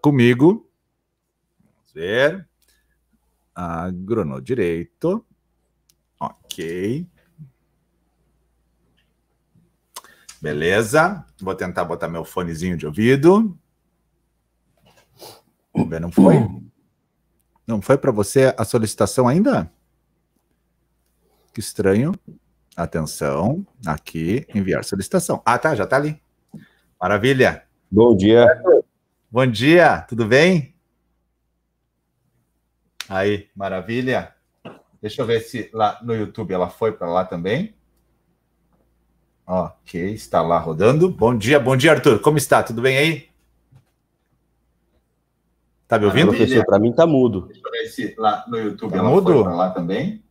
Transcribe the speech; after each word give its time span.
comigo. 0.00 0.68
Vamos 1.60 1.92
ver. 1.94 2.48
Agronodireito. 3.54 5.24
Ok. 6.18 7.06
Beleza. 10.40 11.24
Vou 11.40 11.54
tentar 11.54 11.84
botar 11.84 12.08
meu 12.08 12.24
fonezinho 12.24 12.76
de 12.76 12.86
ouvido. 12.86 13.56
Vamos 15.72 15.88
ver, 15.88 16.00
não 16.00 16.10
foi? 16.10 16.34
Não 17.66 17.80
foi 17.80 17.96
para 17.98 18.10
você 18.10 18.54
a 18.56 18.64
solicitação 18.64 19.28
ainda? 19.28 19.70
Que 21.52 21.60
estranho. 21.60 22.12
Atenção, 22.76 23.66
aqui, 23.84 24.46
enviar 24.54 24.84
solicitação. 24.84 25.42
Ah, 25.44 25.58
tá, 25.58 25.74
já 25.74 25.84
tá 25.84 25.96
ali. 25.96 26.22
Maravilha. 27.00 27.64
Bom 27.90 28.16
dia. 28.16 28.46
Bom 29.30 29.46
dia, 29.46 30.06
tudo 30.08 30.24
bem? 30.24 30.74
Aí, 33.06 33.50
maravilha. 33.54 34.34
Deixa 35.02 35.20
eu 35.20 35.26
ver 35.26 35.40
se 35.40 35.68
lá 35.70 36.00
no 36.02 36.14
YouTube 36.14 36.54
ela 36.54 36.70
foi 36.70 36.92
para 36.92 37.10
lá 37.10 37.26
também. 37.26 37.74
Ok, 39.46 40.14
está 40.14 40.40
lá 40.40 40.58
rodando. 40.58 41.10
Bom 41.10 41.36
dia, 41.36 41.60
bom 41.60 41.76
dia, 41.76 41.92
Arthur. 41.92 42.20
Como 42.20 42.38
está? 42.38 42.62
Tudo 42.62 42.80
bem 42.80 42.96
aí? 42.96 43.28
Tá 45.86 45.98
me 45.98 46.06
ouvindo? 46.06 46.28
professor, 46.28 46.64
para 46.64 46.78
mim 46.78 46.94
tá 46.94 47.06
mudo. 47.06 47.48
Deixa 47.48 47.60
eu 47.62 47.70
ver 47.70 47.86
se 47.88 48.14
lá 48.16 48.46
no 48.48 48.56
YouTube 48.56 48.92
tá 48.92 48.96
ela 48.96 49.10
mudo? 49.10 49.30
foi 49.30 49.42
para 49.42 49.54
lá 49.54 49.70
também. 49.70 50.24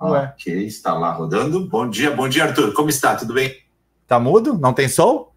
Ué. 0.00 0.32
Ok, 0.34 0.66
está 0.66 0.94
lá 0.94 1.12
rodando. 1.12 1.68
Bom 1.68 1.86
dia, 1.86 2.10
bom 2.10 2.30
dia, 2.30 2.44
Arthur. 2.44 2.72
Como 2.72 2.88
está? 2.88 3.14
Tudo 3.14 3.34
bem? 3.34 3.62
Tá 4.06 4.18
mudo? 4.18 4.56
Não 4.56 4.72
tem 4.72 4.88
som? 4.88 5.35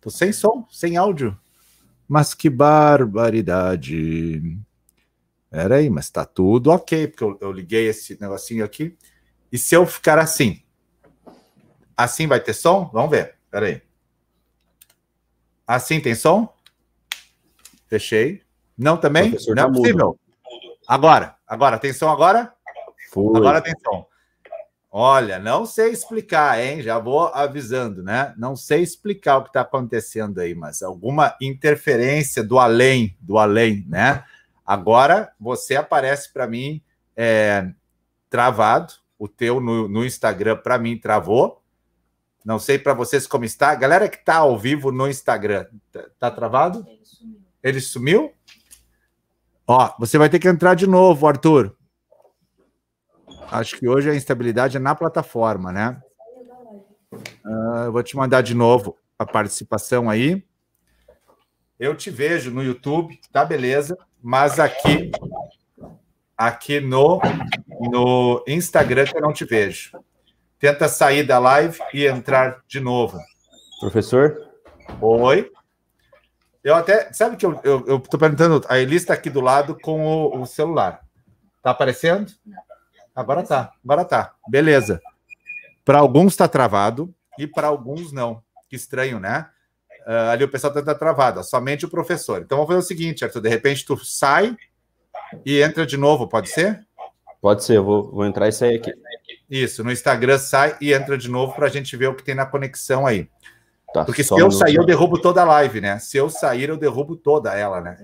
Tô 0.00 0.10
sem 0.10 0.32
som, 0.32 0.66
sem 0.70 0.96
áudio. 0.96 1.38
Mas 2.08 2.34
que 2.34 2.48
barbaridade. 2.48 4.58
Pera 5.50 5.76
aí, 5.76 5.90
mas 5.90 6.10
tá 6.10 6.24
tudo 6.24 6.70
ok, 6.70 7.08
porque 7.08 7.24
eu, 7.24 7.38
eu 7.40 7.52
liguei 7.52 7.88
esse 7.88 8.20
negocinho 8.20 8.64
aqui. 8.64 8.96
E 9.52 9.58
se 9.58 9.74
eu 9.74 9.86
ficar 9.86 10.18
assim? 10.18 10.62
Assim 11.96 12.26
vai 12.26 12.40
ter 12.40 12.54
som? 12.54 12.88
Vamos 12.92 13.10
ver. 13.10 13.36
Pera 13.50 13.66
aí. 13.66 13.82
Assim 15.66 16.00
tem 16.00 16.14
som? 16.14 16.52
Fechei. 17.88 18.42
Não 18.76 18.96
também? 18.96 19.30
Não 19.30 19.52
é 19.52 19.56
tá 19.56 19.68
possível. 19.68 20.18
Agora, 20.88 21.36
agora, 21.46 21.78
tem 21.78 21.92
som 21.92 22.08
agora? 22.08 22.52
Foi. 23.12 23.36
Agora 23.36 23.60
tem 23.60 23.74
som. 23.84 24.06
Olha, 24.92 25.38
não 25.38 25.64
sei 25.66 25.90
explicar, 25.90 26.60
hein? 26.60 26.82
Já 26.82 26.98
vou 26.98 27.28
avisando, 27.28 28.02
né? 28.02 28.34
Não 28.36 28.56
sei 28.56 28.82
explicar 28.82 29.36
o 29.36 29.42
que 29.44 29.50
está 29.50 29.60
acontecendo 29.60 30.40
aí, 30.40 30.52
mas 30.52 30.82
alguma 30.82 31.36
interferência 31.40 32.42
do 32.42 32.58
além, 32.58 33.16
do 33.20 33.38
além, 33.38 33.86
né? 33.88 34.24
Agora 34.66 35.32
você 35.38 35.76
aparece 35.76 36.32
para 36.32 36.48
mim 36.48 36.82
é, 37.16 37.70
travado. 38.28 38.94
O 39.16 39.28
teu 39.28 39.60
no, 39.60 39.86
no 39.86 40.04
Instagram 40.04 40.56
para 40.56 40.78
mim 40.78 40.98
travou. 40.98 41.62
Não 42.44 42.58
sei 42.58 42.78
para 42.78 42.94
vocês 42.94 43.28
como 43.28 43.44
está. 43.44 43.72
Galera 43.76 44.08
que 44.08 44.16
está 44.16 44.36
ao 44.36 44.58
vivo 44.58 44.90
no 44.90 45.08
Instagram, 45.08 45.66
tá, 45.92 46.06
tá 46.18 46.30
travado? 46.30 46.84
Ele 46.88 47.04
sumiu. 47.04 47.40
Ele 47.62 47.80
sumiu? 47.80 48.32
Ó, 49.68 49.94
você 50.00 50.18
vai 50.18 50.28
ter 50.28 50.40
que 50.40 50.48
entrar 50.48 50.74
de 50.74 50.86
novo, 50.86 51.28
Arthur. 51.28 51.76
Acho 53.50 53.76
que 53.76 53.88
hoje 53.88 54.08
a 54.08 54.14
instabilidade 54.14 54.76
é 54.76 54.80
na 54.80 54.94
plataforma, 54.94 55.72
né? 55.72 56.00
Uh, 57.44 57.84
eu 57.86 57.92
vou 57.92 58.02
te 58.02 58.16
mandar 58.16 58.42
de 58.42 58.54
novo 58.54 58.96
a 59.18 59.26
participação 59.26 60.08
aí. 60.08 60.44
Eu 61.78 61.96
te 61.96 62.10
vejo 62.10 62.50
no 62.50 62.62
YouTube, 62.62 63.18
tá 63.32 63.44
beleza, 63.44 63.96
mas 64.22 64.60
aqui 64.60 65.10
aqui 66.36 66.80
no 66.80 67.20
no 67.80 68.44
Instagram 68.46 69.04
que 69.04 69.16
eu 69.16 69.22
não 69.22 69.32
te 69.32 69.44
vejo. 69.44 69.98
Tenta 70.58 70.88
sair 70.88 71.24
da 71.24 71.38
live 71.38 71.78
e 71.92 72.06
entrar 72.06 72.62
de 72.68 72.78
novo. 72.78 73.18
Professor? 73.80 74.36
Oi. 75.00 75.50
Eu 76.62 76.74
até. 76.74 77.12
Sabe 77.12 77.36
que 77.36 77.46
eu, 77.46 77.58
eu, 77.64 77.84
eu 77.86 77.98
tô 77.98 78.18
perguntando. 78.18 78.62
A 78.68 78.78
Elis 78.78 79.02
está 79.02 79.14
aqui 79.14 79.30
do 79.30 79.40
lado 79.40 79.76
com 79.80 80.06
o, 80.06 80.42
o 80.42 80.46
celular. 80.46 81.00
Tá 81.62 81.70
aparecendo? 81.70 82.30
Agora 83.20 83.42
tá. 83.42 83.72
Agora 83.84 84.04
tá. 84.04 84.34
Beleza. 84.48 85.00
Para 85.84 85.98
alguns 85.98 86.32
está 86.32 86.48
travado 86.48 87.12
e 87.38 87.46
para 87.46 87.68
alguns 87.68 88.12
não. 88.12 88.42
Que 88.68 88.76
estranho, 88.76 89.18
né? 89.18 89.48
Uh, 90.06 90.30
ali 90.30 90.44
o 90.44 90.48
pessoal 90.48 90.76
está 90.76 90.94
travado, 90.94 91.42
somente 91.44 91.84
o 91.84 91.90
professor. 91.90 92.40
Então 92.40 92.58
vamos 92.58 92.68
fazer 92.68 92.80
o 92.80 92.86
seguinte, 92.86 93.24
Arthur. 93.24 93.42
De 93.42 93.48
repente 93.48 93.84
tu 93.84 93.96
sai 93.96 94.56
e 95.44 95.60
entra 95.60 95.86
de 95.86 95.96
novo, 95.96 96.28
pode 96.28 96.48
ser? 96.48 96.86
Pode 97.40 97.64
ser, 97.64 97.76
eu 97.76 97.84
vou, 97.84 98.10
vou 98.10 98.26
entrar 98.26 98.48
e 98.48 98.52
sair 98.52 98.76
aqui. 98.76 98.92
Isso, 99.48 99.82
no 99.82 99.90
Instagram 99.90 100.38
sai 100.38 100.76
e 100.80 100.92
entra 100.92 101.16
de 101.16 101.28
novo 101.28 101.54
para 101.54 101.66
a 101.66 101.70
gente 101.70 101.96
ver 101.96 102.08
o 102.08 102.14
que 102.14 102.22
tem 102.22 102.34
na 102.34 102.46
conexão 102.46 103.06
aí. 103.06 103.28
Tá, 103.92 104.04
Porque 104.04 104.22
se 104.22 104.38
eu 104.38 104.50
sair, 104.50 104.76
eu 104.76 104.86
derrubo 104.86 105.20
toda 105.20 105.42
a 105.42 105.44
live, 105.44 105.80
né? 105.80 105.98
Se 105.98 106.16
eu 106.16 106.30
sair, 106.30 106.68
eu 106.68 106.76
derrubo 106.76 107.16
toda 107.16 107.52
ela, 107.54 107.80
né? 107.80 107.96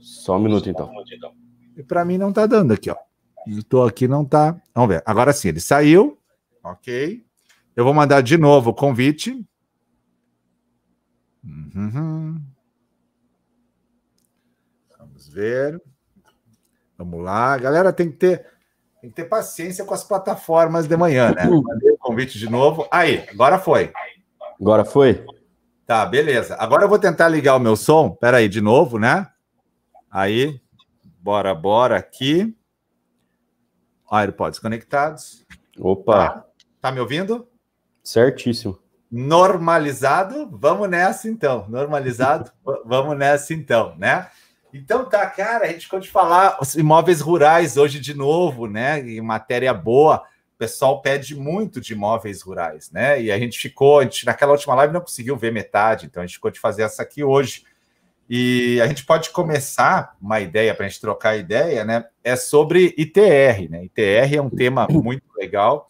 Só 0.00 0.36
um 0.36 0.40
minuto, 0.40 0.70
então. 0.70 0.90
E 1.76 1.82
para 1.82 2.04
mim 2.04 2.16
não 2.16 2.32
tá 2.32 2.46
dando 2.46 2.72
aqui, 2.72 2.90
ó. 2.90 2.96
Estou 3.56 3.86
aqui, 3.86 4.06
não 4.06 4.24
tá. 4.24 4.60
Vamos 4.74 4.90
ver. 4.90 5.02
Agora 5.06 5.32
sim, 5.32 5.48
ele 5.48 5.60
saiu. 5.60 6.18
Ok. 6.62 7.24
Eu 7.74 7.84
vou 7.84 7.94
mandar 7.94 8.20
de 8.20 8.36
novo 8.36 8.70
o 8.70 8.74
convite. 8.74 9.42
Uhum. 11.42 12.42
Vamos 14.98 15.28
ver. 15.28 15.80
Vamos 16.98 17.22
lá. 17.22 17.56
Galera, 17.56 17.92
tem 17.92 18.10
que 18.10 18.16
ter, 18.16 18.44
tem 19.00 19.08
que 19.08 19.16
ter 19.16 19.24
paciência 19.24 19.84
com 19.84 19.94
as 19.94 20.04
plataformas 20.04 20.86
de 20.86 20.96
manhã, 20.96 21.32
né? 21.32 21.44
Mandei 21.44 21.92
o 21.92 21.98
convite 21.98 22.38
de 22.38 22.50
novo. 22.50 22.86
Aí, 22.90 23.24
agora 23.30 23.58
foi. 23.58 23.92
Agora 24.60 24.84
foi? 24.84 25.24
Tá, 25.86 26.04
beleza. 26.04 26.56
Agora 26.56 26.84
eu 26.84 26.88
vou 26.88 26.98
tentar 26.98 27.28
ligar 27.28 27.56
o 27.56 27.60
meu 27.60 27.76
som. 27.76 28.08
Espera 28.12 28.38
aí, 28.38 28.48
de 28.48 28.60
novo, 28.60 28.98
né? 28.98 29.26
Aí, 30.10 30.60
bora, 31.22 31.54
bora 31.54 31.96
aqui. 31.96 32.57
AirPods 34.10 34.58
conectados. 34.58 35.44
Opa! 35.78 36.28
Tá, 36.28 36.44
tá 36.80 36.92
me 36.92 37.00
ouvindo? 37.00 37.48
Certíssimo. 38.02 38.78
Normalizado? 39.10 40.48
Vamos 40.52 40.88
nessa 40.88 41.28
então. 41.28 41.66
Normalizado? 41.68 42.50
Vamos 42.84 43.16
nessa 43.16 43.54
então, 43.54 43.94
né? 43.96 44.28
Então 44.72 45.08
tá, 45.08 45.26
cara, 45.26 45.64
a 45.64 45.68
gente 45.68 45.84
ficou 45.84 46.00
de 46.00 46.10
falar 46.10 46.58
os 46.60 46.74
imóveis 46.74 47.20
rurais 47.20 47.76
hoje 47.76 47.98
de 47.98 48.14
novo, 48.14 48.66
né? 48.66 49.00
Em 49.00 49.20
matéria 49.20 49.72
boa 49.72 50.24
o 50.54 50.58
pessoal 50.58 51.00
pede 51.00 51.36
muito 51.36 51.80
de 51.80 51.92
imóveis 51.92 52.42
rurais, 52.42 52.90
né? 52.90 53.22
E 53.22 53.30
a 53.30 53.38
gente 53.38 53.56
ficou, 53.56 54.00
a 54.00 54.02
gente, 54.02 54.26
naquela 54.26 54.50
última 54.50 54.74
live 54.74 54.92
não 54.92 55.00
conseguiu 55.00 55.36
ver 55.36 55.52
metade, 55.52 56.06
então 56.06 56.20
a 56.20 56.26
gente 56.26 56.34
ficou 56.34 56.50
de 56.50 56.58
fazer 56.58 56.82
essa 56.82 57.00
aqui 57.00 57.22
hoje. 57.22 57.62
E 58.28 58.80
a 58.80 58.86
gente 58.86 59.06
pode 59.06 59.30
começar 59.30 60.16
uma 60.20 60.40
ideia 60.40 60.74
para 60.74 60.86
a 60.86 60.88
gente 60.88 61.00
trocar 61.00 61.36
ideia, 61.36 61.84
né? 61.84 62.04
É 62.22 62.36
sobre 62.36 62.94
ITR, 62.98 63.70
né? 63.70 63.84
ITR 63.84 64.36
é 64.36 64.42
um 64.42 64.50
tema 64.50 64.86
muito 64.92 65.24
legal, 65.36 65.88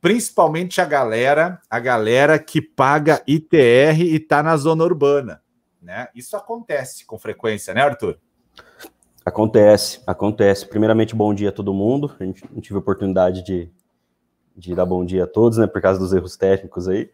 principalmente 0.00 0.80
a 0.80 0.84
galera, 0.84 1.60
a 1.70 1.78
galera 1.78 2.38
que 2.38 2.60
paga 2.60 3.22
ITR 3.26 4.00
e 4.00 4.16
está 4.16 4.42
na 4.42 4.56
zona 4.56 4.82
urbana, 4.82 5.40
né? 5.80 6.08
Isso 6.14 6.36
acontece 6.36 7.06
com 7.06 7.18
frequência, 7.18 7.72
né, 7.72 7.82
Arthur? 7.82 8.18
Acontece, 9.24 10.00
acontece. 10.06 10.66
Primeiramente, 10.66 11.14
bom 11.14 11.32
dia 11.32 11.50
a 11.50 11.52
todo 11.52 11.74
mundo. 11.74 12.16
A 12.18 12.24
gente 12.24 12.42
não 12.50 12.60
tive 12.60 12.76
a 12.76 12.78
oportunidade 12.78 13.44
de 13.44 13.70
de 14.58 14.74
dar 14.74 14.84
bom 14.84 15.04
dia 15.04 15.22
a 15.22 15.26
todos, 15.26 15.56
né, 15.56 15.68
por 15.68 15.80
causa 15.80 16.00
dos 16.00 16.12
erros 16.12 16.36
técnicos 16.36 16.88
aí. 16.88 17.08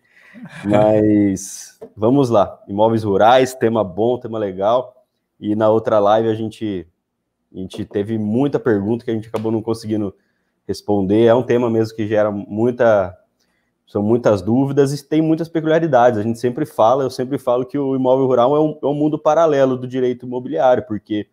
Mas 0.64 1.78
vamos 1.96 2.30
lá, 2.30 2.62
imóveis 2.68 3.04
rurais, 3.04 3.54
tema 3.54 3.84
bom, 3.84 4.18
tema 4.18 4.38
legal. 4.38 5.04
E 5.38 5.54
na 5.54 5.69
outra 5.70 5.98
live 5.98 6.28
a 6.28 6.34
gente 6.34 6.86
a 7.54 7.58
gente 7.58 7.84
teve 7.84 8.19
muita 8.19 8.58
pergunta 8.58 9.04
que 9.04 9.10
a 9.10 9.14
gente 9.14 9.28
acabou 9.28 9.52
não 9.52 9.62
conseguindo 9.62 10.14
responder. 10.66 11.26
É 11.26 11.34
um 11.34 11.42
tema 11.42 11.70
mesmo 11.70 11.94
que 11.94 12.06
gera 12.06 12.31
muita 12.31 13.16
são 13.86 14.02
muitas 14.02 14.40
dúvidas 14.40 14.92
e 14.92 15.06
tem 15.06 15.20
muitas 15.20 15.48
peculiaridades. 15.48 16.19
A 16.19 16.22
gente 16.22 16.38
sempre 16.38 16.64
fala, 16.64 17.04
eu 17.04 17.10
sempre 17.10 17.38
falo 17.38 17.66
que 17.66 17.78
o 17.78 17.94
imóvel 17.94 18.26
rural 18.26 18.56
é 18.56 18.60
um, 18.60 18.78
é 18.82 18.87
um 18.87 18.94
mundo 18.94 19.19
paralelo 19.19 19.76
do 19.76 19.87
direito 19.87 20.26
imobiliário, 20.26 20.84
porque 20.87 21.28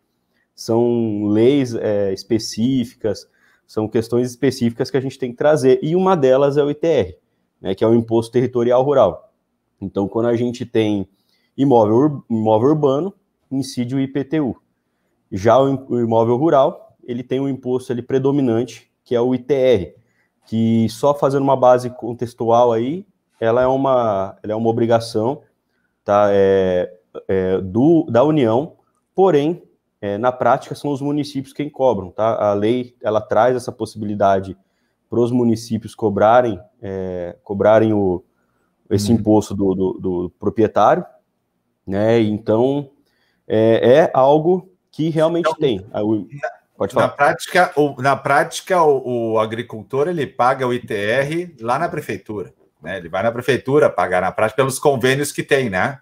são 0.54 1.26
leis 1.26 1.74
é, 1.74 2.14
específicas, 2.14 3.28
são 3.66 3.88
questões 3.88 4.30
específicas 4.30 4.92
que 4.92 4.98
a 4.98 5.02
gente 5.02 5.18
tem 5.18 5.32
que 5.32 5.38
trazer, 5.38 5.80
e 5.82 5.96
uma 5.96 6.16
delas 6.16 6.58
é 6.58 6.64
o 6.64 6.70
ITR, 6.70 7.16
né, 7.62 7.76
que 7.76 7.84
é 7.84 7.88
o 7.88 7.94
Imposto 7.94 8.32
Territorial 8.32 8.82
Rural. 8.84 9.32
Então, 9.80 10.08
quando 10.08 10.28
a 10.28 10.36
gente 10.36 10.66
tem 10.66 11.08
imóvel, 11.58 12.24
imóvel 12.30 12.70
urbano, 12.70 13.14
incide 13.52 13.96
o 13.96 14.00
IPTU. 14.00 14.56
Já 15.32 15.60
o 15.60 16.00
imóvel 16.00 16.36
rural, 16.38 16.96
ele 17.04 17.24
tem 17.24 17.40
um 17.40 17.48
imposto 17.48 17.92
ali 17.92 18.02
predominante, 18.02 18.92
que 19.04 19.16
é 19.16 19.22
o 19.22 19.34
ITR, 19.34 19.96
que 20.46 20.88
só 20.90 21.14
fazendo 21.14 21.44
uma 21.44 21.56
base 21.56 21.90
contextual 21.90 22.74
aí, 22.74 23.06
ela 23.40 23.62
é 23.62 23.68
uma, 23.68 24.38
ela 24.44 24.54
é 24.54 24.56
uma 24.56 24.70
obrigação, 24.70 25.42
tá? 26.04 26.28
É, 26.32 26.94
é, 27.28 27.62
do, 27.62 28.06
da 28.10 28.24
União, 28.24 28.74
porém, 29.16 29.64
é, 30.02 30.18
na 30.18 30.32
prática, 30.32 30.76
são 30.76 30.92
os 30.92 31.02
municípios 31.02 31.54
quem 31.54 31.70
cobram, 31.70 32.12
tá? 32.12 32.50
A 32.50 32.54
lei, 32.54 32.96
ela 33.02 33.22
traz 33.22 33.56
essa 33.56 33.72
possibilidade 33.72 34.58
para 35.12 35.20
os 35.20 35.30
municípios 35.30 35.94
cobrarem, 35.94 36.58
é, 36.82 37.36
cobrarem 37.44 37.92
o, 37.92 38.24
esse 38.90 39.12
uhum. 39.12 39.18
imposto 39.18 39.54
do, 39.54 39.76
do, 39.76 39.94
do, 40.00 40.30
proprietário, 40.40 41.06
né? 41.86 42.22
Então, 42.22 42.90
é, 43.46 43.98
é 43.98 44.12
algo 44.14 44.72
que 44.90 45.10
realmente 45.10 45.50
então, 45.50 45.60
tem. 45.60 45.86
Pode 46.78 46.94
falar. 46.94 47.08
Na 47.08 47.12
prática, 47.12 47.74
o, 47.76 48.02
na 48.02 48.16
prática 48.16 48.82
o, 48.82 49.34
o, 49.34 49.40
agricultor 49.40 50.08
ele 50.08 50.26
paga 50.26 50.66
o 50.66 50.74
ITR 50.74 51.56
lá 51.60 51.78
na 51.78 51.90
prefeitura. 51.90 52.54
Né? 52.82 52.98
Ele 52.98 53.10
vai 53.10 53.22
na 53.22 53.34
prefeitura 53.34 53.90
pagar 53.90 54.22
na 54.22 54.32
prática 54.32 54.62
pelos 54.62 54.80
convênios 54.80 55.34
que 55.34 55.44
tem, 55.44 55.70
né? 55.70 56.00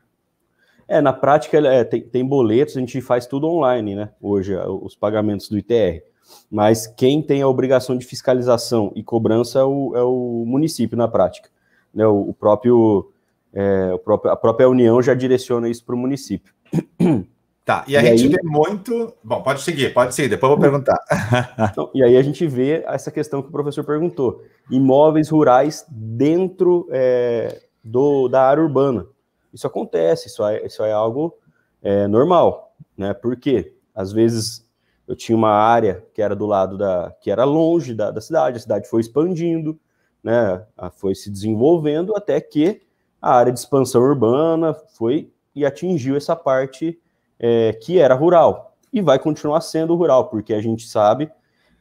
É, 0.88 1.02
na 1.02 1.14
prática 1.14 1.58
é, 1.58 1.84
tem, 1.84 2.02
tem 2.02 2.24
boletos, 2.24 2.78
a 2.78 2.80
gente 2.80 3.02
faz 3.02 3.26
tudo 3.26 3.48
online, 3.48 3.96
né? 3.96 4.12
Hoje, 4.22 4.56
os 4.56 4.96
pagamentos 4.96 5.50
do 5.50 5.58
ITR. 5.58 6.04
Mas 6.50 6.88
quem 6.88 7.22
tem 7.22 7.42
a 7.42 7.48
obrigação 7.48 7.98
de 7.98 8.06
fiscalização 8.06 8.92
e 8.96 9.04
cobrança 9.04 9.60
é 9.60 9.64
o, 9.64 9.94
é 9.96 10.04
o 10.04 10.44
município 10.46 10.98
na 10.98 11.08
prática. 11.08 11.50
Né? 11.94 12.06
O, 12.08 12.30
o 12.30 12.34
próprio, 12.34 13.12
é, 13.54 13.94
o 13.94 14.00
próprio, 14.00 14.32
a 14.32 14.36
própria 14.36 14.70
União 14.70 15.02
já 15.02 15.14
direciona 15.14 15.70
isso 15.70 15.86
para 15.86 15.96
o 15.96 15.98
município. 15.98 16.54
Tá, 17.70 17.86
e 17.88 17.96
a 17.96 18.02
e 18.02 18.18
gente 18.18 18.24
aí... 18.24 18.30
vê 18.30 18.40
muito. 18.42 19.14
Bom, 19.24 19.44
pode 19.44 19.62
seguir, 19.62 19.94
pode 19.94 20.16
seguir, 20.16 20.28
depois 20.28 20.50
eu 20.50 20.58
vou 20.58 20.60
perguntar. 20.60 20.98
Então, 21.72 21.92
e 21.94 22.04
aí 22.04 22.18
a 22.18 22.22
gente 22.24 22.48
vê 22.48 22.84
essa 22.88 23.12
questão 23.12 23.44
que 23.44 23.50
o 23.50 23.52
professor 23.52 23.84
perguntou: 23.84 24.44
imóveis 24.72 25.30
rurais 25.30 25.86
dentro 25.88 26.88
é, 26.90 27.62
do, 27.84 28.28
da 28.28 28.42
área 28.42 28.64
urbana. 28.64 29.06
Isso 29.54 29.68
acontece, 29.68 30.30
isso 30.30 30.44
é, 30.44 30.66
isso 30.66 30.84
é 30.84 30.92
algo 30.92 31.38
é, 31.84 32.08
normal, 32.08 32.76
né? 32.98 33.14
Porque 33.14 33.72
às 33.94 34.12
vezes 34.12 34.68
eu 35.10 35.16
tinha 35.16 35.36
uma 35.36 35.50
área 35.50 36.06
que 36.14 36.22
era 36.22 36.36
do 36.36 36.46
lado 36.46 36.78
da. 36.78 37.12
que 37.20 37.32
era 37.32 37.44
longe 37.44 37.96
da, 37.96 38.12
da 38.12 38.22
cidade, 38.22 38.58
a 38.58 38.60
cidade 38.60 38.88
foi 38.88 39.02
expandindo, 39.02 39.80
né? 40.24 40.64
Foi 40.98 41.16
se 41.16 41.32
desenvolvendo 41.32 42.16
até 42.16 42.40
que 42.40 42.84
a 43.20 43.34
área 43.34 43.52
de 43.52 43.58
expansão 43.58 44.04
urbana 44.04 44.72
foi 44.72 45.32
e 45.56 45.66
atingiu 45.66 46.16
essa 46.16 46.36
parte 46.36 47.02
é, 47.40 47.74
que 47.74 47.98
era 47.98 48.14
rural 48.14 48.78
e 48.94 49.02
vai 49.02 49.18
continuar 49.18 49.62
sendo 49.62 49.96
rural, 49.96 50.30
porque 50.30 50.54
a 50.54 50.62
gente 50.62 50.88
sabe 50.88 51.32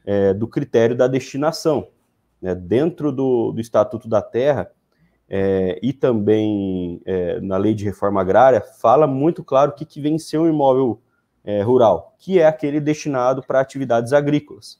é, 0.03 0.33
do 0.33 0.47
critério 0.47 0.97
da 0.97 1.07
destinação. 1.07 1.87
Né? 2.41 2.55
Dentro 2.55 3.11
do, 3.11 3.51
do 3.51 3.61
Estatuto 3.61 4.09
da 4.09 4.23
Terra 4.23 4.71
é, 5.29 5.79
e 5.83 5.93
também 5.93 6.99
é, 7.05 7.39
na 7.41 7.57
Lei 7.57 7.75
de 7.75 7.85
Reforma 7.85 8.21
Agrária, 8.21 8.59
fala 8.59 9.05
muito 9.05 9.43
claro 9.43 9.69
o 9.69 9.75
que, 9.75 9.85
que 9.85 10.01
vem 10.01 10.17
ser 10.17 10.39
um 10.39 10.49
imóvel 10.49 10.99
é, 11.49 11.63
rural, 11.63 12.13
que 12.19 12.39
é 12.39 12.45
aquele 12.45 12.79
destinado 12.79 13.41
para 13.41 13.59
atividades 13.59 14.13
agrícolas. 14.13 14.79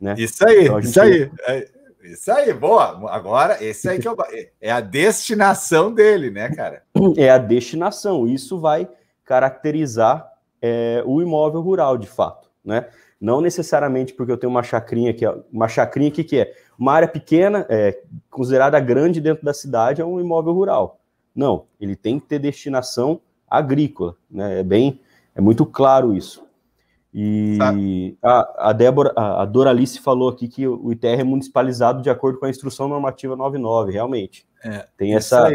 Né? 0.00 0.14
Isso 0.16 0.46
aí, 0.46 0.64
então, 0.66 0.78
isso 0.78 1.00
aí. 1.00 1.28
É, 1.48 1.68
isso 2.04 2.30
aí, 2.30 2.52
boa. 2.52 3.10
Agora, 3.10 3.62
esse 3.64 3.88
aí 3.88 3.98
que 3.98 4.06
eu 4.06 4.16
é 4.60 4.70
a 4.70 4.80
destinação 4.80 5.92
dele, 5.92 6.30
né, 6.30 6.50
cara? 6.50 6.82
É 7.16 7.30
a 7.30 7.38
destinação. 7.38 8.28
Isso 8.28 8.60
vai 8.60 8.88
caracterizar 9.24 10.30
é, 10.62 11.02
o 11.04 11.20
imóvel 11.20 11.60
rural, 11.60 11.98
de 11.98 12.06
fato, 12.06 12.48
né? 12.64 12.86
Não 13.20 13.40
necessariamente 13.40 14.12
porque 14.12 14.30
eu 14.30 14.36
tenho 14.36 14.50
uma 14.50 14.62
chacrinha 14.62 15.12
que 15.12 15.24
é 15.24 15.34
uma 15.50 15.66
chacrinha 15.66 16.10
que, 16.10 16.22
que 16.22 16.38
é 16.38 16.54
uma 16.78 16.92
área 16.92 17.08
pequena, 17.08 17.66
é, 17.68 17.98
considerada 18.30 18.78
grande 18.78 19.20
dentro 19.20 19.44
da 19.44 19.54
cidade, 19.54 20.00
é 20.00 20.04
um 20.04 20.20
imóvel 20.20 20.52
rural. 20.52 21.00
Não, 21.34 21.64
ele 21.80 21.96
tem 21.96 22.20
que 22.20 22.26
ter 22.26 22.38
destinação 22.38 23.20
agrícola, 23.48 24.16
né? 24.30 24.60
É 24.60 24.62
bem, 24.62 25.00
é 25.34 25.40
muito 25.40 25.66
claro 25.66 26.14
isso. 26.14 26.44
E 27.16 27.58
a, 28.20 28.70
a, 28.70 28.72
Débora, 28.72 29.12
a, 29.14 29.42
a 29.42 29.44
Doralice 29.44 30.00
falou 30.00 30.28
aqui 30.28 30.48
que 30.48 30.66
o 30.66 30.90
ITR 30.90 31.20
é 31.20 31.24
municipalizado 31.24 32.02
de 32.02 32.10
acordo 32.10 32.40
com 32.40 32.46
a 32.46 32.50
instrução 32.50 32.88
normativa 32.88 33.36
99, 33.36 33.92
realmente. 33.92 34.44
É, 34.64 34.84
tem 34.96 35.14
essa. 35.14 35.48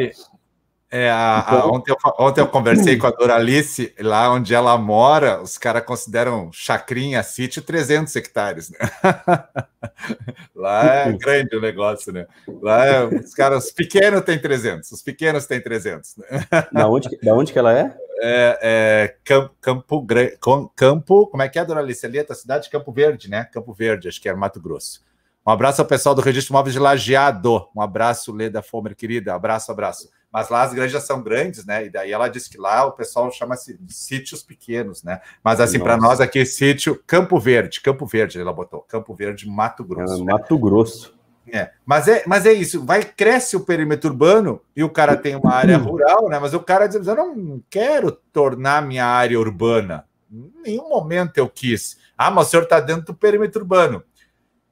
É, 0.92 1.12
a, 1.12 1.44
então... 1.46 1.60
a, 1.60 1.68
ontem, 1.68 1.92
eu, 1.92 1.98
ontem 2.18 2.42
eu 2.42 2.48
conversei 2.48 2.98
com 2.98 3.08
a 3.08 3.12
Doralice, 3.12 3.94
lá 4.00 4.32
onde 4.32 4.56
ela 4.56 4.78
mora, 4.78 5.42
os 5.42 5.58
caras 5.58 5.84
consideram 5.84 6.50
chacrinha, 6.54 7.22
sítio, 7.24 7.62
300 7.62 8.16
hectares. 8.16 8.72
Né? 8.72 8.78
lá 10.56 10.86
é 10.86 11.12
grande 11.12 11.58
o 11.58 11.62
negócio, 11.62 12.14
né? 12.14 12.26
Lá 12.62 12.86
é, 12.86 13.04
os 13.04 13.34
caras 13.34 13.66
os 13.66 13.72
pequenos 13.72 14.22
têm 14.22 14.40
300, 14.40 14.90
os 14.94 15.02
pequenos 15.02 15.46
têm 15.46 15.62
300. 15.62 16.16
Né? 16.16 16.26
Da, 16.72 16.88
onde, 16.88 17.10
da 17.22 17.36
onde 17.36 17.52
que 17.52 17.60
ela 17.60 17.78
é? 17.78 17.96
É, 18.22 18.60
é 18.62 19.16
Campo, 19.24 19.56
Campo, 19.60 20.74
Campo, 20.76 21.28
como 21.28 21.44
é 21.44 21.50
que 21.50 21.60
é, 21.60 21.66
Doralice? 21.66 22.06
Ali 22.06 22.20
é 22.20 22.34
cidade 22.34 22.66
de 22.66 22.70
Campo 22.70 22.92
Verde, 22.92 23.30
né? 23.30 23.46
Campo 23.46 23.74
Verde, 23.74 24.08
acho 24.08 24.22
que 24.22 24.30
é 24.30 24.34
Mato 24.34 24.62
Grosso. 24.62 25.04
Um 25.46 25.52
abraço 25.52 25.82
ao 25.82 25.88
pessoal 25.88 26.14
do 26.14 26.22
Registro 26.22 26.54
Móveis 26.54 26.74
de 26.74 26.80
Lajeado. 26.80 27.68
Um 27.76 27.82
abraço, 27.82 28.32
Leda 28.32 28.62
Fomer, 28.62 28.96
querida. 28.96 29.34
Abraço, 29.34 29.72
abraço 29.72 30.10
mas 30.32 30.50
lá 30.50 30.62
as 30.62 30.74
granjas 30.74 31.04
são 31.04 31.22
grandes, 31.22 31.66
né? 31.66 31.86
E 31.86 31.90
daí 31.90 32.12
ela 32.12 32.28
disse 32.28 32.50
que 32.50 32.58
lá 32.58 32.86
o 32.86 32.92
pessoal 32.92 33.32
chama-se 33.32 33.78
de 33.78 33.94
sítios 33.94 34.44
pequenos, 34.44 35.04
né? 35.04 35.22
Mas 35.44 35.60
assim, 35.60 35.80
para 35.80 35.98
nós 35.98 36.22
aqui, 36.22 36.46
sítio 36.46 37.02
Campo 37.08 37.40
Verde, 37.40 37.82
Campo 37.82 38.06
Verde, 38.06 38.40
ela 38.40 38.54
botou, 38.54 38.82
Campo 38.82 39.14
Verde, 39.16 39.48
Mato 39.48 39.84
Grosso. 39.84 40.14
É, 40.14 40.18
né? 40.18 40.34
Mato 40.34 40.58
Grosso. 40.58 41.19
É, 41.54 41.72
mas 41.86 42.08
é, 42.08 42.24
mas 42.26 42.46
é 42.46 42.54
isso, 42.54 42.86
vai 42.86 43.04
cresce 43.04 43.56
o 43.56 43.62
perímetro 43.62 44.10
urbano 44.10 44.62
e 44.76 44.84
o 44.84 44.90
cara 44.90 45.16
tem 45.16 45.36
uma 45.36 45.54
área 45.54 45.78
rural, 45.78 46.30
né? 46.30 46.40
Mas 46.40 46.54
o 46.54 46.60
cara 46.60 46.88
diz, 46.88 47.06
eu 47.08 47.16
não 47.16 47.62
quero 47.70 48.12
tornar 48.12 48.82
minha 48.82 49.06
área 49.06 49.40
urbana. 49.40 50.06
Em 50.32 50.52
nenhum 50.64 50.90
momento 50.90 51.38
eu 51.38 51.50
quis. 51.50 51.98
Ah, 52.18 52.30
mas 52.30 52.48
o 52.48 52.50
senhor 52.52 52.64
está 52.64 52.80
dentro 52.80 53.08
do 53.08 53.14
perímetro 53.14 53.62
urbano. 53.62 54.04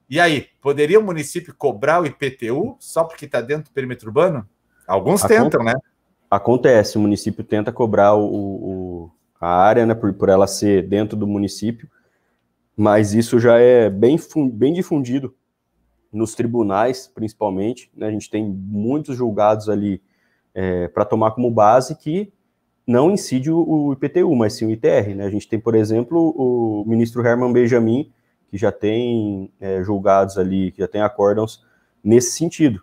E 0.09 0.19
aí, 0.19 0.47
poderia 0.61 0.99
o 0.99 1.03
município 1.03 1.53
cobrar 1.53 2.01
o 2.01 2.05
IPTU 2.05 2.77
só 2.79 3.03
porque 3.03 3.25
está 3.25 3.41
dentro 3.41 3.65
do 3.65 3.73
perímetro 3.73 4.07
urbano? 4.07 4.47
Alguns 4.87 5.21
tentam, 5.21 5.63
né? 5.63 5.73
Acontece, 6.29 6.97
o 6.97 7.01
município 7.01 7.43
tenta 7.43 7.71
cobrar 7.71 8.13
o, 8.13 8.25
o, 8.25 9.11
a 9.39 9.49
área, 9.49 9.85
né, 9.85 9.93
por, 9.93 10.13
por 10.13 10.29
ela 10.29 10.47
ser 10.47 10.87
dentro 10.87 11.17
do 11.17 11.27
município, 11.27 11.89
mas 12.75 13.13
isso 13.13 13.39
já 13.39 13.57
é 13.57 13.89
bem, 13.89 14.17
bem 14.51 14.73
difundido 14.73 15.33
nos 16.11 16.35
tribunais, 16.35 17.11
principalmente. 17.13 17.91
Né, 17.95 18.07
a 18.07 18.11
gente 18.11 18.29
tem 18.29 18.45
muitos 18.45 19.15
julgados 19.15 19.69
ali 19.69 20.01
é, 20.53 20.87
para 20.87 21.05
tomar 21.05 21.31
como 21.31 21.51
base 21.51 21.95
que 21.95 22.31
não 22.85 23.11
incide 23.11 23.51
o, 23.51 23.91
IPTU, 23.93 24.33
mas 24.35 24.53
sim 24.53 24.65
o 24.65 24.71
ITR. 24.71 25.15
Né? 25.15 25.25
A 25.25 25.29
gente 25.29 25.47
tem, 25.47 25.59
por 25.59 25.75
exemplo, 25.75 26.33
o 26.37 26.85
ministro 26.87 27.25
Herman 27.25 27.51
Benjamin, 27.51 28.11
que 28.49 28.57
já 28.57 28.71
tem 28.71 29.51
é, 29.59 29.83
julgados 29.83 30.37
ali, 30.37 30.71
que 30.71 30.79
já 30.79 30.87
tem 30.87 31.01
acórdãos 31.01 31.65
nesse 32.01 32.37
sentido. 32.37 32.81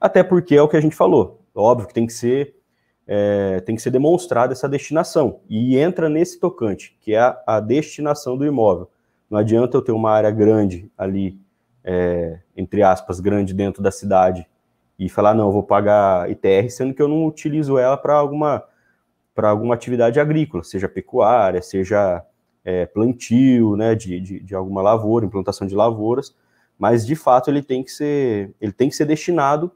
Até 0.00 0.22
porque 0.22 0.54
é 0.54 0.62
o 0.62 0.68
que 0.68 0.76
a 0.76 0.80
gente 0.80 0.94
falou. 0.94 1.42
Óbvio 1.54 1.88
que 1.88 1.94
tem 1.94 2.06
que 2.06 2.12
ser 2.12 2.54
é, 3.12 3.58
tem 3.62 3.74
que 3.74 3.82
ser 3.82 3.90
demonstrada 3.90 4.52
essa 4.52 4.68
destinação. 4.68 5.40
E 5.48 5.76
entra 5.76 6.08
nesse 6.08 6.38
tocante, 6.38 6.96
que 7.00 7.12
é 7.12 7.18
a, 7.18 7.42
a, 7.44 7.60
destinação 7.60 8.38
do 8.38 8.46
imóvel. 8.46 8.88
Não 9.28 9.36
adianta 9.36 9.76
eu 9.76 9.82
ter 9.82 9.90
uma 9.90 10.12
área 10.12 10.30
grande 10.30 10.88
ali, 10.96 11.36
é, 11.92 12.38
entre 12.56 12.84
aspas, 12.84 13.18
grande 13.18 13.52
dentro 13.52 13.82
da 13.82 13.90
cidade, 13.90 14.46
e 14.96 15.08
falar, 15.08 15.34
não, 15.34 15.46
eu 15.46 15.52
vou 15.52 15.64
pagar 15.64 16.30
ITR, 16.30 16.70
sendo 16.70 16.94
que 16.94 17.02
eu 17.02 17.08
não 17.08 17.26
utilizo 17.26 17.76
ela 17.78 17.96
para 17.96 18.14
alguma, 18.14 18.62
alguma 19.34 19.74
atividade 19.74 20.20
agrícola, 20.20 20.62
seja 20.62 20.88
pecuária, 20.88 21.60
seja 21.60 22.24
é, 22.64 22.86
plantio 22.86 23.74
né, 23.76 23.96
de, 23.96 24.20
de, 24.20 24.40
de 24.40 24.54
alguma 24.54 24.82
lavoura, 24.82 25.26
implantação 25.26 25.66
de 25.66 25.74
lavouras, 25.74 26.36
mas 26.78 27.04
de 27.04 27.16
fato 27.16 27.50
ele 27.50 27.62
tem 27.62 27.82
que 27.82 27.90
ser, 27.90 28.54
ele 28.60 28.72
tem 28.72 28.88
que 28.88 28.94
ser 28.94 29.06
destinado 29.06 29.72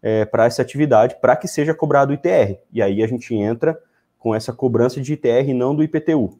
é, 0.00 0.24
para 0.24 0.46
essa 0.46 0.62
atividade, 0.62 1.16
para 1.20 1.36
que 1.36 1.48
seja 1.48 1.74
cobrado 1.74 2.12
o 2.12 2.14
ITR. 2.14 2.58
E 2.72 2.80
aí 2.80 3.02
a 3.02 3.06
gente 3.06 3.34
entra 3.34 3.78
com 4.18 4.34
essa 4.34 4.54
cobrança 4.54 5.02
de 5.02 5.12
ITR 5.12 5.50
e 5.50 5.54
não 5.54 5.74
do 5.74 5.82
IPTU. 5.82 6.38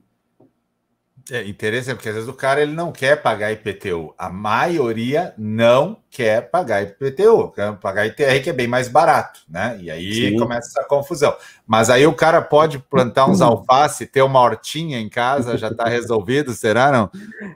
É 1.30 1.46
interessante, 1.46 1.96
porque 1.96 2.08
às 2.08 2.14
vezes 2.14 2.28
o 2.28 2.32
cara 2.32 2.62
ele 2.62 2.72
não 2.72 2.90
quer 2.90 3.20
pagar 3.20 3.52
IPTU. 3.52 4.14
A 4.16 4.30
maioria 4.30 5.34
não 5.36 5.98
quer 6.10 6.48
pagar 6.50 6.82
IPTU, 6.82 7.50
quer 7.50 7.76
pagar 7.76 8.06
ITR, 8.06 8.42
que 8.42 8.48
é 8.48 8.52
bem 8.52 8.66
mais 8.66 8.88
barato, 8.88 9.40
né? 9.46 9.76
E 9.78 9.90
aí 9.90 10.30
Sim. 10.30 10.38
começa 10.38 10.68
essa 10.68 10.88
confusão. 10.88 11.36
Mas 11.66 11.90
aí 11.90 12.06
o 12.06 12.14
cara 12.14 12.40
pode 12.40 12.78
plantar 12.78 13.28
uns 13.28 13.42
alface, 13.42 14.06
ter 14.06 14.22
uma 14.22 14.40
hortinha 14.40 14.98
em 14.98 15.08
casa, 15.08 15.58
já 15.58 15.68
está 15.68 15.84
resolvido, 15.84 16.54
será 16.54 16.90
não? 16.90 17.10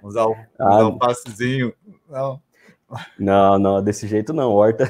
Uns, 0.05 0.17
al... 0.17 0.37
ah, 0.59 0.83
alfacezinho. 0.83 1.73
Não. 2.11 2.41
Não, 3.19 3.59
não, 3.59 3.83
desse 3.83 4.07
jeito 4.07 4.35
não. 4.35 4.51
Horta, 4.51 4.87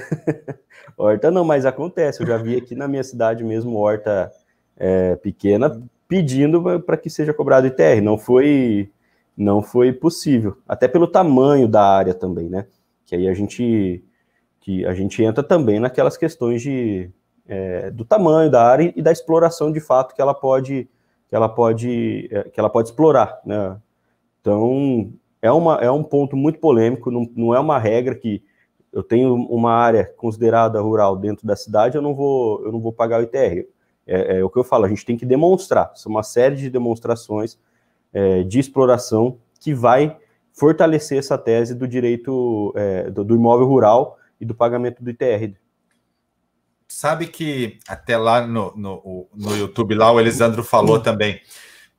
horta 0.98 1.30
não, 1.30 1.44
mas 1.44 1.64
acontece. 1.64 2.20
Eu 2.20 2.26
já 2.26 2.36
vi 2.36 2.56
aqui 2.56 2.74
na 2.74 2.88
minha 2.88 3.04
cidade 3.04 3.44
mesmo 3.44 3.76
horta 3.76 4.32
é, 4.76 5.14
pequena 5.14 5.80
pedindo 6.12 6.62
para 6.82 6.98
que 6.98 7.08
seja 7.08 7.32
cobrado 7.32 7.66
ITR. 7.66 8.02
Não 8.02 8.18
foi, 8.18 8.90
não 9.34 9.62
foi 9.62 9.94
possível. 9.94 10.58
Até 10.68 10.86
pelo 10.86 11.06
tamanho 11.06 11.66
da 11.66 11.82
área 11.82 12.12
também, 12.12 12.50
né? 12.50 12.66
Que 13.06 13.16
aí 13.16 13.26
a 13.26 13.32
gente, 13.32 14.04
que 14.60 14.84
a 14.84 14.92
gente 14.92 15.22
entra 15.22 15.42
também 15.42 15.80
naquelas 15.80 16.18
questões 16.18 16.60
de, 16.60 17.10
é, 17.48 17.90
do 17.90 18.04
tamanho 18.04 18.50
da 18.50 18.62
área 18.62 18.92
e 18.94 19.00
da 19.00 19.10
exploração 19.10 19.72
de 19.72 19.80
fato 19.80 20.14
que 20.14 20.20
ela 20.20 20.34
pode 20.34 20.86
que 21.30 21.34
ela 21.34 21.48
pode, 21.48 22.28
é, 22.30 22.42
que 22.50 22.60
ela 22.60 22.68
pode 22.68 22.90
explorar, 22.90 23.40
né? 23.42 23.80
Então, 24.42 25.14
é, 25.40 25.50
uma, 25.50 25.76
é 25.76 25.90
um 25.90 26.04
ponto 26.04 26.36
muito 26.36 26.58
polêmico, 26.58 27.10
não, 27.10 27.26
não 27.34 27.54
é 27.54 27.58
uma 27.58 27.78
regra 27.78 28.14
que 28.14 28.42
eu 28.92 29.02
tenho 29.02 29.34
uma 29.34 29.72
área 29.72 30.04
considerada 30.18 30.78
rural 30.78 31.16
dentro 31.16 31.46
da 31.46 31.56
cidade, 31.56 31.96
eu 31.96 32.02
não 32.02 32.14
vou, 32.14 32.62
eu 32.66 32.70
não 32.70 32.80
vou 32.80 32.92
pagar 32.92 33.18
o 33.18 33.22
ITR. 33.22 33.66
É, 34.06 34.38
é 34.38 34.44
o 34.44 34.50
que 34.50 34.58
eu 34.58 34.64
falo, 34.64 34.84
a 34.84 34.88
gente 34.88 35.04
tem 35.04 35.16
que 35.16 35.24
demonstrar, 35.24 35.92
são 35.94 36.10
uma 36.10 36.22
série 36.22 36.56
de 36.56 36.68
demonstrações 36.68 37.58
é, 38.12 38.42
de 38.42 38.58
exploração 38.58 39.38
que 39.60 39.72
vai 39.72 40.16
fortalecer 40.52 41.18
essa 41.18 41.38
tese 41.38 41.74
do 41.74 41.88
direito 41.88 42.72
é, 42.76 43.10
do, 43.10 43.24
do, 43.24 43.34
imóvel 43.34 43.66
rural 43.66 44.18
e 44.40 44.44
do 44.44 44.54
pagamento 44.54 45.02
do 45.02 45.10
ITR. 45.10 45.54
Sabe 46.86 47.26
que 47.26 47.78
até 47.88 48.18
lá 48.18 48.46
no, 48.46 48.72
no, 48.76 49.28
no 49.34 49.56
YouTube, 49.56 49.94
lá 49.94 50.12
o 50.12 50.20
Elisandro 50.20 50.62
falou 50.62 51.00
também, 51.00 51.40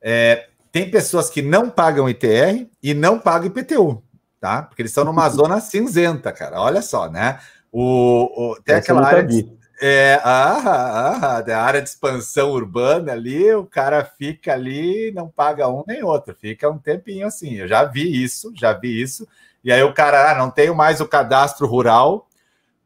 é, 0.00 0.48
tem 0.70 0.90
pessoas 0.90 1.28
que 1.28 1.42
não 1.42 1.68
pagam 1.68 2.08
ITR 2.08 2.68
e 2.82 2.94
não 2.94 3.18
pagam 3.18 3.48
IPTU, 3.48 4.02
tá? 4.40 4.62
Porque 4.62 4.82
eles 4.82 4.90
estão 4.90 5.04
numa 5.04 5.28
zona 5.30 5.60
cinzenta, 5.60 6.32
cara. 6.32 6.60
Olha 6.60 6.82
só, 6.82 7.10
né? 7.10 7.40
O, 7.72 8.52
o 8.52 8.62
tem 8.62 8.76
Essa 8.76 8.92
aquela 8.92 9.06
área. 9.06 9.24
De, 9.24 9.50
é, 9.80 10.20
ah, 10.22 11.36
ah, 11.36 11.40
da 11.40 11.62
área 11.62 11.82
de 11.82 11.88
expansão 11.88 12.50
urbana 12.50 13.12
ali, 13.12 13.52
o 13.54 13.64
cara 13.64 14.04
fica 14.04 14.52
ali, 14.52 15.12
não 15.12 15.28
paga 15.28 15.68
um 15.68 15.84
nem 15.86 16.02
outro, 16.02 16.34
fica 16.34 16.70
um 16.70 16.78
tempinho 16.78 17.26
assim. 17.26 17.54
Eu 17.54 17.68
já 17.68 17.84
vi 17.84 18.22
isso, 18.22 18.52
já 18.54 18.72
vi 18.72 19.00
isso. 19.00 19.26
E 19.62 19.72
aí 19.72 19.82
o 19.82 19.94
cara, 19.94 20.30
ah, 20.30 20.34
não 20.34 20.50
tenho 20.50 20.74
mais 20.74 21.00
o 21.00 21.08
cadastro 21.08 21.66
rural 21.66 22.28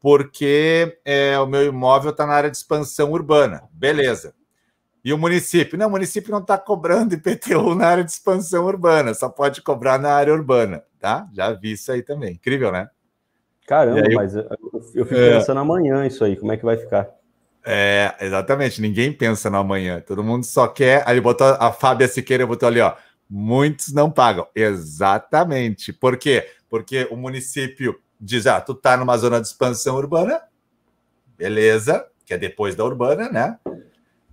porque 0.00 0.98
é, 1.04 1.38
o 1.38 1.46
meu 1.46 1.64
imóvel 1.66 2.10
está 2.12 2.26
na 2.26 2.34
área 2.34 2.50
de 2.50 2.56
expansão 2.56 3.12
urbana. 3.12 3.64
Beleza. 3.72 4.34
E 5.04 5.12
o 5.12 5.18
município? 5.18 5.78
Não, 5.78 5.88
o 5.88 5.90
município 5.90 6.30
não 6.30 6.40
está 6.40 6.58
cobrando 6.58 7.14
IPTU 7.14 7.74
na 7.74 7.88
área 7.88 8.04
de 8.04 8.10
expansão 8.10 8.64
urbana, 8.64 9.14
só 9.14 9.28
pode 9.28 9.62
cobrar 9.62 9.98
na 9.98 10.12
área 10.12 10.32
urbana, 10.32 10.84
tá? 11.00 11.28
Já 11.32 11.52
vi 11.52 11.72
isso 11.72 11.90
aí 11.90 12.02
também. 12.02 12.34
Incrível, 12.34 12.70
né? 12.72 12.88
Caramba, 13.68 14.00
mas 14.14 14.34
eu, 14.34 14.48
eu 14.94 15.04
fico 15.04 15.20
é, 15.20 15.34
pensando 15.34 15.60
amanhã 15.60 16.06
isso 16.06 16.24
aí, 16.24 16.34
como 16.36 16.50
é 16.50 16.56
que 16.56 16.64
vai 16.64 16.78
ficar? 16.78 17.06
É, 17.62 18.14
exatamente, 18.18 18.80
ninguém 18.80 19.12
pensa 19.12 19.50
no 19.50 19.58
amanhã, 19.58 20.00
todo 20.00 20.24
mundo 20.24 20.44
só 20.44 20.66
quer. 20.66 21.02
Aí 21.06 21.20
botou 21.20 21.46
a 21.46 21.70
Fábia 21.70 22.08
Siqueira 22.08 22.46
botou 22.46 22.66
ali, 22.66 22.80
ó. 22.80 22.94
Muitos 23.28 23.92
não 23.92 24.10
pagam. 24.10 24.46
Exatamente. 24.54 25.92
Por 25.92 26.16
quê? 26.16 26.48
Porque 26.70 27.06
o 27.10 27.16
município 27.16 28.00
diz: 28.18 28.46
ah, 28.46 28.58
tu 28.58 28.74
tá 28.74 28.96
numa 28.96 29.18
zona 29.18 29.38
de 29.38 29.48
expansão 29.48 29.96
urbana, 29.96 30.40
beleza, 31.36 32.06
que 32.24 32.32
é 32.32 32.38
depois 32.38 32.74
da 32.74 32.86
urbana, 32.86 33.28
né? 33.28 33.58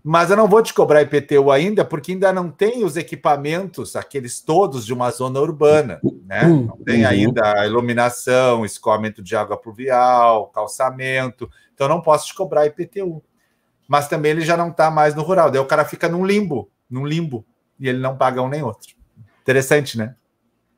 Mas 0.07 0.29
eu 0.29 0.37
não 0.37 0.47
vou 0.47 0.61
te 0.61 0.71
cobrar 0.71 1.01
IPTU 1.01 1.49
ainda, 1.49 1.83
porque 1.83 2.11
ainda 2.11 2.31
não 2.31 2.51
tem 2.51 2.83
os 2.83 2.95
equipamentos, 2.95 3.95
aqueles 3.95 4.39
todos 4.39 4.85
de 4.85 4.93
uma 4.93 5.09
zona 5.09 5.39
urbana, 5.39 5.99
né? 6.27 6.43
Não 6.43 6.77
tem 6.77 7.01
uhum. 7.01 7.09
ainda 7.09 7.59
a 7.59 7.65
iluminação, 7.65 8.63
escoamento 8.63 9.23
de 9.23 9.35
água 9.35 9.57
pluvial, 9.57 10.45
calçamento, 10.49 11.49
então 11.73 11.87
não 11.87 12.01
posso 12.01 12.27
te 12.27 12.35
cobrar 12.35 12.67
IPTU. 12.67 13.19
Mas 13.87 14.07
também 14.07 14.33
ele 14.33 14.41
já 14.41 14.55
não 14.55 14.69
está 14.69 14.91
mais 14.91 15.15
no 15.15 15.23
rural, 15.23 15.49
daí 15.49 15.59
o 15.59 15.65
cara 15.65 15.83
fica 15.83 16.07
num 16.07 16.23
limbo, 16.23 16.69
num 16.87 17.03
limbo, 17.03 17.43
e 17.79 17.89
ele 17.89 17.97
não 17.97 18.15
paga 18.15 18.43
um 18.43 18.47
nem 18.47 18.61
outro. 18.61 18.93
Interessante, 19.41 19.97
né? 19.97 20.13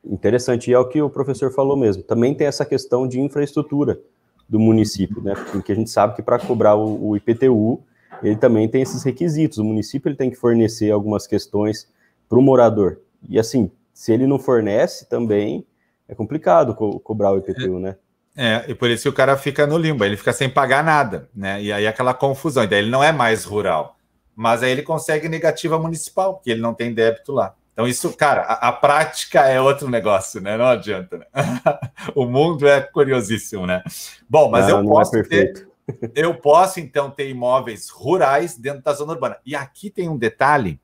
Interessante, 0.05 0.71
e 0.71 0.73
é 0.73 0.79
o 0.79 0.87
que 0.87 1.01
o 1.01 1.09
professor 1.09 1.51
falou 1.51 1.75
mesmo. 1.75 2.01
Também 2.01 2.33
tem 2.33 2.47
essa 2.47 2.65
questão 2.65 3.05
de 3.05 3.19
infraestrutura 3.19 3.99
do 4.47 4.57
município, 4.57 5.21
né? 5.21 5.33
Porque 5.51 5.73
a 5.73 5.75
gente 5.75 5.89
sabe 5.89 6.15
que 6.15 6.21
para 6.21 6.39
cobrar 6.39 6.75
o 6.77 7.13
IPTU, 7.17 7.83
ele 8.21 8.35
também 8.35 8.67
tem 8.67 8.81
esses 8.81 9.03
requisitos. 9.03 9.57
O 9.57 9.63
município 9.63 10.09
ele 10.09 10.15
tem 10.15 10.29
que 10.29 10.35
fornecer 10.35 10.91
algumas 10.91 11.27
questões 11.27 11.87
para 12.27 12.37
o 12.37 12.41
morador. 12.41 12.99
E 13.27 13.39
assim, 13.39 13.71
se 13.93 14.13
ele 14.13 14.27
não 14.27 14.39
fornece, 14.39 15.07
também 15.07 15.65
é 16.07 16.15
complicado 16.15 16.75
co 16.75 16.99
cobrar 16.99 17.31
o 17.31 17.37
IPTU, 17.37 17.79
né? 17.79 17.95
É, 18.35 18.65
e 18.67 18.75
por 18.75 18.89
isso 18.89 19.03
que 19.03 19.09
o 19.09 19.13
cara 19.13 19.35
fica 19.35 19.65
no 19.65 19.77
limbo, 19.77 20.05
ele 20.05 20.15
fica 20.15 20.31
sem 20.31 20.47
pagar 20.47 20.83
nada, 20.83 21.27
né? 21.35 21.61
E 21.61 21.71
aí 21.71 21.87
aquela 21.87 22.13
confusão, 22.13 22.63
e 22.63 22.67
daí 22.67 22.79
ele 22.79 22.91
não 22.91 23.03
é 23.03 23.11
mais 23.11 23.43
rural, 23.43 23.97
mas 24.35 24.61
aí 24.61 24.71
ele 24.71 24.83
consegue 24.83 25.27
negativa 25.27 25.79
municipal, 25.79 26.35
porque 26.35 26.51
ele 26.51 26.61
não 26.61 26.73
tem 26.73 26.93
débito 26.93 27.33
lá. 27.33 27.55
Então, 27.73 27.87
isso, 27.87 28.11
cara, 28.13 28.41
a, 28.41 28.69
a 28.69 28.71
prática 28.71 29.41
é 29.41 29.61
outro 29.61 29.89
negócio, 29.89 30.41
né? 30.41 30.57
Não 30.57 30.65
adianta, 30.65 31.17
né? 31.17 31.25
o 32.15 32.25
mundo 32.25 32.67
é 32.67 32.81
curiosíssimo, 32.81 33.67
né? 33.67 33.83
Bom, 34.29 34.49
mas 34.49 34.67
não, 34.67 34.77
eu 34.77 34.83
não 34.83 34.91
é 34.91 34.95
posso 34.95 35.17
é 35.17 35.23
ter 35.23 35.66
eu 36.15 36.35
posso, 36.35 36.79
então, 36.79 37.09
ter 37.09 37.29
imóveis 37.29 37.89
rurais 37.89 38.57
dentro 38.57 38.83
da 38.83 38.93
zona 38.93 39.13
urbana. 39.13 39.37
E 39.45 39.55
aqui 39.55 39.89
tem 39.89 40.09
um 40.09 40.17
detalhe 40.17 40.79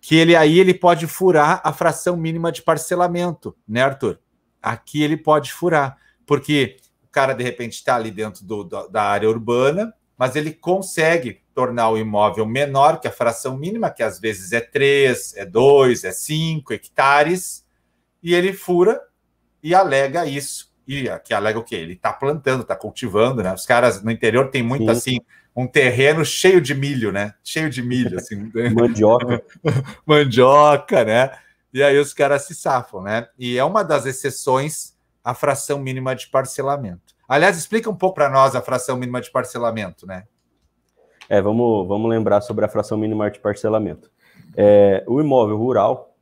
que 0.00 0.16
ele 0.16 0.34
aí 0.34 0.58
ele 0.58 0.72
pode 0.72 1.06
furar 1.06 1.60
a 1.62 1.72
fração 1.72 2.16
mínima 2.16 2.50
de 2.50 2.62
parcelamento, 2.62 3.56
né, 3.68 3.82
Arthur? 3.82 4.18
Aqui 4.62 5.02
ele 5.02 5.16
pode 5.16 5.52
furar, 5.52 5.98
porque 6.26 6.76
o 7.02 7.08
cara, 7.08 7.34
de 7.34 7.42
repente, 7.42 7.74
está 7.74 7.96
ali 7.96 8.10
dentro 8.10 8.44
do, 8.44 8.64
da 8.64 9.02
área 9.02 9.28
urbana, 9.28 9.92
mas 10.16 10.36
ele 10.36 10.52
consegue 10.52 11.42
tornar 11.54 11.90
o 11.90 11.98
imóvel 11.98 12.46
menor 12.46 13.00
que 13.00 13.08
a 13.08 13.12
fração 13.12 13.56
mínima, 13.56 13.90
que 13.90 14.02
às 14.02 14.20
vezes 14.20 14.52
é 14.52 14.60
3, 14.60 15.36
é 15.36 15.44
2, 15.44 16.04
é 16.04 16.12
5 16.12 16.72
hectares, 16.72 17.66
e 18.22 18.34
ele 18.34 18.52
fura 18.52 19.00
e 19.62 19.74
alega 19.74 20.26
isso 20.26 20.69
e 20.90 21.08
que 21.20 21.32
alega 21.32 21.56
o 21.56 21.62
quê? 21.62 21.76
Ele 21.76 21.92
está 21.92 22.12
plantando, 22.12 22.62
está 22.62 22.74
cultivando, 22.74 23.44
né? 23.44 23.54
Os 23.54 23.64
caras 23.64 24.02
no 24.02 24.10
interior 24.10 24.50
tem 24.50 24.60
muito 24.60 24.86
Sim. 24.86 24.90
assim, 24.90 25.18
um 25.54 25.64
terreno 25.64 26.24
cheio 26.24 26.60
de 26.60 26.74
milho, 26.74 27.12
né? 27.12 27.32
Cheio 27.44 27.70
de 27.70 27.80
milho, 27.80 28.18
assim. 28.18 28.50
Mandioca. 28.74 29.40
Mandioca, 30.04 31.04
né? 31.04 31.30
E 31.72 31.80
aí 31.80 31.96
os 31.96 32.12
caras 32.12 32.42
se 32.42 32.56
safam, 32.56 33.02
né? 33.02 33.28
E 33.38 33.56
é 33.56 33.62
uma 33.62 33.84
das 33.84 34.04
exceções 34.04 34.98
a 35.22 35.32
fração 35.32 35.78
mínima 35.78 36.16
de 36.16 36.26
parcelamento. 36.26 37.14
Aliás, 37.28 37.56
explica 37.56 37.88
um 37.88 37.94
pouco 37.94 38.16
para 38.16 38.28
nós 38.28 38.56
a 38.56 38.60
fração 38.60 38.96
mínima 38.96 39.20
de 39.20 39.30
parcelamento, 39.30 40.04
né? 40.08 40.24
É, 41.28 41.40
vamos, 41.40 41.86
vamos 41.86 42.10
lembrar 42.10 42.40
sobre 42.40 42.64
a 42.64 42.68
fração 42.68 42.98
mínima 42.98 43.30
de 43.30 43.38
parcelamento. 43.38 44.10
É, 44.56 45.04
o 45.06 45.20
imóvel 45.20 45.56
rural, 45.56 46.16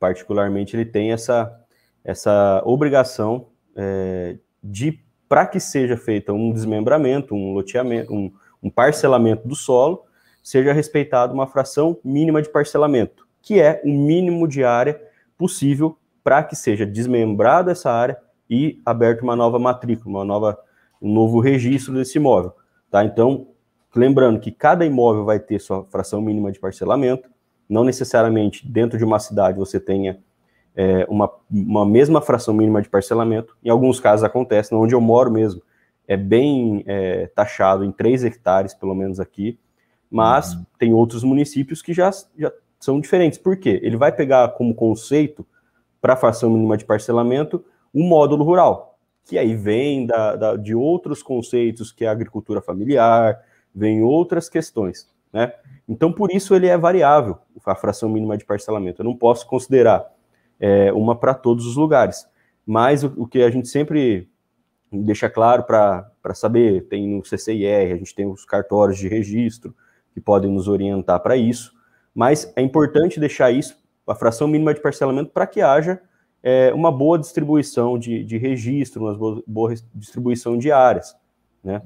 particularmente, 0.00 0.74
ele 0.74 0.84
tem 0.84 1.12
essa, 1.12 1.56
essa 2.02 2.60
obrigação 2.64 3.46
é, 3.78 4.36
de 4.62 5.00
para 5.28 5.46
que 5.46 5.60
seja 5.60 5.96
feito 5.96 6.32
um 6.32 6.52
desmembramento, 6.52 7.34
um 7.34 7.52
loteamento, 7.52 8.12
um, 8.12 8.32
um 8.62 8.68
parcelamento 8.68 9.46
do 9.46 9.54
solo, 9.54 10.04
seja 10.42 10.72
respeitada 10.72 11.32
uma 11.32 11.46
fração 11.46 11.98
mínima 12.02 12.42
de 12.42 12.48
parcelamento, 12.48 13.26
que 13.40 13.60
é 13.60 13.80
o 13.84 13.88
mínimo 13.88 14.48
de 14.48 14.64
área 14.64 15.00
possível 15.36 15.96
para 16.24 16.42
que 16.42 16.56
seja 16.56 16.84
desmembrada 16.84 17.72
essa 17.72 17.90
área 17.90 18.18
e 18.50 18.80
aberta 18.84 19.22
uma 19.22 19.36
nova 19.36 19.58
matrícula, 19.58 20.18
uma 20.18 20.24
nova, 20.24 20.58
um 21.00 21.12
novo 21.12 21.38
registro 21.38 21.94
desse 21.94 22.18
imóvel. 22.18 22.52
Tá? 22.90 23.04
Então, 23.04 23.48
lembrando 23.94 24.40
que 24.40 24.50
cada 24.50 24.84
imóvel 24.84 25.24
vai 25.24 25.38
ter 25.38 25.60
sua 25.60 25.84
fração 25.84 26.20
mínima 26.20 26.50
de 26.50 26.58
parcelamento, 26.58 27.28
não 27.68 27.84
necessariamente 27.84 28.66
dentro 28.66 28.96
de 28.96 29.04
uma 29.04 29.18
cidade 29.18 29.58
você 29.58 29.78
tenha 29.78 30.18
é, 30.78 31.04
uma, 31.08 31.28
uma 31.50 31.84
mesma 31.84 32.22
fração 32.22 32.54
mínima 32.54 32.80
de 32.80 32.88
parcelamento. 32.88 33.56
Em 33.64 33.68
alguns 33.68 33.98
casos 33.98 34.22
acontece, 34.22 34.72
onde 34.72 34.94
eu 34.94 35.00
moro 35.00 35.28
mesmo, 35.28 35.60
é 36.06 36.16
bem 36.16 36.84
é, 36.86 37.26
taxado 37.34 37.84
em 37.84 37.90
3 37.90 38.22
hectares, 38.22 38.74
pelo 38.74 38.94
menos 38.94 39.18
aqui, 39.18 39.58
mas 40.08 40.54
uhum. 40.54 40.64
tem 40.78 40.94
outros 40.94 41.24
municípios 41.24 41.82
que 41.82 41.92
já, 41.92 42.08
já 42.38 42.52
são 42.78 43.00
diferentes. 43.00 43.40
Por 43.40 43.56
quê? 43.56 43.80
Ele 43.82 43.96
vai 43.96 44.12
pegar 44.12 44.50
como 44.50 44.72
conceito 44.72 45.44
para 46.00 46.12
a 46.12 46.16
fração 46.16 46.48
mínima 46.48 46.76
de 46.76 46.84
parcelamento 46.84 47.64
o 47.92 48.04
módulo 48.04 48.44
rural, 48.44 48.96
que 49.24 49.36
aí 49.36 49.56
vem 49.56 50.06
da, 50.06 50.36
da, 50.36 50.56
de 50.56 50.76
outros 50.76 51.24
conceitos, 51.24 51.90
que 51.90 52.04
é 52.04 52.08
a 52.08 52.12
agricultura 52.12 52.62
familiar, 52.62 53.36
vem 53.74 54.00
outras 54.00 54.48
questões, 54.48 55.10
né? 55.32 55.52
Então, 55.88 56.12
por 56.12 56.30
isso 56.30 56.54
ele 56.54 56.68
é 56.68 56.78
variável, 56.78 57.38
a 57.66 57.74
fração 57.74 58.08
mínima 58.08 58.38
de 58.38 58.44
parcelamento. 58.44 59.02
Eu 59.02 59.04
não 59.04 59.16
posso 59.16 59.46
considerar 59.46 60.06
é, 60.60 60.92
uma 60.92 61.16
para 61.16 61.34
todos 61.34 61.66
os 61.66 61.76
lugares. 61.76 62.26
Mas 62.66 63.04
o, 63.04 63.12
o, 63.16 63.26
que 63.26 63.42
a 63.42 63.50
gente 63.50 63.68
sempre 63.68 64.28
deixa 64.92 65.28
claro 65.28 65.64
para 65.64 66.34
saber, 66.34 66.86
tem 66.88 67.08
no 67.08 67.24
CCIR, 67.24 67.92
a 67.92 67.96
gente 67.96 68.14
tem 68.14 68.26
os 68.26 68.44
cartórios 68.44 68.98
de 68.98 69.08
registro 69.08 69.74
que 70.12 70.20
podem 70.20 70.50
nos 70.50 70.68
orientar 70.68 71.20
para 71.20 71.36
isso, 71.36 71.74
mas 72.14 72.52
é 72.56 72.62
importante 72.62 73.20
deixar 73.20 73.50
isso, 73.50 73.78
a 74.06 74.14
fração 74.14 74.48
mínima 74.48 74.74
de 74.74 74.80
parcelamento, 74.80 75.30
para 75.30 75.46
que 75.46 75.60
haja 75.60 76.00
é, 76.42 76.72
uma 76.72 76.90
boa 76.90 77.18
distribuição 77.18 77.98
de, 77.98 78.24
de 78.24 78.38
registro, 78.38 79.04
uma 79.04 79.14
boa, 79.14 79.42
boa 79.46 79.74
distribuição 79.94 80.56
de 80.56 80.72
áreas, 80.72 81.16
né? 81.62 81.82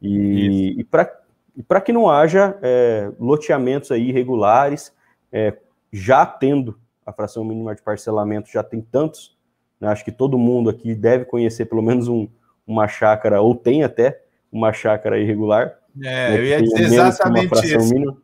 E, 0.00 0.76
e 0.78 0.84
para 0.84 1.80
que 1.80 1.92
não 1.92 2.08
haja 2.08 2.58
é, 2.62 3.10
loteamentos 3.18 3.90
aí 3.90 4.08
irregulares, 4.08 4.92
é, 5.32 5.56
já 5.92 6.24
tendo 6.24 6.78
a 7.06 7.12
fração 7.12 7.44
mínima 7.44 7.74
de 7.74 7.82
parcelamento 7.82 8.50
já 8.50 8.62
tem 8.62 8.80
tantos, 8.80 9.38
né? 9.80 9.88
acho 9.88 10.04
que 10.04 10.12
todo 10.12 10.36
mundo 10.36 10.68
aqui 10.68 10.94
deve 10.94 11.24
conhecer 11.24 11.66
pelo 11.66 11.80
menos 11.80 12.08
um, 12.08 12.28
uma 12.66 12.88
chácara, 12.88 13.40
ou 13.40 13.54
tem 13.54 13.84
até 13.84 14.20
uma 14.50 14.72
chácara 14.72 15.18
irregular. 15.18 15.78
É, 16.02 16.30
né, 16.30 16.38
eu 16.38 16.44
ia 16.44 16.62
dizer 16.62 16.82
exatamente 16.82 17.54
isso. 17.64 17.94
Mínima. 17.94 18.16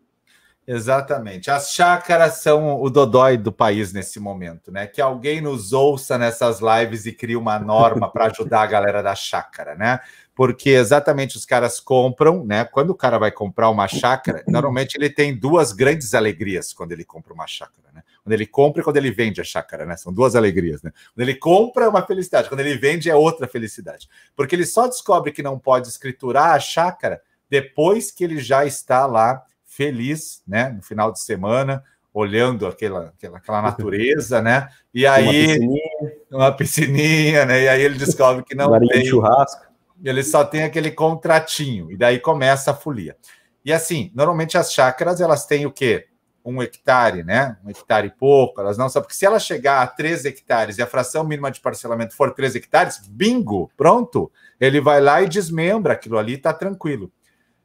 Exatamente. 0.67 1.51
As 1.51 1.73
chácaras 1.73 2.35
são 2.35 2.81
o 2.81 2.89
dodói 2.89 3.37
do 3.37 3.51
país 3.51 3.93
nesse 3.93 4.21
momento, 4.21 4.71
né? 4.71 4.87
Que 4.87 5.01
alguém 5.01 5.41
nos 5.41 5.73
ouça 5.73 6.17
nessas 6.17 6.61
lives 6.61 7.05
e 7.05 7.13
crie 7.13 7.37
uma 7.37 7.59
norma 7.59 8.11
para 8.11 8.27
ajudar 8.27 8.63
a 8.63 8.67
galera 8.67 9.03
da 9.03 9.15
chácara, 9.15 9.75
né? 9.75 9.99
Porque 10.35 10.71
exatamente 10.71 11.37
os 11.37 11.45
caras 11.45 11.79
compram, 11.79 12.45
né? 12.45 12.65
Quando 12.65 12.91
o 12.91 12.95
cara 12.95 13.19
vai 13.19 13.31
comprar 13.31 13.69
uma 13.69 13.87
chácara, 13.87 14.43
normalmente 14.49 14.95
ele 14.97 15.11
tem 15.11 15.37
duas 15.37 15.73
grandes 15.73 16.15
alegrias 16.15 16.73
quando 16.73 16.93
ele 16.93 17.05
compra 17.05 17.35
uma 17.35 17.47
chácara, 17.47 17.89
né? 17.93 18.03
Quando 18.25 18.33
ele 18.33 18.47
compra 18.47 18.81
e 18.81 18.85
quando 18.85 18.97
ele 18.97 19.11
vende 19.11 19.41
a 19.41 19.45
chácara, 19.45 19.85
né? 19.85 19.97
São 19.97 20.13
duas 20.13 20.35
alegrias, 20.35 20.83
né? 20.83 20.91
Quando 21.15 21.29
ele 21.29 21.35
compra 21.35 21.85
é 21.85 21.89
uma 21.89 22.07
felicidade, 22.07 22.49
quando 22.49 22.61
ele 22.61 22.77
vende 22.77 23.11
é 23.11 23.15
outra 23.15 23.47
felicidade. 23.47 24.09
Porque 24.35 24.55
ele 24.55 24.65
só 24.65 24.87
descobre 24.87 25.33
que 25.33 25.43
não 25.43 25.59
pode 25.59 25.89
escriturar 25.89 26.53
a 26.53 26.61
chácara 26.61 27.21
depois 27.51 28.11
que 28.11 28.25
ele 28.25 28.39
já 28.39 28.65
está 28.65 29.05
lá 29.05 29.45
feliz, 29.67 30.43
né? 30.47 30.71
No 30.71 30.83
final 30.83 31.13
de 31.13 31.21
semana, 31.21 31.85
olhando 32.15 32.67
aquela, 32.67 33.13
aquela, 33.17 33.39
aquela 33.39 33.61
natureza, 33.63 34.41
né? 34.41 34.69
E 34.95 35.07
aí 35.07 35.23
uma 35.23 35.33
piscininha. 35.33 36.13
uma 36.31 36.53
piscininha, 36.53 37.45
né? 37.45 37.63
E 37.63 37.69
aí 37.69 37.83
ele 37.83 37.99
descobre 37.99 38.45
que 38.45 38.55
não 38.55 38.79
tem 38.87 39.05
churrasco. 39.05 39.72
Ele 40.03 40.23
só 40.23 40.45
tem 40.45 40.65
aquele 40.65 40.91
contratinho 40.91 41.91
e 41.91 41.97
daí 41.97 42.19
começa 42.19 42.73
a 42.73 42.75
folia. 42.75 43.17
E 43.65 43.73
assim, 43.73 44.11
normalmente 44.15 44.59
as 44.59 44.73
chácaras 44.73 45.21
elas 45.21 45.47
têm 45.47 45.67
o 45.67 45.73
quê? 45.73 46.09
Um 46.45 46.61
hectare, 46.61 47.23
né? 47.23 47.57
Um 47.65 47.71
hectare 47.71 48.09
e 48.09 48.11
pouco. 48.11 48.61
Elas 48.61 48.77
não 48.77 48.89
sabem 48.89 49.05
porque 49.05 49.17
se 49.17 49.25
ela 49.25 49.39
chegar 49.39 49.81
a 49.81 49.87
3 49.87 50.25
hectares 50.25 50.79
e 50.79 50.83
a 50.83 50.87
fração 50.87 51.23
mínima 51.23 51.51
de 51.51 51.61
parcelamento 51.61 52.17
for 52.17 52.35
3 52.35 52.57
hectares, 52.57 53.07
bingo, 53.07 53.71
pronto. 53.77 54.31
Ele 54.59 54.81
vai 54.81 55.01
lá 55.01 55.23
e 55.23 55.29
desmembra 55.29 55.93
aquilo 55.93 56.19
ali, 56.19 56.37
tá 56.37 56.53
tranquilo. 56.53 57.13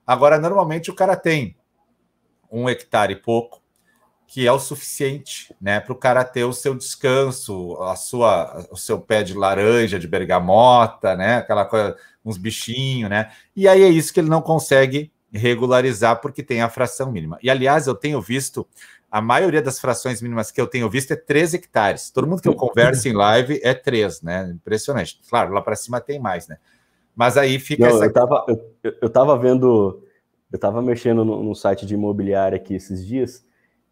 Agora, 0.05 0.39
normalmente 0.39 0.91
o 0.91 0.95
cara 0.95 1.15
tem 1.15 1.57
um 2.51 2.69
hectare 2.69 3.13
e 3.13 3.15
pouco, 3.15 3.61
que 4.27 4.45
é 4.45 4.51
o 4.51 4.59
suficiente, 4.59 5.55
né, 5.59 5.79
para 5.79 5.93
o 5.93 5.95
cara 5.95 6.23
ter 6.23 6.43
o 6.43 6.53
seu 6.53 6.75
descanso, 6.75 7.81
a 7.81 7.95
sua, 7.95 8.67
o 8.69 8.75
seu 8.75 8.99
pé 8.99 9.23
de 9.23 9.33
laranja, 9.33 9.97
de 9.97 10.07
bergamota, 10.07 11.15
né, 11.15 11.37
aquela 11.37 11.65
coisa, 11.65 11.95
uns 12.23 12.37
bichinhos, 12.37 13.09
né, 13.09 13.31
e 13.55 13.67
aí 13.67 13.81
é 13.81 13.87
isso 13.87 14.13
que 14.13 14.19
ele 14.19 14.29
não 14.29 14.41
consegue 14.41 15.11
regularizar 15.31 16.19
porque 16.21 16.43
tem 16.43 16.61
a 16.61 16.69
fração 16.69 17.11
mínima. 17.11 17.39
E 17.41 17.49
aliás, 17.49 17.87
eu 17.87 17.95
tenho 17.95 18.21
visto 18.21 18.67
a 19.09 19.21
maioria 19.21 19.61
das 19.61 19.79
frações 19.79 20.21
mínimas 20.21 20.51
que 20.51 20.59
eu 20.59 20.67
tenho 20.67 20.89
visto 20.89 21.11
é 21.11 21.15
3 21.15 21.53
hectares. 21.53 22.11
Todo 22.11 22.27
mundo 22.27 22.41
que 22.41 22.47
eu 22.47 22.55
converso 22.55 23.07
em 23.07 23.13
live 23.13 23.59
é 23.63 23.73
3, 23.73 24.21
né? 24.21 24.51
Impressionante. 24.53 25.19
Claro, 25.29 25.53
lá 25.53 25.61
para 25.61 25.75
cima 25.75 26.01
tem 26.01 26.19
mais, 26.19 26.47
né? 26.47 26.57
Mas 27.15 27.37
aí 27.37 27.59
fica 27.59 27.87
Não, 27.87 27.95
essa... 27.95 28.05
eu, 28.05 28.13
tava, 28.13 28.45
eu, 28.47 28.93
eu 29.01 29.09
tava 29.09 29.37
vendo 29.37 30.03
eu 30.51 30.55
estava 30.55 30.81
mexendo 30.81 31.25
no, 31.25 31.43
no, 31.43 31.53
site 31.53 31.85
de 31.85 31.93
imobiliária 31.93 32.55
aqui 32.55 32.73
esses 32.73 33.05
dias 33.05 33.43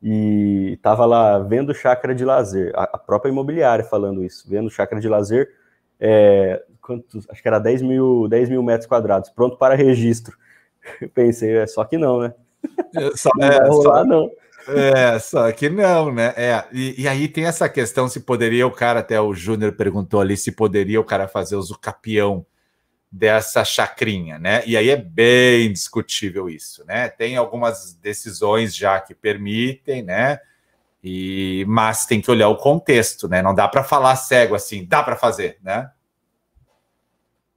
e 0.07 0.73
estava 0.73 1.03
lá 1.03 1.39
vendo 1.39 1.73
chácara 1.73 2.13
de 2.13 2.23
lazer, 2.23 2.71
a, 2.75 2.95
própria 2.95 3.31
imobiliária 3.31 3.83
falando 3.83 4.23
isso, 4.23 4.47
vendo 4.47 4.69
chácara 4.69 5.01
de 5.01 5.09
lazer, 5.09 5.49
é, 5.99 6.61
quantos, 6.79 7.27
acho 7.27 7.41
que 7.41 7.47
era 7.47 7.57
10 7.57 7.81
mil, 7.81 8.27
10 8.27 8.49
mil 8.49 8.61
metros 8.61 8.85
quadrados, 8.85 9.31
pronto 9.31 9.57
para 9.57 9.73
registro. 9.73 10.37
Eu 11.01 11.09
pensei, 11.09 11.57
é 11.57 11.65
só 11.65 11.83
que 11.83 11.97
não, 11.97 12.19
né? 12.19 12.35
É, 12.95 13.17
só, 13.17 13.31
não 13.35 13.47
é, 13.47 13.67
rolar, 13.67 14.03
só, 14.03 14.05
não. 14.05 14.31
É, 14.67 15.17
só 15.17 15.51
que 15.51 15.69
não, 15.69 16.13
né? 16.13 16.35
É, 16.37 16.63
e, 16.71 17.01
e, 17.01 17.07
aí 17.07 17.27
tem 17.27 17.45
essa 17.45 17.67
questão 17.67 18.07
se 18.07 18.19
poderia 18.19 18.67
o 18.67 18.71
cara, 18.71 18.99
até 18.99 19.19
o 19.19 19.33
Júnior 19.33 19.71
perguntou 19.71 20.21
ali, 20.21 20.37
se 20.37 20.51
poderia 20.51 21.01
o 21.01 21.03
cara 21.03 21.27
fazer 21.27 21.55
uso 21.55 21.79
capião 21.79 22.45
dessa 23.15 23.63
chacrinha, 23.63 24.37
né? 24.37 24.61
E 24.65 24.75
aí 24.75 24.89
é 24.89 24.97
bem 24.97 25.71
discutível 25.71 26.49
isso, 26.49 26.83
né? 26.85 27.07
Tem 27.07 27.37
algumas 27.37 27.93
decisões 27.93 28.75
já 28.75 28.99
que 28.99 29.15
permitem, 29.15 30.03
né? 30.03 30.39
E 31.01 31.63
mas 31.65 32.05
tem 32.05 32.19
que 32.19 32.29
olhar 32.29 32.49
o 32.49 32.57
contexto, 32.57 33.29
né? 33.29 33.41
Não 33.41 33.55
dá 33.55 33.69
para 33.69 33.85
falar 33.85 34.17
cego 34.17 34.53
assim, 34.53 34.85
dá 34.85 35.01
para 35.01 35.15
fazer, 35.15 35.57
né? 35.63 35.91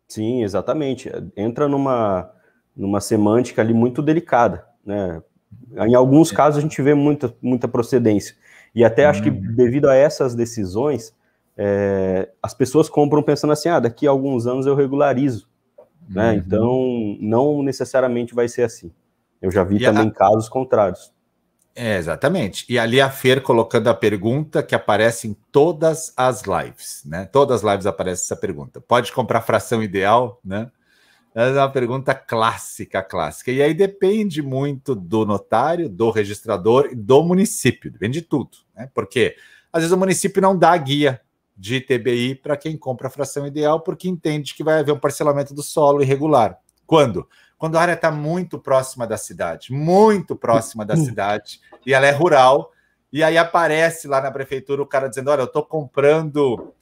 Sim, 0.06 0.44
exatamente. 0.44 1.10
Entra 1.36 1.66
numa 1.66 2.30
numa 2.76 3.00
semântica 3.00 3.60
ali 3.60 3.74
muito 3.74 4.00
delicada, 4.00 4.64
né? 4.86 5.20
Em 5.76 5.94
alguns 5.96 6.30
casos 6.30 6.58
a 6.58 6.60
gente 6.60 6.80
vê 6.80 6.94
muita 6.94 7.34
muita 7.42 7.66
procedência. 7.66 8.36
E 8.72 8.84
até 8.84 9.06
acho 9.06 9.24
que 9.24 9.30
uhum. 9.30 9.56
devido 9.56 9.88
a 9.88 9.96
essas 9.96 10.36
decisões, 10.36 11.12
é, 11.56 12.28
as 12.40 12.54
pessoas 12.54 12.88
compram 12.88 13.24
pensando 13.24 13.52
assim, 13.52 13.68
ah, 13.68 13.80
daqui 13.80 14.06
a 14.06 14.10
alguns 14.10 14.46
anos 14.46 14.64
eu 14.64 14.76
regularizo, 14.76 15.47
né? 16.08 16.30
Uhum. 16.30 16.36
Então, 16.36 17.16
não 17.20 17.62
necessariamente 17.62 18.34
vai 18.34 18.48
ser 18.48 18.62
assim. 18.62 18.90
Eu 19.40 19.50
já 19.50 19.62
vi 19.62 19.76
e 19.76 19.80
também 19.80 20.08
a... 20.08 20.10
casos 20.10 20.48
contrários. 20.48 21.12
É, 21.74 21.96
exatamente. 21.96 22.66
E 22.68 22.76
ali 22.76 23.00
a 23.00 23.08
Fer 23.08 23.40
colocando 23.40 23.86
a 23.86 23.94
pergunta 23.94 24.64
que 24.64 24.74
aparece 24.74 25.28
em 25.28 25.36
todas 25.52 26.12
as 26.16 26.42
lives, 26.42 27.02
né? 27.04 27.24
Todas 27.26 27.62
as 27.62 27.70
lives 27.70 27.86
aparece 27.86 28.24
essa 28.24 28.34
pergunta. 28.34 28.80
Pode 28.80 29.12
comprar 29.12 29.42
fração 29.42 29.80
ideal, 29.80 30.40
né? 30.44 30.72
É 31.34 31.52
uma 31.52 31.70
pergunta 31.70 32.16
clássica, 32.16 33.00
clássica. 33.00 33.52
E 33.52 33.62
aí 33.62 33.72
depende 33.72 34.42
muito 34.42 34.92
do 34.92 35.24
notário, 35.24 35.88
do 35.88 36.10
registrador 36.10 36.88
e 36.90 36.96
do 36.96 37.22
município, 37.22 37.92
depende 37.92 38.22
de 38.22 38.26
tudo, 38.26 38.50
né? 38.74 38.90
Porque 38.92 39.36
às 39.72 39.82
vezes 39.82 39.94
o 39.94 39.98
município 39.98 40.42
não 40.42 40.58
dá 40.58 40.76
guia 40.76 41.20
de 41.58 41.80
TBI 41.80 42.36
para 42.36 42.56
quem 42.56 42.76
compra 42.76 43.08
a 43.08 43.10
fração 43.10 43.44
ideal, 43.44 43.80
porque 43.80 44.08
entende 44.08 44.54
que 44.54 44.62
vai 44.62 44.78
haver 44.78 44.92
um 44.92 44.98
parcelamento 44.98 45.52
do 45.52 45.62
solo 45.62 46.00
irregular. 46.00 46.56
Quando? 46.86 47.28
Quando 47.58 47.76
a 47.76 47.80
área 47.82 47.94
está 47.94 48.12
muito 48.12 48.60
próxima 48.60 49.04
da 49.04 49.16
cidade, 49.16 49.72
muito 49.72 50.36
próxima 50.36 50.86
da 50.86 50.96
cidade, 50.96 51.60
e 51.84 51.92
ela 51.92 52.06
é 52.06 52.12
rural, 52.12 52.70
e 53.12 53.24
aí 53.24 53.36
aparece 53.36 54.06
lá 54.06 54.20
na 54.20 54.30
prefeitura 54.30 54.80
o 54.80 54.86
cara 54.86 55.08
dizendo: 55.08 55.30
Olha, 55.32 55.40
eu 55.40 55.46
estou 55.46 55.64
comprando 55.64 56.72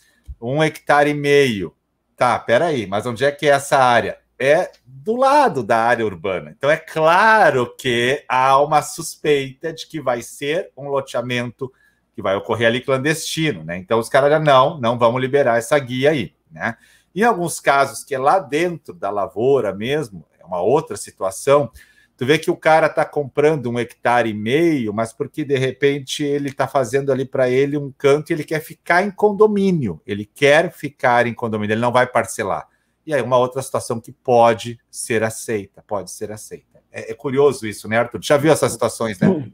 um 0.40 0.62
hectare 0.62 1.10
e 1.10 1.14
meio. 1.14 1.74
Tá, 2.14 2.38
peraí, 2.38 2.86
mas 2.86 3.06
onde 3.06 3.24
é 3.24 3.32
que 3.32 3.46
é 3.46 3.50
essa 3.50 3.78
área? 3.78 4.18
É 4.38 4.70
do 4.84 5.16
lado 5.16 5.62
da 5.62 5.78
área 5.78 6.04
urbana. 6.04 6.54
Então 6.56 6.70
é 6.70 6.76
claro 6.76 7.74
que 7.76 8.22
há 8.28 8.60
uma 8.60 8.82
suspeita 8.82 9.72
de 9.72 9.86
que 9.86 9.98
vai 9.98 10.20
ser 10.20 10.70
um 10.76 10.88
loteamento 10.88 11.72
que 12.16 12.22
vai 12.22 12.35
ocorrer 12.35 12.66
ali 12.68 12.81
clandestino, 12.81 13.62
né? 13.62 13.76
Então 13.76 13.98
os 13.98 14.09
caras 14.09 14.31
já 14.31 14.40
não, 14.40 14.81
não 14.81 14.98
vamos 14.98 15.20
liberar 15.20 15.59
essa 15.59 15.79
guia 15.79 16.12
aí, 16.12 16.33
né? 16.50 16.74
Em 17.14 17.22
alguns 17.22 17.61
casos 17.61 18.02
que 18.02 18.14
é 18.14 18.18
lá 18.18 18.38
dentro 18.38 18.94
da 18.94 19.11
lavoura 19.11 19.74
mesmo, 19.74 20.26
é 20.40 20.44
uma 20.44 20.62
outra 20.62 20.96
situação, 20.96 21.70
tu 22.16 22.24
vê 22.24 22.38
que 22.38 22.50
o 22.50 22.57
cara 22.57 22.87
está 22.87 23.05
comprando 23.05 23.70
um 23.70 23.79
hectare 23.79 24.31
e 24.31 24.35
meio, 24.35 24.94
mas 24.94 25.12
porque 25.12 25.44
de 25.44 25.59
repente 25.59 26.24
ele 26.24 26.48
está 26.48 26.66
fazendo 26.66 27.12
ali 27.12 27.26
para 27.26 27.50
ele 27.50 27.76
um 27.76 27.92
canto 27.92 28.31
e 28.31 28.33
ele 28.33 28.44
quer 28.44 28.61
ficar 28.61 29.02
em 29.02 29.11
condomínio, 29.11 30.00
ele 30.07 30.24
quer 30.24 30.72
ficar 30.72 31.26
em 31.26 31.35
condomínio, 31.35 31.74
ele 31.74 31.83
não 31.83 31.92
vai 31.92 32.07
parcelar. 32.07 32.66
E 33.05 33.12
aí 33.12 33.20
uma 33.20 33.37
outra 33.37 33.61
situação 33.61 34.00
que 34.00 34.11
pode 34.11 34.81
ser 34.90 35.22
aceita, 35.22 35.85
pode 35.87 36.11
ser 36.11 36.33
aceita. 36.33 36.83
É, 36.90 37.12
é 37.12 37.14
curioso 37.14 37.66
isso, 37.66 37.87
né, 37.87 37.98
Arthur? 37.98 38.20
Já 38.22 38.38
viu 38.38 38.50
essas 38.50 38.72
situações, 38.72 39.20
né? 39.20 39.52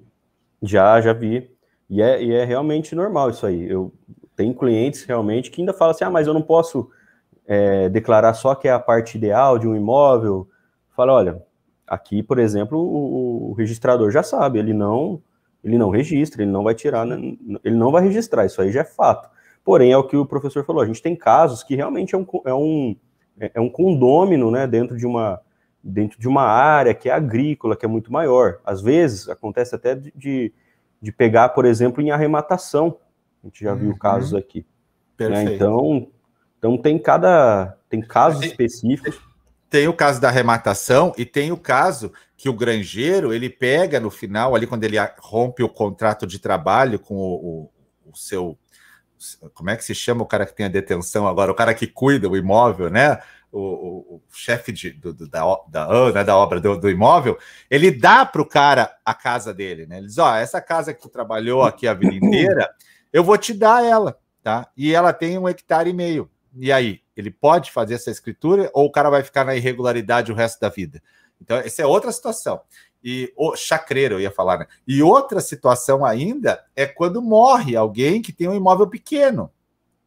Já, 0.63 1.01
já 1.01 1.13
vi. 1.13 1.51
E 1.93 2.01
é, 2.01 2.25
e 2.25 2.33
é 2.33 2.43
realmente 2.43 2.95
normal 2.95 3.29
isso 3.29 3.45
aí. 3.45 3.69
Eu 3.69 3.93
tenho 4.35 4.55
clientes 4.55 5.05
realmente 5.05 5.51
que 5.51 5.61
ainda 5.61 5.75
falam 5.75 5.91
assim: 5.91 6.05
ah, 6.05 6.11
mas 6.11 6.27
eu 6.27 6.33
não 6.33 6.41
posso 6.41 6.89
é, 7.47 7.91
declarar 7.91 8.33
só 8.33 8.55
que 8.55 8.67
é 8.67 8.73
a 8.73 8.79
parte 8.79 9.19
ideal 9.19 9.59
de 9.59 9.69
um 9.69 9.77
imóvel. 9.77 10.49
Fala, 10.97 11.13
olha, 11.13 11.43
aqui, 11.87 12.23
por 12.23 12.39
exemplo, 12.39 12.79
o, 12.79 13.51
o, 13.51 13.53
registrador 13.53 14.11
já 14.11 14.23
sabe, 14.23 14.59
ele 14.59 14.73
não, 14.73 15.21
ele 15.63 15.77
não 15.77 15.91
registra, 15.91 16.43
ele 16.43 16.51
não 16.51 16.65
vai 16.65 16.75
tirar, 16.75 17.05
né, 17.05 17.37
ele 17.63 17.77
não 17.77 17.93
vai 17.93 18.03
registrar, 18.03 18.47
isso 18.47 18.63
aí 18.63 18.73
já 18.73 18.81
é 18.81 18.85
fato. 18.85 19.29
Porém, 19.63 19.93
é 19.93 19.97
o 19.97 20.05
que 20.05 20.17
o 20.17 20.25
professor 20.25 20.65
falou, 20.65 20.83
a 20.83 20.87
gente 20.87 21.03
tem 21.03 21.15
casos 21.15 21.63
que 21.63 21.77
realmente 21.77 22.15
é 22.15 22.19
um, 22.19 22.27
é 22.47 22.55
um, 22.55 22.97
é 23.39 23.61
um 23.61 23.69
condômino, 23.69 24.51
né, 24.51 24.67
dentro 24.67 24.97
de 24.97 25.07
uma 25.07 25.43
dentro 25.85 26.19
de 26.19 26.29
uma 26.29 26.45
área 26.45 26.95
que 26.95 27.11
é 27.11 27.13
agrícola, 27.13 27.75
que 27.77 27.85
é 27.85 27.89
muito 27.89 28.13
maior. 28.13 28.61
Às 28.65 28.81
vezes 28.81 29.29
acontece 29.29 29.75
até 29.75 29.97
de, 29.97 30.13
de 30.15 30.53
de 31.03 31.11
pegar, 31.11 31.49
por 31.51 31.65
exemplo, 31.65 32.01
em 32.01 32.13
arrematação. 32.13 32.97
A 33.43 33.49
gente 33.49 33.65
já 33.65 33.73
uhum. 33.73 33.79
viu 33.79 33.99
casos 33.99 34.35
aqui. 34.35 34.65
Né? 35.19 35.55
Então, 35.55 36.09
então 36.59 36.79
tem 36.79 36.99
cada 36.99 37.77
tem 37.89 38.01
casos 38.01 38.41
tem, 38.41 38.51
específicos. 38.51 39.21
Tem 39.69 39.89
o 39.89 39.95
caso 39.95 40.21
da 40.21 40.29
arrematação 40.29 41.13
e 41.19 41.25
tem 41.25 41.51
o 41.51 41.57
caso 41.57 42.13
que 42.37 42.49
o 42.49 42.53
granjeiro 42.53 43.33
ele 43.33 43.51
pega 43.51 43.99
no 43.99 44.11
final 44.11 44.55
ali 44.55 44.67
quando 44.67 44.85
ele 44.85 44.97
rompe 45.19 45.63
o 45.63 45.69
contrato 45.69 46.27
de 46.27 46.39
trabalho 46.39 46.99
com 46.99 47.15
o, 47.15 47.35
o, 47.35 48.11
o 48.11 48.17
seu 48.17 48.59
como 49.55 49.71
é 49.71 49.77
que 49.77 49.85
se 49.85 49.95
chama 49.95 50.23
o 50.23 50.27
cara 50.27 50.45
que 50.45 50.55
tem 50.55 50.67
a 50.67 50.69
detenção 50.69 51.29
agora, 51.29 51.53
o 51.53 51.55
cara 51.55 51.75
que 51.75 51.87
cuida 51.87 52.29
o 52.29 52.37
imóvel, 52.37 52.91
né? 52.91 53.21
O, 53.53 53.61
o, 53.61 54.15
o 54.17 54.23
chefe 54.31 54.73
de, 54.73 54.91
do, 54.91 55.13
do, 55.13 55.29
da, 55.29 55.43
da, 55.69 56.13
né, 56.13 56.25
da 56.25 56.37
obra 56.37 56.59
do, 56.59 56.79
do 56.81 56.91
imóvel, 56.91 57.39
ele 57.71 57.91
dá 57.91 58.25
para 58.25 58.41
o 58.41 58.47
cara 58.47 58.97
a 59.05 59.13
casa 59.13 59.53
dele, 59.53 59.87
né? 59.87 59.99
Ele 59.99 60.07
diz: 60.07 60.19
Ó, 60.19 60.35
essa 60.35 60.61
casa 60.61 60.95
que 60.95 61.03
tu 61.03 61.11
trabalhou 61.11 61.63
aqui 61.63 61.87
a 61.87 61.93
vida 61.93 62.15
inteira, 62.15 62.69
eu 63.13 63.23
vou 63.23 63.37
te 63.37 63.53
dar 63.53 63.85
ela, 63.85 64.19
tá? 64.43 64.69
E 64.75 64.95
ela 64.95 65.13
tem 65.13 65.39
um 65.39 65.47
hectare 65.47 65.91
e 65.91 65.93
meio. 65.93 66.31
E 66.57 66.73
aí, 66.73 67.01
ele 67.17 67.31
pode 67.31 67.71
fazer 67.71 67.95
essa 67.95 68.11
escritura 68.11 68.71
ou 68.73 68.87
o 68.87 68.93
cara 68.93 69.11
vai 69.11 69.23
ficar 69.23 69.45
na 69.45 69.55
irregularidade 69.55 70.33
o 70.33 70.35
resto 70.35 70.61
da 70.61 70.71
vida? 70.71 71.03
Então, 71.41 71.59
essa 71.59 71.83
é 71.83 71.87
outra 71.87 72.11
situação. 72.11 72.61
E 73.05 73.33
o 73.37 73.57
chacreiro, 73.57 74.15
eu 74.15 74.21
ia 74.21 74.31
falar, 74.31 74.59
né? 74.59 74.67
E 74.87 75.03
outra 75.03 75.41
situação 75.41 76.05
ainda 76.05 76.65
é 76.75 76.87
quando 76.87 77.21
morre 77.21 77.75
alguém 77.75 78.23
que 78.23 78.33
tem 78.33 78.49
um 78.49 78.55
imóvel 78.55 78.87
pequeno 78.87 79.51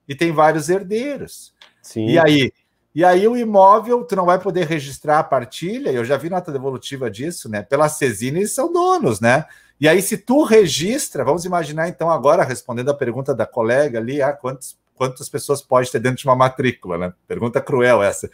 e 0.07 0.15
tem 0.15 0.31
vários 0.31 0.69
herdeiros. 0.69 1.53
Sim. 1.81 2.07
E 2.07 2.17
aí, 2.17 2.51
e 2.95 3.03
aí 3.03 3.27
o 3.27 3.35
imóvel, 3.35 4.05
tu 4.05 4.15
não 4.15 4.25
vai 4.25 4.39
poder 4.39 4.65
registrar 4.65 5.19
a 5.19 5.23
partilha, 5.23 5.91
eu 5.91 6.05
já 6.05 6.15
vi 6.15 6.29
nota 6.29 6.49
devolutiva 6.49 7.11
disso, 7.11 7.49
né? 7.49 7.61
Pela 7.61 7.89
Cesina 7.89 8.37
eles 8.37 8.55
são 8.55 8.71
donos, 8.71 9.19
né? 9.19 9.43
E 9.77 9.85
aí 9.85 10.01
se 10.01 10.17
tu 10.17 10.45
registra, 10.45 11.25
vamos 11.25 11.43
imaginar 11.43 11.89
então 11.89 12.09
agora, 12.09 12.45
respondendo 12.45 12.89
a 12.89 12.93
pergunta 12.93 13.35
da 13.35 13.45
colega 13.45 13.99
ali, 13.99 14.21
ah, 14.21 14.31
quantos, 14.31 14.79
quantas 14.95 15.27
pessoas 15.27 15.61
pode 15.61 15.91
ter 15.91 15.99
dentro 15.99 16.19
de 16.19 16.25
uma 16.25 16.37
matrícula, 16.37 16.97
né? 16.97 17.13
Pergunta 17.27 17.59
cruel 17.59 18.01
essa. 18.01 18.31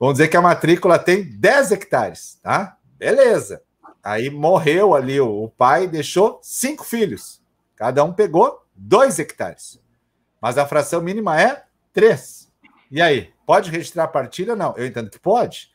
Vamos 0.00 0.14
dizer 0.14 0.26
que 0.26 0.36
a 0.36 0.42
matrícula 0.42 0.98
tem 0.98 1.22
10 1.22 1.70
hectares, 1.70 2.40
tá? 2.42 2.76
Beleza. 2.98 3.62
Aí 4.02 4.30
morreu 4.30 4.96
ali 4.96 5.20
o, 5.20 5.44
o 5.44 5.48
pai, 5.48 5.86
deixou 5.86 6.40
cinco 6.42 6.82
filhos. 6.82 7.40
Cada 7.76 8.02
um 8.02 8.12
pegou 8.12 8.64
dois 8.74 9.20
hectares. 9.20 9.80
Mas 10.40 10.58
a 10.58 10.66
fração 10.66 11.00
mínima 11.00 11.40
é 11.40 11.62
três. 11.92 12.50
E 12.90 13.00
aí, 13.00 13.32
pode 13.46 13.70
registrar 13.70 14.04
a 14.04 14.08
partilha? 14.08 14.56
Não, 14.56 14.74
eu 14.76 14.86
entendo 14.86 15.10
que 15.10 15.18
pode. 15.18 15.70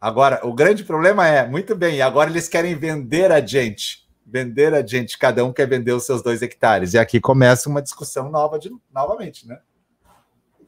Agora, 0.00 0.40
o 0.44 0.52
grande 0.54 0.84
problema 0.84 1.26
é, 1.26 1.46
muito 1.46 1.74
bem, 1.74 2.00
agora 2.00 2.30
eles 2.30 2.48
querem 2.48 2.74
vender 2.76 3.32
a 3.32 3.44
gente. 3.44 4.06
Vender 4.24 4.74
a 4.74 4.86
gente, 4.86 5.18
cada 5.18 5.44
um 5.44 5.52
quer 5.52 5.66
vender 5.66 5.92
os 5.92 6.04
seus 6.04 6.22
dois 6.22 6.42
hectares. 6.42 6.94
E 6.94 6.98
aqui 6.98 7.18
começa 7.18 7.68
uma 7.68 7.82
discussão 7.82 8.30
nova 8.30 8.58
de, 8.58 8.70
novamente, 8.92 9.48
né? 9.48 9.58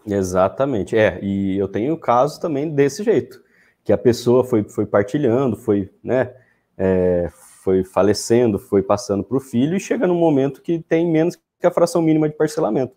Exatamente, 0.07 0.97
é. 0.97 1.19
E 1.23 1.59
eu 1.59 1.69
tenho 1.69 1.97
casos 1.97 2.39
também 2.39 2.75
desse 2.75 3.05
jeito, 3.05 3.43
que 3.85 3.93
a 3.93 3.99
pessoa 3.99 4.43
foi, 4.45 4.65
foi 4.65 4.87
partilhando, 4.87 5.57
foi, 5.57 5.91
né, 6.03 6.35
é, 6.77 7.29
foi 7.63 7.85
falecendo, 7.85 8.59
foi 8.59 8.83
passando 8.83 9.23
para 9.23 9.37
o 9.37 9.41
filho 9.41 9.77
e 9.77 9.81
chega 9.81 10.07
num 10.07 10.19
momento 10.19 10.63
que 10.63 10.81
tem 10.81 11.11
menos 11.11 11.37
que 11.37 11.67
a 11.67 11.71
fração 11.71 12.01
mínima 12.01 12.29
de 12.29 12.37
parcelamento. 12.37 12.95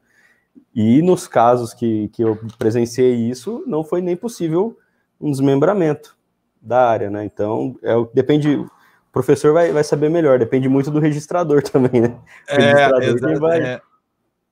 E 0.74 1.02
nos 1.02 1.28
casos 1.28 1.74
que, 1.74 2.10
que 2.10 2.24
eu 2.24 2.40
presenciei 2.58 3.14
isso, 3.14 3.64
não 3.68 3.84
foi 3.84 4.02
nem 4.02 4.16
possível 4.16 4.78
um 5.20 5.30
desmembramento 5.32 6.18
da 6.62 6.90
área, 6.90 7.10
né? 7.10 7.24
Então, 7.26 7.78
é, 7.84 7.94
depende. 8.14 8.56
O 8.56 8.70
professor 9.12 9.54
vai, 9.54 9.72
vai 9.72 9.84
saber 9.84 10.10
melhor, 10.10 10.40
depende 10.40 10.68
muito 10.68 10.90
do 10.90 11.00
registrador 11.00 11.62
também, 11.70 12.02
né? 12.02 12.20
O 12.50 12.62
é, 12.62 13.06
exato, 13.06 13.40
vai... 13.40 13.62
é, 13.62 13.82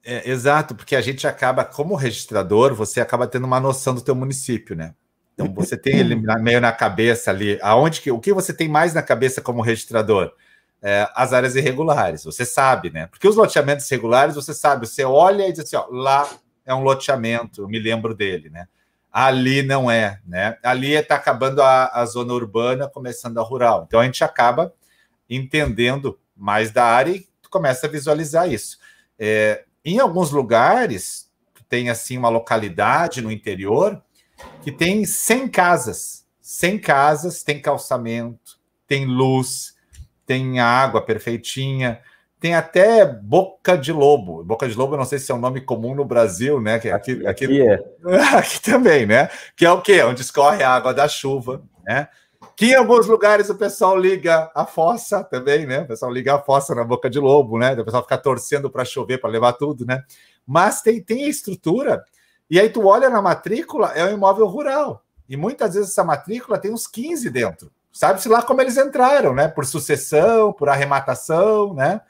é, 0.04 0.30
exato, 0.30 0.76
porque 0.76 0.96
a 0.96 1.02
gente 1.02 1.28
acaba, 1.28 1.64
como 1.64 1.96
registrador, 1.96 2.74
você 2.76 3.02
acaba 3.02 3.28
tendo 3.28 3.46
uma 3.46 3.60
noção 3.60 3.96
do 3.96 4.02
teu 4.02 4.16
município, 4.16 4.76
né? 4.76 4.94
Então 5.34 5.52
você 5.54 5.78
tem 5.78 5.98
ele 5.98 6.16
meio 6.16 6.62
na 6.62 6.72
cabeça 6.72 7.32
ali, 7.32 7.58
aonde 7.62 8.02
que 8.02 8.12
o 8.12 8.20
que 8.20 8.34
você 8.34 8.54
tem 8.54 8.68
mais 8.68 8.94
na 8.94 9.02
cabeça 9.02 9.42
como 9.42 9.62
registrador? 9.62 10.32
É, 10.82 11.08
as 11.14 11.32
áreas 11.32 11.56
irregulares. 11.56 12.24
Você 12.24 12.46
sabe, 12.46 12.90
né? 12.90 13.08
Porque 13.08 13.28
os 13.28 13.36
loteamentos 13.36 13.88
regulares, 13.90 14.36
você 14.36 14.54
sabe, 14.54 14.88
você 14.88 15.04
olha 15.04 15.48
e 15.48 15.52
diz 15.52 15.62
assim, 15.62 15.76
ó, 15.76 15.86
lá 15.90 16.28
é 16.66 16.74
um 16.74 16.82
loteamento, 16.82 17.62
eu 17.62 17.68
me 17.68 17.80
lembro 17.80 18.16
dele, 18.16 18.50
né? 18.50 18.68
Ali 19.12 19.62
não 19.62 19.92
é, 19.92 20.20
né? 20.26 20.58
Ali 20.64 20.94
está 20.94 21.16
acabando 21.16 21.62
a, 21.62 21.88
a 21.88 22.06
zona 22.06 22.34
urbana, 22.34 22.88
começando 22.88 23.38
a 23.40 23.44
rural. 23.44 23.86
Então 23.88 24.00
a 24.00 24.06
gente 24.06 24.24
acaba 24.24 24.74
entendendo 25.30 26.18
mais 26.36 26.72
da 26.72 26.86
área 26.86 27.12
e 27.12 27.28
começa 27.50 27.88
a 27.88 27.90
visualizar 27.90 28.52
isso. 28.52 28.78
É, 29.20 29.66
em 29.84 30.00
alguns 30.00 30.32
lugares, 30.32 31.30
tem 31.68 31.90
assim 31.90 32.18
uma 32.18 32.30
localidade 32.30 33.22
no 33.22 33.32
interior 33.32 34.02
que 34.62 34.72
tem 34.72 35.06
100 35.06 35.48
casas. 35.50 36.26
100 36.42 36.80
casas, 36.80 37.44
tem 37.44 37.62
calçamento, 37.62 38.60
tem 38.88 39.06
luz, 39.06 39.71
tem 40.32 40.62
água 40.62 41.02
perfeitinha, 41.02 42.00
tem 42.40 42.56
até 42.56 43.06
boca 43.06 43.78
de 43.78 43.92
lobo. 43.92 44.42
Boca 44.46 44.66
de 44.66 44.74
lobo, 44.74 44.96
não 44.96 45.04
sei 45.04 45.20
se 45.20 45.30
é 45.30 45.36
um 45.36 45.40
nome 45.40 45.60
comum 45.60 45.94
no 45.94 46.06
Brasil, 46.06 46.62
né? 46.62 46.80
Que 46.80 46.90
aqui, 46.90 47.28
aqui, 47.28 47.46
aqui 47.46 47.62
é. 47.62 47.84
Aqui 48.38 48.62
também, 48.62 49.06
né? 49.06 49.30
Que 49.58 49.66
é 49.66 49.72
o 49.74 49.82
quê? 49.82 50.02
Onde 50.04 50.22
escorre 50.22 50.64
a 50.64 50.70
água 50.70 50.94
da 50.94 51.06
chuva, 51.06 51.62
né? 51.86 52.08
Que 52.56 52.68
em 52.68 52.76
alguns 52.76 53.08
lugares 53.08 53.50
o 53.50 53.56
pessoal 53.56 53.98
liga 53.98 54.50
a 54.56 54.66
fossa 54.66 55.22
também, 55.22 55.66
né? 55.66 55.82
O 55.82 55.88
pessoal 55.88 56.10
liga 56.10 56.36
a 56.36 56.40
fossa 56.40 56.74
na 56.74 56.86
boca 56.86 57.10
de 57.10 57.20
lobo, 57.20 57.60
né? 57.60 57.74
O 57.74 57.84
pessoal 57.84 58.04
fica 58.04 58.18
torcendo 58.18 58.70
para 58.70 58.86
chover, 58.86 59.18
para 59.18 59.30
levar 59.30 59.52
tudo, 59.54 59.86
né? 59.86 60.02
Mas 60.48 60.82
tem, 60.82 61.04
tem 61.04 61.26
a 61.26 61.30
estrutura, 61.30 62.06
e 62.50 62.58
aí 62.58 62.70
tu 62.70 62.88
olha 62.88 63.10
na 63.10 63.22
matrícula, 63.22 63.92
é 63.94 64.06
um 64.06 64.14
imóvel 64.14 64.48
rural. 64.48 65.04
E 65.28 65.36
muitas 65.36 65.74
vezes 65.74 65.90
essa 65.90 66.06
matrícula 66.06 66.58
tem 66.58 66.72
uns 66.72 66.88
15 66.88 67.30
dentro. 67.30 67.70
Sabe-se 67.92 68.30
lá 68.30 68.42
como 68.42 68.62
eles 68.62 68.78
entraram, 68.78 69.34
né? 69.34 69.48
Por 69.48 69.66
sucessão, 69.66 70.54
por 70.54 70.70
arrematação, 70.70 71.74
né? 71.74 72.02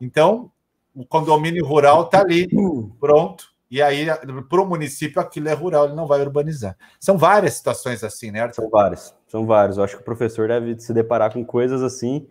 Então, 0.00 0.50
o 0.94 1.04
condomínio 1.04 1.64
rural 1.64 2.04
está 2.04 2.20
ali, 2.20 2.48
pronto. 2.98 3.50
E 3.70 3.80
aí, 3.80 4.06
para 4.48 4.60
o 4.60 4.66
município, 4.66 5.20
aquilo 5.20 5.48
é 5.48 5.52
rural, 5.52 5.84
ele 5.84 5.94
não 5.94 6.06
vai 6.06 6.20
urbanizar. 6.20 6.76
São 6.98 7.16
várias 7.16 7.54
situações 7.54 8.02
assim, 8.02 8.32
né, 8.32 8.40
Arthur? 8.40 8.62
São 8.62 8.70
várias, 8.70 9.14
são 9.28 9.46
várias. 9.46 9.76
Eu 9.76 9.84
acho 9.84 9.96
que 9.96 10.02
o 10.02 10.04
professor 10.04 10.48
deve 10.48 10.78
se 10.80 10.92
deparar 10.92 11.32
com 11.32 11.44
coisas 11.44 11.80
assim 11.80 12.26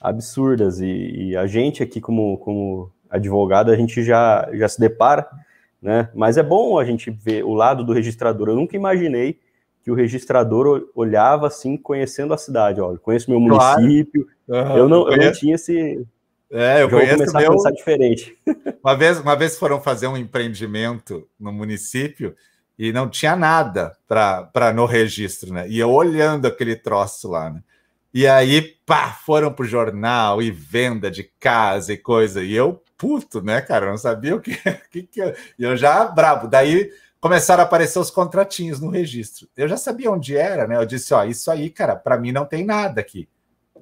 absurdas. 0.00 0.80
E, 0.80 0.86
e 0.86 1.36
a 1.36 1.46
gente 1.46 1.82
aqui, 1.82 2.00
como, 2.00 2.38
como 2.38 2.92
advogado, 3.10 3.72
a 3.72 3.76
gente 3.76 4.04
já, 4.04 4.48
já 4.52 4.68
se 4.68 4.78
depara, 4.78 5.28
né? 5.82 6.08
Mas 6.14 6.38
é 6.38 6.42
bom 6.42 6.78
a 6.78 6.84
gente 6.84 7.10
ver 7.10 7.44
o 7.44 7.52
lado 7.52 7.84
do 7.84 7.92
registrador. 7.92 8.48
Eu 8.48 8.56
nunca 8.56 8.76
imaginei 8.76 9.40
que 9.86 9.90
o 9.92 9.94
registrador 9.94 10.90
olhava 10.96 11.46
assim, 11.46 11.76
conhecendo 11.76 12.34
a 12.34 12.36
cidade. 12.36 12.80
Olha, 12.80 12.98
conheço 12.98 13.30
meu 13.30 13.38
município. 13.38 14.26
Claro. 14.44 14.70
Uhum, 14.70 14.76
eu, 14.78 14.88
não, 14.88 15.12
eu 15.12 15.16
não 15.16 15.32
tinha 15.32 15.54
esse. 15.54 16.04
É, 16.50 16.82
eu 16.82 16.90
conheço. 16.90 17.10
Vou 17.10 17.18
começar 17.18 17.38
meu... 17.38 17.50
a 17.50 17.52
pensar 17.52 17.70
diferente. 17.70 18.36
Uma 18.82 18.96
vez, 18.96 19.20
uma 19.20 19.36
vez 19.36 19.56
foram 19.56 19.80
fazer 19.80 20.08
um 20.08 20.16
empreendimento 20.16 21.28
no 21.38 21.52
município 21.52 22.34
e 22.76 22.92
não 22.92 23.08
tinha 23.08 23.36
nada 23.36 23.96
para 24.08 24.72
no 24.74 24.86
registro, 24.86 25.52
né? 25.52 25.68
E 25.68 25.78
eu 25.78 25.90
olhando 25.90 26.46
aquele 26.46 26.74
troço 26.74 27.30
lá, 27.30 27.48
né? 27.48 27.62
E 28.12 28.26
aí, 28.26 28.62
pá, 28.84 29.12
foram 29.12 29.52
pro 29.52 29.64
jornal 29.64 30.42
e 30.42 30.50
venda 30.50 31.08
de 31.12 31.22
casa 31.38 31.92
e 31.92 31.96
coisa. 31.96 32.42
E 32.42 32.52
eu, 32.52 32.82
puto, 32.98 33.40
né, 33.40 33.60
cara? 33.60 33.86
Eu 33.86 33.90
não 33.90 33.98
sabia 33.98 34.34
o 34.34 34.40
que, 34.40 34.56
que, 34.90 35.02
que 35.04 35.20
eu... 35.20 35.32
E 35.56 35.62
eu 35.62 35.76
já 35.76 36.04
brabo. 36.06 36.48
Daí 36.48 36.90
começaram 37.20 37.62
a 37.62 37.66
aparecer 37.66 37.98
os 37.98 38.10
contratinhos 38.10 38.80
no 38.80 38.90
registro. 38.90 39.48
Eu 39.56 39.68
já 39.68 39.76
sabia 39.76 40.10
onde 40.10 40.36
era, 40.36 40.66
né? 40.66 40.76
Eu 40.76 40.86
disse, 40.86 41.12
ó, 41.14 41.24
isso 41.24 41.50
aí, 41.50 41.70
cara, 41.70 41.96
para 41.96 42.18
mim 42.18 42.32
não 42.32 42.44
tem 42.44 42.64
nada 42.64 43.00
aqui. 43.00 43.28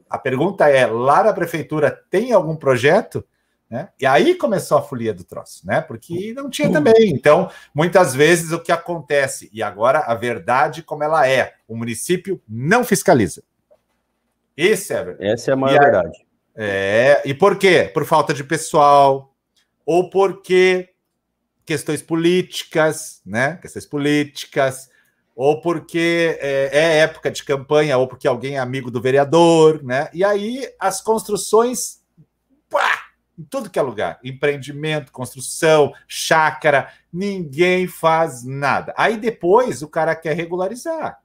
A 0.09 0.19
pergunta 0.19 0.69
é, 0.69 0.87
lá 0.87 1.25
na 1.25 1.33
prefeitura 1.33 2.05
tem 2.11 2.33
algum 2.33 2.57
projeto? 2.57 3.25
Né? 3.69 3.89
E 3.99 4.07
aí 4.07 4.35
começou 4.37 4.79
a 4.79 4.83
folia 4.83 5.13
do 5.13 5.25
troço, 5.25 5.67
né? 5.67 5.81
Porque 5.81 6.33
não 6.35 6.49
tinha 6.49 6.71
também. 6.71 7.11
Então, 7.11 7.51
muitas 7.75 8.15
vezes 8.15 8.53
o 8.53 8.61
que 8.61 8.71
acontece, 8.71 9.51
e 9.53 9.63
agora 9.63 10.01
a 10.01 10.15
verdade 10.15 10.83
como 10.83 11.03
ela 11.03 11.29
é, 11.29 11.55
o 11.67 11.77
município 11.77 12.41
não 12.49 12.85
fiscaliza. 12.85 13.43
Esse 14.57 14.95
é 14.95 15.17
Essa 15.19 15.51
é 15.51 15.55
a 15.55 15.57
maior 15.57 15.81
verdade. 15.81 16.25
É, 16.55 17.21
e 17.25 17.35
por 17.35 17.59
quê? 17.59 17.91
Por 17.93 18.05
falta 18.05 18.33
de 18.33 18.45
pessoal, 18.45 19.35
ou 19.85 20.09
porque 20.09 20.94
questões 21.65 22.03
políticas, 22.03 23.21
né? 23.25 23.57
Questões 23.57 23.87
políticas, 23.87 24.91
ou 25.35 25.61
porque 25.61 26.39
é, 26.41 26.71
é, 26.73 26.99
época 26.99 27.31
de 27.31 27.43
campanha, 27.43 27.99
ou 27.99 28.07
porque 28.07 28.29
alguém 28.29 28.57
é 28.57 28.59
amigo 28.59 28.91
do 28.91 29.01
vereador, 29.01 29.83
né? 29.83 30.09
E 30.13 30.23
aí 30.25 30.69
as 30.79 31.01
construções, 31.01 32.01
pá, 32.69 33.05
em 33.39 33.43
tudo 33.43 33.69
que 33.69 33.79
é 33.79 33.83
lugar, 33.83 34.21
empreendimento, 34.23 35.11
construção, 35.11 35.93
chácara, 36.07 36.93
ninguém 37.13 37.89
faz 37.89 38.45
nada. 38.45 38.95
Aí 38.97 39.17
depois 39.17 39.83
o 39.83 39.89
cara 39.89 40.15
quer 40.15 40.37
regularizar. 40.37 41.19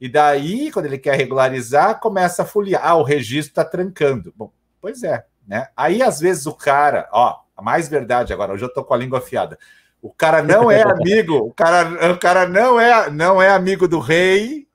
E 0.00 0.08
daí, 0.08 0.70
quando 0.70 0.86
ele 0.86 0.98
quer 0.98 1.16
regularizar, 1.16 2.00
começa 2.00 2.42
a 2.42 2.46
foliar. 2.46 2.82
Ah, 2.84 2.96
o 2.96 3.04
registro 3.04 3.50
está 3.50 3.64
trancando. 3.64 4.32
Bom, 4.36 4.52
pois 4.80 5.02
é, 5.02 5.24
né? 5.46 5.68
Aí 5.76 6.02
às 6.02 6.20
vezes 6.20 6.46
o 6.46 6.54
cara, 6.54 7.08
ó, 7.12 7.41
mais 7.60 7.88
verdade 7.88 8.32
agora, 8.32 8.52
hoje 8.52 8.64
eu 8.64 8.72
tô 8.72 8.84
com 8.84 8.94
a 8.94 8.96
língua 8.96 9.18
afiada. 9.18 9.58
O 10.00 10.12
cara 10.12 10.42
não 10.42 10.70
é 10.70 10.82
amigo, 10.88 11.36
o 11.36 11.52
cara, 11.52 12.12
o 12.12 12.18
cara 12.18 12.48
não 12.48 12.80
é 12.80 13.10
não 13.10 13.42
é 13.42 13.50
amigo 13.50 13.88
do 13.88 13.98
rei, 13.98 14.66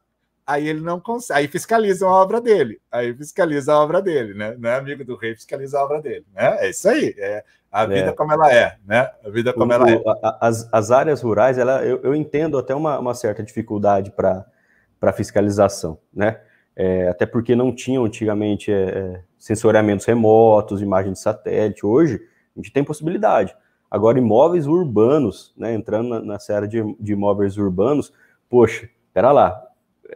aí 0.45 0.67
ele 0.67 0.81
não 0.81 0.99
consegue, 0.99 1.39
aí 1.39 1.47
fiscaliza 1.47 2.05
a 2.05 2.11
obra 2.11 2.39
dele, 2.39 2.79
aí 2.91 3.13
fiscaliza 3.13 3.73
a 3.73 3.79
obra 3.79 4.01
dele, 4.01 4.33
né? 4.33 4.55
Não 4.57 4.69
é 4.69 4.75
amigo 4.75 5.03
do 5.03 5.15
rei, 5.15 5.35
fiscaliza 5.35 5.79
a 5.79 5.83
obra 5.83 6.01
dele, 6.01 6.25
né? 6.33 6.57
É 6.59 6.69
isso 6.69 6.87
aí, 6.87 7.13
é 7.17 7.43
a 7.69 7.85
vida 7.85 8.09
é. 8.09 8.13
como 8.13 8.31
ela 8.31 8.51
é, 8.51 8.77
né? 8.85 9.11
A 9.23 9.29
vida 9.29 9.53
como 9.53 9.71
o, 9.71 9.73
ela 9.73 9.89
é. 9.89 10.01
As, 10.39 10.69
as 10.71 10.89
áreas 10.89 11.21
rurais, 11.21 11.57
ela, 11.57 11.83
eu, 11.83 11.99
eu 12.01 12.15
entendo 12.15 12.57
até 12.57 12.73
uma, 12.73 12.97
uma 12.97 13.13
certa 13.13 13.43
dificuldade 13.43 14.11
para 14.11 15.13
fiscalização, 15.13 15.99
né? 16.13 16.39
É, 16.75 17.07
até 17.07 17.25
porque 17.25 17.55
não 17.55 17.73
tinham 17.73 18.05
antigamente 18.05 18.71
é, 18.71 18.83
é, 18.83 19.21
sensoriamentos 19.37 20.05
remotos, 20.05 20.81
imagem 20.81 21.11
de 21.11 21.19
satélite. 21.19 21.85
Hoje, 21.85 22.21
a 22.57 22.61
gente 22.61 22.73
tem 22.73 22.83
possibilidade. 22.83 23.55
Agora, 23.89 24.17
imóveis 24.17 24.67
urbanos, 24.67 25.53
né, 25.55 25.73
entrando 25.73 26.09
na, 26.09 26.21
nessa 26.21 26.55
área 26.55 26.67
de, 26.67 26.81
de 26.99 27.13
imóveis 27.13 27.57
urbanos, 27.57 28.11
poxa, 28.49 28.89
pera 29.13 29.31
lá, 29.31 29.63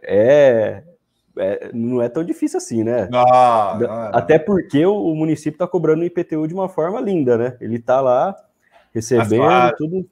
é 0.02 0.82
é, 1.36 1.70
não 1.72 2.02
é 2.02 2.08
tão 2.08 2.22
difícil 2.22 2.58
assim, 2.58 2.84
né? 2.84 3.08
Não, 3.10 3.22
é, 3.22 4.10
Até 4.12 4.38
porque 4.38 4.84
o, 4.84 4.94
o 4.94 5.16
município 5.16 5.56
está 5.56 5.66
cobrando 5.66 6.02
o 6.02 6.04
IPTU 6.04 6.46
de 6.46 6.54
uma 6.54 6.68
forma 6.68 7.00
linda, 7.00 7.38
né? 7.38 7.56
Ele 7.60 7.76
está 7.76 8.00
lá 8.00 8.36
recebendo 8.92 9.40
claro, 9.40 9.76
tudo. 9.76 10.10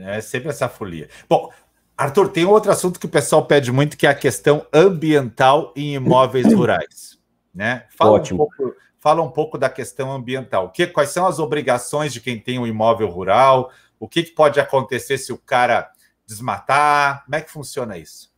É 0.00 0.20
sempre 0.20 0.48
essa 0.48 0.68
folia. 0.68 1.08
Bom, 1.28 1.50
Arthur, 1.96 2.28
tem 2.28 2.44
outro 2.44 2.70
assunto 2.70 2.98
que 2.98 3.06
o 3.06 3.10
pessoal 3.10 3.44
pede 3.46 3.70
muito, 3.70 3.96
que 3.96 4.06
é 4.06 4.10
a 4.10 4.14
questão 4.14 4.66
ambiental 4.72 5.72
em 5.76 5.94
imóveis 5.94 6.46
rurais. 6.52 7.18
Né? 7.54 7.84
Fala, 7.96 8.12
Ótimo. 8.12 8.42
Um 8.42 8.46
pouco, 8.46 8.76
fala 9.00 9.22
um 9.22 9.30
pouco 9.30 9.56
da 9.56 9.68
questão 9.68 10.12
ambiental. 10.12 10.70
Que, 10.70 10.86
quais 10.86 11.10
são 11.10 11.26
as 11.26 11.38
obrigações 11.38 12.12
de 12.12 12.20
quem 12.20 12.38
tem 12.38 12.58
um 12.58 12.66
imóvel 12.66 13.08
rural? 13.08 13.70
O 13.98 14.08
que, 14.08 14.22
que 14.22 14.32
pode 14.32 14.60
acontecer 14.60 15.18
se 15.18 15.32
o 15.32 15.38
cara 15.38 15.90
desmatar? 16.26 17.24
Como 17.24 17.36
é 17.36 17.40
que 17.40 17.50
funciona 17.50 17.96
isso? 17.96 18.32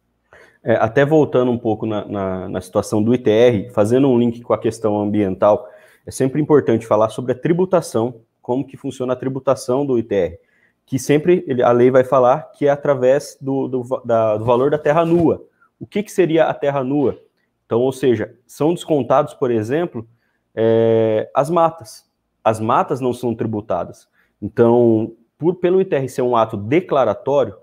É, 0.62 0.74
até 0.74 1.04
voltando 1.06 1.50
um 1.50 1.58
pouco 1.58 1.86
na, 1.86 2.04
na, 2.04 2.48
na, 2.48 2.60
situação 2.60 3.02
do 3.02 3.14
ITR, 3.14 3.72
fazendo 3.72 4.08
um 4.08 4.18
link 4.18 4.42
com 4.42 4.52
a 4.52 4.58
questão 4.58 5.00
ambiental, 5.00 5.66
é 6.04 6.10
sempre 6.10 6.40
importante 6.40 6.86
falar 6.86 7.08
sobre 7.08 7.32
a 7.32 7.34
tributação, 7.34 8.20
como 8.42 8.66
que 8.66 8.76
funciona 8.76 9.14
a 9.14 9.16
tributação 9.16 9.86
do 9.86 9.98
ITR, 9.98 10.38
que 10.84 10.98
sempre 10.98 11.46
a 11.62 11.72
lei 11.72 11.90
vai 11.90 12.04
falar 12.04 12.50
que 12.52 12.66
é 12.66 12.70
através 12.70 13.38
do, 13.40 13.68
do, 13.68 14.02
da, 14.04 14.36
do 14.36 14.44
valor 14.44 14.70
da 14.70 14.78
terra 14.78 15.04
nua. 15.04 15.42
O 15.78 15.86
que, 15.86 16.02
que 16.02 16.12
seria 16.12 16.44
a 16.44 16.52
terra 16.52 16.84
nua? 16.84 17.18
Então, 17.64 17.80
ou 17.80 17.92
seja, 17.92 18.34
são 18.46 18.74
descontados, 18.74 19.32
por 19.32 19.50
exemplo, 19.50 20.06
é, 20.54 21.30
as 21.34 21.50
matas. 21.50 22.08
As 22.42 22.58
matas 22.58 23.00
não 23.00 23.12
são 23.12 23.34
tributadas. 23.34 24.08
Então, 24.40 25.12
por, 25.38 25.56
pelo 25.56 25.80
ITR 25.80 26.08
ser 26.08 26.22
um 26.22 26.36
ato 26.36 26.56
declaratório, 26.56 27.56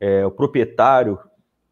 é, 0.00 0.24
o 0.26 0.30
proprietário 0.30 1.18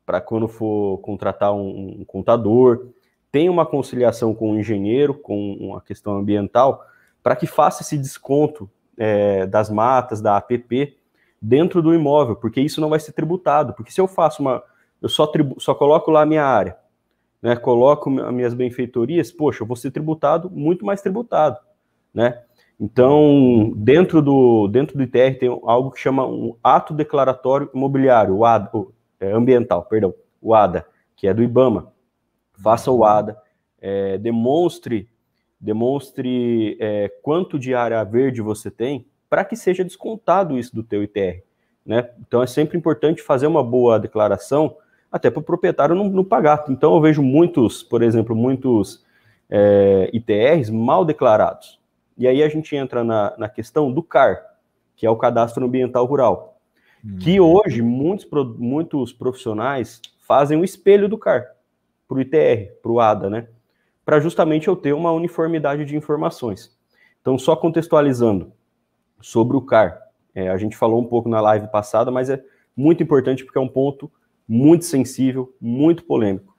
para 0.04 0.20
quando 0.20 0.46
for 0.46 0.98
contratar 0.98 1.52
um, 1.52 2.00
um, 2.00 2.04
contador, 2.04 2.88
tem 3.32 3.48
uma 3.48 3.64
conciliação 3.64 4.34
com 4.34 4.52
o 4.52 4.58
engenheiro, 4.58 5.14
com 5.14 5.54
uma 5.54 5.80
questão 5.80 6.16
ambiental, 6.16 6.84
para 7.22 7.34
que 7.34 7.46
faça 7.46 7.82
esse 7.82 7.96
desconto 7.96 8.70
é, 8.98 9.46
das 9.46 9.70
matas, 9.70 10.20
da 10.20 10.36
APP, 10.36 10.96
dentro 11.40 11.82
do 11.82 11.94
imóvel, 11.94 12.36
porque 12.36 12.60
isso 12.60 12.80
não 12.80 12.90
vai 12.90 13.00
ser 13.00 13.12
tributado. 13.12 13.72
Porque 13.74 13.90
se 13.90 14.00
eu 14.00 14.06
faço 14.06 14.42
uma. 14.42 14.62
Eu 15.00 15.08
só, 15.08 15.26
tribu, 15.26 15.60
só 15.60 15.74
coloco 15.74 16.10
lá 16.10 16.22
a 16.22 16.26
minha 16.26 16.44
área, 16.44 16.76
né, 17.44 17.54
coloco 17.54 18.08
as 18.22 18.32
minhas 18.32 18.54
benfeitorias, 18.54 19.30
poxa, 19.30 19.62
eu 19.62 19.66
vou 19.66 19.76
ser 19.76 19.90
tributado, 19.90 20.50
muito 20.50 20.82
mais 20.82 21.02
tributado, 21.02 21.58
né? 22.12 22.42
Então, 22.80 23.70
dentro 23.76 24.22
do, 24.22 24.66
dentro 24.66 24.96
do 24.96 25.02
ITR 25.02 25.38
tem 25.38 25.48
algo 25.64 25.90
que 25.90 26.00
chama 26.00 26.26
um 26.26 26.56
ato 26.64 26.94
declaratório 26.94 27.68
imobiliário, 27.74 28.34
o 28.34 28.46
ADA, 28.46 28.70
é, 29.20 29.30
ambiental, 29.30 29.84
perdão, 29.84 30.14
o 30.40 30.54
ADA, 30.54 30.86
que 31.14 31.28
é 31.28 31.34
do 31.34 31.42
IBAMA. 31.42 31.92
Faça 32.54 32.90
o 32.90 33.04
ADA, 33.04 33.36
é, 33.78 34.16
demonstre, 34.16 35.06
demonstre 35.60 36.78
é, 36.80 37.10
quanto 37.22 37.58
de 37.58 37.74
área 37.74 38.02
verde 38.04 38.40
você 38.40 38.70
tem, 38.70 39.06
para 39.28 39.44
que 39.44 39.54
seja 39.54 39.84
descontado 39.84 40.58
isso 40.58 40.74
do 40.74 40.82
teu 40.82 41.02
ITR. 41.02 41.42
Né? 41.84 42.08
Então 42.26 42.42
é 42.42 42.46
sempre 42.46 42.78
importante 42.78 43.20
fazer 43.20 43.46
uma 43.46 43.62
boa 43.62 44.00
declaração, 44.00 44.76
até 45.14 45.30
para 45.30 45.40
o 45.40 45.44
proprietário 45.44 45.94
não, 45.94 46.08
não, 46.08 46.24
pagar. 46.24 46.64
Então 46.68 46.94
eu 46.94 47.00
vejo 47.00 47.22
muitos, 47.22 47.82
por 47.82 48.02
exemplo, 48.02 48.34
muitos 48.34 49.04
é, 49.48 50.10
ITRs 50.12 50.70
mal 50.70 51.04
declarados. 51.04 51.78
E 52.18 52.26
aí 52.26 52.42
a 52.42 52.48
gente 52.48 52.74
entra 52.74 53.04
na, 53.04 53.32
na 53.38 53.48
questão 53.48 53.92
do 53.92 54.02
CAR, 54.02 54.42
que 54.96 55.06
é 55.06 55.10
o 55.10 55.16
Cadastro 55.16 55.64
Ambiental 55.64 56.04
Rural 56.04 56.54
que 57.20 57.38
uhum. 57.38 57.56
hoje 57.56 57.82
muitos, 57.82 58.26
muitos 58.58 59.12
profissionais 59.12 60.00
fazem 60.20 60.58
o 60.58 60.64
espelho 60.64 61.08
do 61.08 61.18
CAR 61.18 61.54
para 62.08 62.16
o 62.16 62.20
ITR, 62.20 62.72
para 62.82 62.92
o 62.92 63.00
ADA, 63.00 63.28
né? 63.28 63.48
Para 64.04 64.20
justamente 64.20 64.68
eu 64.68 64.76
ter 64.76 64.92
uma 64.92 65.12
uniformidade 65.12 65.84
de 65.84 65.96
informações. 65.96 66.74
Então, 67.20 67.38
só 67.38 67.56
contextualizando 67.56 68.52
sobre 69.20 69.56
o 69.56 69.60
CAR, 69.60 70.00
é, 70.34 70.48
a 70.48 70.56
gente 70.56 70.76
falou 70.76 71.00
um 71.00 71.04
pouco 71.04 71.28
na 71.28 71.40
live 71.40 71.68
passada, 71.68 72.10
mas 72.10 72.28
é 72.30 72.42
muito 72.76 73.02
importante 73.02 73.44
porque 73.44 73.58
é 73.58 73.60
um 73.60 73.68
ponto 73.68 74.10
muito 74.48 74.84
sensível, 74.84 75.54
muito 75.60 76.04
polêmico. 76.04 76.54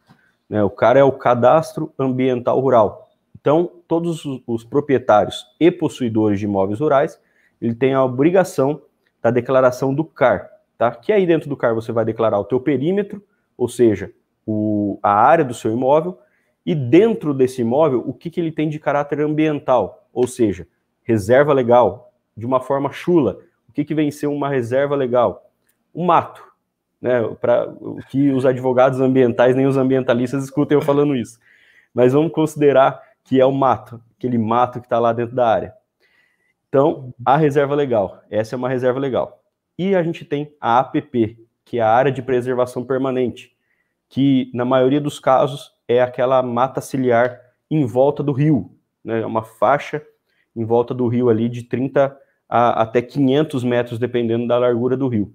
Né? 0.49 0.63
O 0.63 0.69
CAR 0.69 0.97
é 0.97 1.03
o 1.03 1.11
Cadastro 1.11 1.93
Ambiental 1.97 2.59
Rural. 2.59 3.09
Então, 3.39 3.71
todos 3.87 4.25
os, 4.25 4.41
os 4.47 4.63
proprietários 4.63 5.45
e 5.59 5.69
possuidores 5.69 6.39
de 6.39 6.45
imóveis 6.45 6.79
rurais, 6.79 7.19
ele 7.61 7.75
tem 7.75 7.93
a 7.93 8.03
obrigação 8.03 8.81
da 9.21 9.31
declaração 9.31 9.93
do 9.93 10.03
CAR, 10.03 10.49
tá? 10.77 10.91
Que 10.91 11.11
aí 11.11 11.25
dentro 11.25 11.49
do 11.49 11.57
CAR 11.57 11.73
você 11.73 11.91
vai 11.91 12.05
declarar 12.05 12.39
o 12.39 12.43
teu 12.43 12.59
perímetro, 12.59 13.23
ou 13.57 13.67
seja, 13.67 14.11
o, 14.45 14.99
a 15.01 15.11
área 15.11 15.45
do 15.45 15.53
seu 15.53 15.71
imóvel, 15.71 16.17
e 16.65 16.73
dentro 16.73 17.33
desse 17.33 17.61
imóvel, 17.61 18.03
o 18.05 18.13
que, 18.13 18.29
que 18.29 18.39
ele 18.39 18.51
tem 18.51 18.69
de 18.69 18.79
caráter 18.79 19.21
ambiental, 19.21 20.07
ou 20.11 20.27
seja, 20.27 20.67
reserva 21.03 21.53
legal, 21.53 22.11
de 22.35 22.45
uma 22.45 22.59
forma 22.59 22.91
chula. 22.91 23.39
O 23.69 23.71
que, 23.71 23.85
que 23.85 23.93
vem 23.93 24.09
ser 24.09 24.27
uma 24.27 24.49
reserva 24.49 24.95
legal? 24.95 25.51
O 25.93 26.03
mato, 26.03 26.43
né? 27.01 27.21
Para 27.39 27.73
que 28.09 28.31
os 28.31 28.45
advogados 28.45 28.99
ambientais 28.99 29.55
nem 29.55 29.65
os 29.65 29.77
ambientalistas 29.77 30.43
escutem 30.43 30.77
eu 30.77 30.81
falando 30.81 31.15
isso. 31.15 31.39
Mas 31.93 32.13
vamos 32.13 32.31
considerar 32.31 33.01
que 33.23 33.39
é 33.39 33.45
o 33.45 33.51
mato, 33.51 34.01
aquele 34.17 34.37
mato 34.37 34.79
que 34.79 34.85
está 34.85 34.99
lá 34.99 35.11
dentro 35.13 35.35
da 35.35 35.47
área. 35.47 35.73
Então, 36.67 37.13
a 37.25 37.37
reserva 37.37 37.73
legal, 37.73 38.21
essa 38.29 38.55
é 38.55 38.57
uma 38.57 38.69
reserva 38.69 38.99
legal. 38.99 39.41
E 39.77 39.95
a 39.95 40.03
gente 40.03 40.25
tem 40.25 40.53
a 40.59 40.79
APP, 40.79 41.37
que 41.63 41.79
é 41.79 41.81
a 41.81 41.89
área 41.89 42.11
de 42.11 42.21
preservação 42.21 42.83
permanente, 42.83 43.55
que 44.09 44.51
na 44.53 44.65
maioria 44.65 45.01
dos 45.01 45.19
casos 45.19 45.71
é 45.87 46.01
aquela 46.01 46.41
mata 46.43 46.81
ciliar 46.81 47.39
em 47.69 47.85
volta 47.85 48.21
do 48.21 48.31
rio, 48.31 48.77
né? 49.03 49.21
É 49.21 49.25
uma 49.25 49.43
faixa 49.43 50.01
em 50.55 50.63
volta 50.63 50.93
do 50.93 51.07
rio 51.07 51.29
ali 51.29 51.49
de 51.49 51.63
30 51.63 52.15
a 52.47 52.81
até 52.81 53.01
500 53.01 53.63
metros, 53.63 53.99
dependendo 53.99 54.47
da 54.47 54.57
largura 54.57 54.95
do 54.95 55.07
rio. 55.07 55.33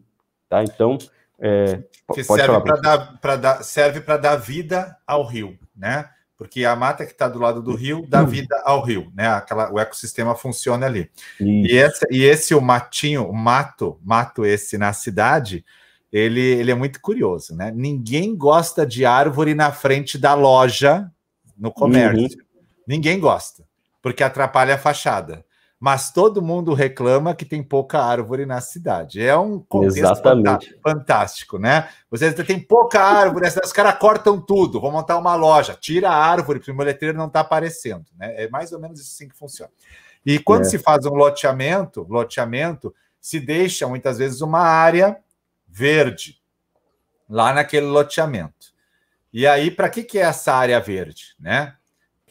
Tá? 0.48 0.62
Então, 0.62 0.96
é, 1.40 1.82
que 2.12 2.22
serve 2.22 2.60
para 2.60 2.76
dar, 2.76 3.36
dar, 3.36 3.64
serve 3.64 4.00
para 4.00 4.16
dar 4.16 4.36
vida 4.36 4.96
ao 5.06 5.26
rio, 5.26 5.58
né? 5.74 6.08
porque 6.40 6.64
a 6.64 6.74
mata 6.74 7.04
que 7.04 7.12
está 7.12 7.28
do 7.28 7.38
lado 7.38 7.60
do 7.60 7.74
rio 7.74 8.06
dá 8.08 8.22
vida 8.22 8.62
ao 8.64 8.82
rio, 8.82 9.12
né? 9.14 9.28
Aquela, 9.28 9.70
o 9.70 9.78
ecossistema 9.78 10.34
funciona 10.34 10.86
ali. 10.86 11.10
E, 11.38 11.76
essa, 11.76 12.06
e 12.10 12.24
esse, 12.24 12.54
o 12.54 12.62
matinho, 12.62 13.28
o 13.28 13.32
mato, 13.34 14.00
mato 14.02 14.46
esse 14.46 14.78
na 14.78 14.94
cidade, 14.94 15.62
ele, 16.10 16.40
ele 16.40 16.70
é 16.70 16.74
muito 16.74 16.98
curioso, 16.98 17.54
né? 17.54 17.70
Ninguém 17.70 18.34
gosta 18.34 18.86
de 18.86 19.04
árvore 19.04 19.54
na 19.54 19.70
frente 19.70 20.16
da 20.16 20.32
loja 20.32 21.10
no 21.58 21.70
comércio. 21.70 22.38
Uhum. 22.38 22.62
Ninguém 22.88 23.20
gosta, 23.20 23.62
porque 24.00 24.22
atrapalha 24.22 24.76
a 24.76 24.78
fachada 24.78 25.44
mas 25.80 26.12
todo 26.12 26.42
mundo 26.42 26.74
reclama 26.74 27.34
que 27.34 27.46
tem 27.46 27.62
pouca 27.62 27.98
árvore 27.98 28.44
na 28.44 28.60
cidade. 28.60 29.22
É 29.22 29.34
um 29.34 29.58
contexto 29.58 29.98
Exatamente. 29.98 30.78
fantástico, 30.82 31.58
né? 31.58 31.88
Vocês 32.10 32.34
têm 32.34 32.60
pouca 32.60 33.00
árvore, 33.02 33.48
os 33.48 33.72
caras 33.72 33.98
cortam 33.98 34.38
tudo, 34.38 34.78
vão 34.78 34.90
montar 34.92 35.16
uma 35.16 35.34
loja, 35.34 35.74
tira 35.80 36.10
a 36.10 36.14
árvore, 36.14 36.58
porque 36.58 36.70
o 36.70 36.76
letreiro 36.76 37.16
não 37.16 37.28
está 37.28 37.40
aparecendo, 37.40 38.04
né? 38.14 38.44
É 38.44 38.48
mais 38.50 38.72
ou 38.72 38.78
menos 38.78 39.00
assim 39.00 39.26
que 39.26 39.34
funciona. 39.34 39.72
E 40.24 40.38
quando 40.38 40.62
é. 40.62 40.64
se 40.64 40.78
faz 40.78 41.06
um 41.06 41.14
loteamento, 41.14 42.06
loteamento, 42.06 42.94
se 43.18 43.40
deixa 43.40 43.88
muitas 43.88 44.18
vezes 44.18 44.42
uma 44.42 44.60
área 44.60 45.16
verde 45.66 46.42
lá 47.26 47.54
naquele 47.54 47.86
loteamento. 47.86 48.74
E 49.32 49.46
aí, 49.46 49.70
para 49.70 49.88
que, 49.88 50.02
que 50.02 50.18
é 50.18 50.22
essa 50.22 50.52
área 50.52 50.78
verde, 50.78 51.34
né? 51.38 51.74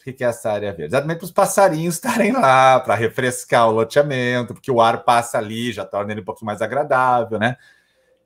O 0.09 0.13
que 0.13 0.23
é 0.23 0.27
essa 0.27 0.51
área 0.51 0.71
verde? 0.71 0.93
Exatamente 0.93 1.17
para 1.17 1.25
os 1.25 1.31
passarinhos 1.31 1.95
estarem 1.95 2.31
lá, 2.31 2.79
para 2.79 2.95
refrescar 2.95 3.67
o 3.69 3.73
loteamento, 3.73 4.53
porque 4.53 4.71
o 4.71 4.81
ar 4.81 5.03
passa 5.03 5.37
ali, 5.37 5.71
já 5.71 5.85
torna 5.85 6.11
ele 6.11 6.21
um 6.21 6.25
pouco 6.25 6.45
mais 6.45 6.61
agradável, 6.61 7.39
né? 7.39 7.55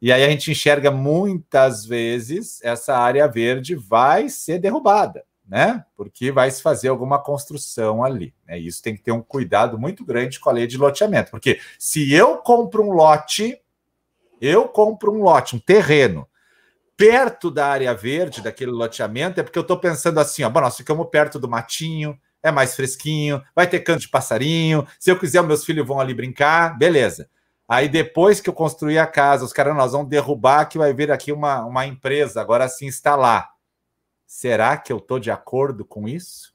E 0.01 0.11
aí 0.11 0.21
a 0.23 0.29
gente 0.29 0.51
enxerga 0.51 0.91
muitas 0.91 1.85
vezes 1.85 2.59
essa 2.61 2.97
área 2.97 3.25
verde 3.25 3.73
vai 3.73 4.27
ser 4.27 4.59
derrubada, 4.59 5.23
né? 5.47 5.85
Porque 5.95 6.29
vai 6.29 6.51
se 6.51 6.61
fazer 6.61 6.89
alguma 6.89 7.17
construção 7.17 8.03
ali. 8.03 8.33
Né? 8.45 8.59
Isso 8.59 8.83
tem 8.83 8.95
que 8.97 9.01
ter 9.01 9.13
um 9.13 9.21
cuidado 9.21 9.79
muito 9.79 10.03
grande 10.03 10.41
com 10.41 10.49
a 10.49 10.53
lei 10.53 10.67
de 10.67 10.77
loteamento, 10.77 11.31
porque 11.31 11.57
se 11.79 12.13
eu 12.13 12.35
compro 12.37 12.83
um 12.83 12.91
lote, 12.91 13.57
eu 14.41 14.67
compro 14.67 15.13
um 15.13 15.23
lote, 15.23 15.55
um 15.55 15.59
terreno, 15.59 16.27
perto 16.97 17.49
da 17.49 17.67
área 17.67 17.93
verde, 17.93 18.41
daquele 18.41 18.71
loteamento, 18.71 19.39
é 19.39 19.43
porque 19.43 19.57
eu 19.57 19.63
estou 19.63 19.79
pensando 19.79 20.19
assim: 20.19 20.43
ó, 20.43 20.49
bom, 20.49 20.61
nós 20.61 20.77
ficamos 20.77 21.07
perto 21.09 21.39
do 21.39 21.49
matinho, 21.49 22.19
é 22.41 22.51
mais 22.51 22.75
fresquinho, 22.75 23.41
vai 23.55 23.67
ter 23.67 23.79
canto 23.79 24.01
de 24.01 24.09
passarinho. 24.09 24.85
Se 24.99 25.09
eu 25.11 25.17
quiser, 25.17 25.41
meus 25.43 25.65
filhos 25.65 25.87
vão 25.87 25.99
ali 25.99 26.13
brincar, 26.13 26.77
beleza. 26.77 27.29
Aí 27.67 27.87
depois 27.87 28.41
que 28.41 28.49
eu 28.49 28.53
construir 28.53 28.99
a 28.99 29.07
casa, 29.07 29.45
os 29.45 29.53
caras, 29.53 29.75
nós 29.75 29.93
vamos 29.93 30.09
derrubar 30.09 30.65
que 30.65 30.77
vai 30.77 30.93
vir 30.93 31.11
aqui 31.11 31.31
uma, 31.31 31.65
uma 31.65 31.85
empresa, 31.87 32.41
agora 32.41 32.67
sim 32.67 32.85
instalar. 32.85 33.53
Será 34.27 34.77
que 34.77 34.91
eu 34.91 34.97
estou 34.97 35.19
de 35.19 35.31
acordo 35.31 35.85
com 35.85 36.07
isso? 36.07 36.53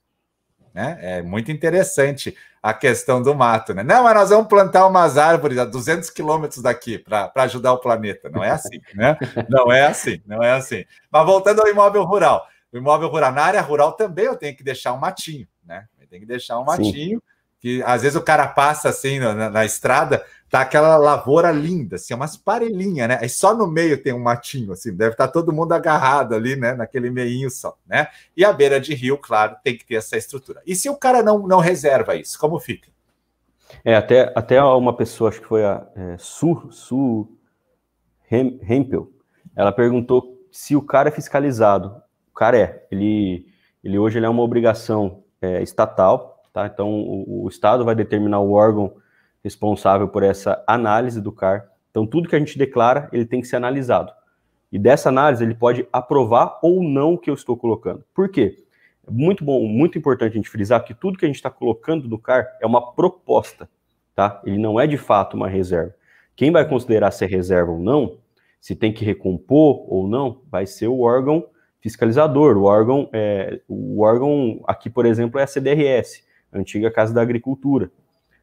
Né? 0.75 0.99
É 1.01 1.23
muito 1.23 1.51
interessante 1.51 2.37
a 2.63 2.75
questão 2.75 3.23
do 3.23 3.35
mato, 3.35 3.73
né? 3.73 3.83
Não, 3.83 4.03
mas 4.05 4.15
nós 4.15 4.31
vamos 4.31 4.49
plantar 4.49 4.87
umas 4.87 5.17
árvores 5.17 5.59
a 5.59 5.65
200 5.65 6.11
quilômetros 6.11 6.63
daqui 6.63 6.99
para 6.99 7.31
ajudar 7.37 7.73
o 7.73 7.79
planeta. 7.79 8.29
Não 8.29 8.43
é 8.43 8.51
assim, 8.51 8.81
né? 8.95 9.17
Não 9.49 9.71
é 9.71 9.87
assim, 9.87 10.21
não 10.27 10.43
é 10.43 10.53
assim. 10.53 10.85
Mas 11.11 11.27
voltando 11.27 11.61
ao 11.61 11.69
imóvel 11.69 12.05
rural, 12.05 12.47
o 12.73 12.77
imóvel 12.77 13.09
rural. 13.09 13.33
Na 13.33 13.43
área 13.43 13.61
rural 13.61 13.93
também 13.93 14.27
eu 14.27 14.37
tenho 14.37 14.57
que 14.57 14.65
deixar 14.65 14.93
um 14.93 14.99
matinho, 14.99 15.47
né? 15.65 15.87
Tem 16.11 16.21
que 16.21 16.27
deixar 16.27 16.59
um 16.59 16.65
matinho, 16.65 17.19
Sim. 17.19 17.23
que 17.61 17.83
às 17.85 18.03
vezes 18.03 18.17
o 18.17 18.23
cara 18.23 18.47
passa 18.47 18.89
assim 18.89 19.19
na, 19.19 19.51
na, 19.51 19.65
estrada, 19.65 20.25
tá 20.51 20.61
aquela 20.61 20.97
lavoura 20.97 21.51
linda, 21.51 21.97
assim, 21.97 22.15
umas 22.15 22.37
parelhinhas, 22.37 23.09
né? 23.09 23.19
Aí 23.21 23.29
só 23.29 23.55
no 23.55 23.67
meio 23.67 24.03
tem 24.03 24.13
um 24.13 24.23
matinho, 24.23 24.73
assim, 24.73 24.95
deve 24.95 25.13
estar 25.13 25.27
tá 25.27 25.33
todo 25.33 25.53
mundo 25.53 25.73
agarrado 25.73 26.35
ali, 26.35 26.57
né? 26.57 26.75
Naquele 26.75 27.11
meinho 27.11 27.51
só, 27.51 27.77
né? 27.87 28.09
E 28.37 28.45
a 28.45 28.53
beira 28.53 28.81
de 28.81 28.95
rio, 28.95 29.19
claro, 29.19 29.57
tem 29.63 29.77
que 29.77 29.85
ter 29.85 29.97
essa 29.97 30.17
estrutura. 30.17 30.63
E 30.67 30.75
se 30.75 30.89
o 30.89 30.97
cara 30.97 31.23
não, 31.23 31.47
não 31.47 31.59
reserva 31.59 32.17
isso, 32.17 32.39
como 32.39 32.59
fica? 32.59 32.89
É, 33.85 33.95
até, 33.95 34.33
até 34.35 34.63
uma 34.63 34.97
pessoa, 34.97 35.31
acho 35.31 35.41
que 35.41 35.47
foi 35.47 35.65
a 35.65 35.87
é, 35.95 36.17
Su, 36.19 36.69
Su 36.71 37.29
Hempel, 38.31 39.11
ela 39.55 39.73
perguntou 39.73 40.39
se 40.51 40.77
o 40.77 40.83
cara 40.83 41.09
é 41.09 41.13
fiscalizado. 41.13 42.01
O 42.31 42.35
cara 42.35 42.59
é. 42.59 42.87
Ele, 42.91 43.47
ele 43.83 43.99
hoje 43.99 44.19
ele 44.19 44.27
é 44.27 44.29
uma 44.29 44.43
obrigação 44.43 45.23
é, 45.41 45.63
estatal, 45.63 46.43
tá? 46.53 46.67
Então 46.67 46.91
o, 46.91 47.45
o, 47.45 47.49
Estado 47.49 47.85
vai 47.85 47.95
determinar 47.95 48.41
o 48.41 48.53
órgão 48.53 48.95
responsável 49.49 50.07
por 50.07 50.23
essa 50.23 50.63
análise 50.67 51.21
do 51.23 51.33
CAR. 51.33 51.67
Então 51.91 52.07
tudo 52.07 52.29
que 52.29 52.37
a 52.37 52.39
gente 52.39 52.59
declara, 52.59 53.09
ele 53.11 53.25
tem 53.25 53.41
que 53.41 53.47
ser 53.47 53.57
analisado. 53.57 54.13
E 54.71 54.79
dessa 54.79 55.09
análise 55.09 55.43
ele 55.43 55.55
pode 55.55 55.89
aprovar 55.91 56.59
ou 56.63 56.83
não 56.83 57.15
o 57.15 57.19
que 57.19 57.31
eu 57.31 57.35
estou 57.35 57.57
colocando. 57.57 58.05
Por 58.15 58.29
quê? 58.29 58.63
Muito 59.11 59.43
bom, 59.43 59.67
muito 59.67 59.97
importante 59.97 60.33
a 60.33 60.37
gente 60.37 60.51
frisar 60.51 60.85
que 60.85 60.93
tudo 60.93 61.17
que 61.17 61.25
a 61.25 61.29
gente 61.29 61.37
está 61.37 61.51
colocando 61.51 62.07
no 62.07 62.19
CAR 62.19 62.47
é 62.61 62.67
uma 62.67 62.93
proposta, 62.93 63.67
tá? 64.15 64.43
Ele 64.45 64.59
não 64.59 64.79
é 64.79 64.87
de 64.87 64.99
fato 64.99 65.35
uma 65.35 65.49
reserva. 65.49 65.95
Quem 66.37 66.53
vai 66.53 66.69
considerar 66.69 67.11
se 67.11 67.25
é 67.25 67.27
reserva 67.27 67.73
ou 67.73 67.81
não, 67.81 68.19
se 68.61 68.77
tem 68.77 68.93
que 68.93 69.03
recompor 69.03 69.87
ou 69.91 70.07
não, 70.07 70.43
vai 70.51 70.67
ser 70.67 70.89
o 70.89 71.01
órgão 71.01 71.47
fiscalizador. 71.81 72.59
O 72.59 72.65
órgão, 72.65 73.09
é, 73.15 73.61
o 73.67 74.03
órgão 74.03 74.63
aqui, 74.67 74.91
por 74.91 75.07
exemplo, 75.07 75.41
é 75.41 75.45
a 75.45 75.47
CDRS, 75.47 76.23
a 76.53 76.59
antiga 76.59 76.91
Casa 76.91 77.15
da 77.15 77.23
Agricultura. 77.23 77.91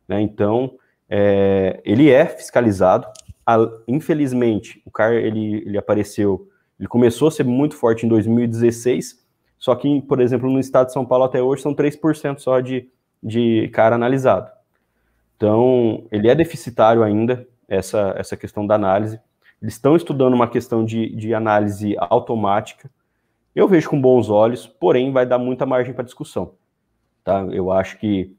Né? 0.08 0.20
Então, 0.22 0.74
é, 1.10 1.82
ele 1.84 2.10
é 2.10 2.26
fiscalizado. 2.26 3.08
A, 3.46 3.58
infelizmente, 3.88 4.82
o 4.86 4.92
CAR 4.92 5.14
ele, 5.14 5.64
ele 5.66 5.78
apareceu, 5.78 6.50
ele 6.80 6.88
começou 6.88 7.28
a 7.28 7.32
ser 7.32 7.44
muito 7.44 7.76
forte 7.76 8.06
em 8.06 8.10
2016, 8.10 9.24
só 9.58 9.76
que, 9.76 10.02
por 10.02 10.20
exemplo, 10.20 10.50
no 10.50 10.60
estado 10.60 10.88
de 10.88 10.94
São 10.94 11.06
Paulo 11.06 11.26
até 11.26 11.42
hoje 11.42 11.62
são 11.62 11.74
3% 11.74 12.40
só 12.40 12.60
de, 12.60 12.90
de 13.22 13.70
CAR 13.70 13.94
analisado. 13.94 14.52
Então, 15.38 16.06
ele 16.12 16.30
é 16.30 16.36
deficitário 16.36 17.04
ainda, 17.04 17.48
essa, 17.68 18.14
essa 18.18 18.38
questão 18.38 18.66
da 18.66 18.76
análise. 18.76 19.20
Eles 19.62 19.74
estão 19.74 19.96
estudando 19.96 20.34
uma 20.34 20.48
questão 20.48 20.86
de, 20.86 21.10
de 21.16 21.34
análise 21.34 21.96
automática, 21.98 22.90
eu 23.56 23.70
vejo 23.70 23.90
com 23.90 24.00
bons 24.00 24.30
olhos, 24.30 24.68
porém 24.68 25.14
vai 25.14 25.26
dar 25.26 25.40
muita 25.40 25.66
margem 25.66 25.94
para 25.94 26.04
discussão. 26.04 26.54
Tá? 27.24 27.40
Eu 27.52 27.72
acho 27.72 27.98
que, 27.98 28.36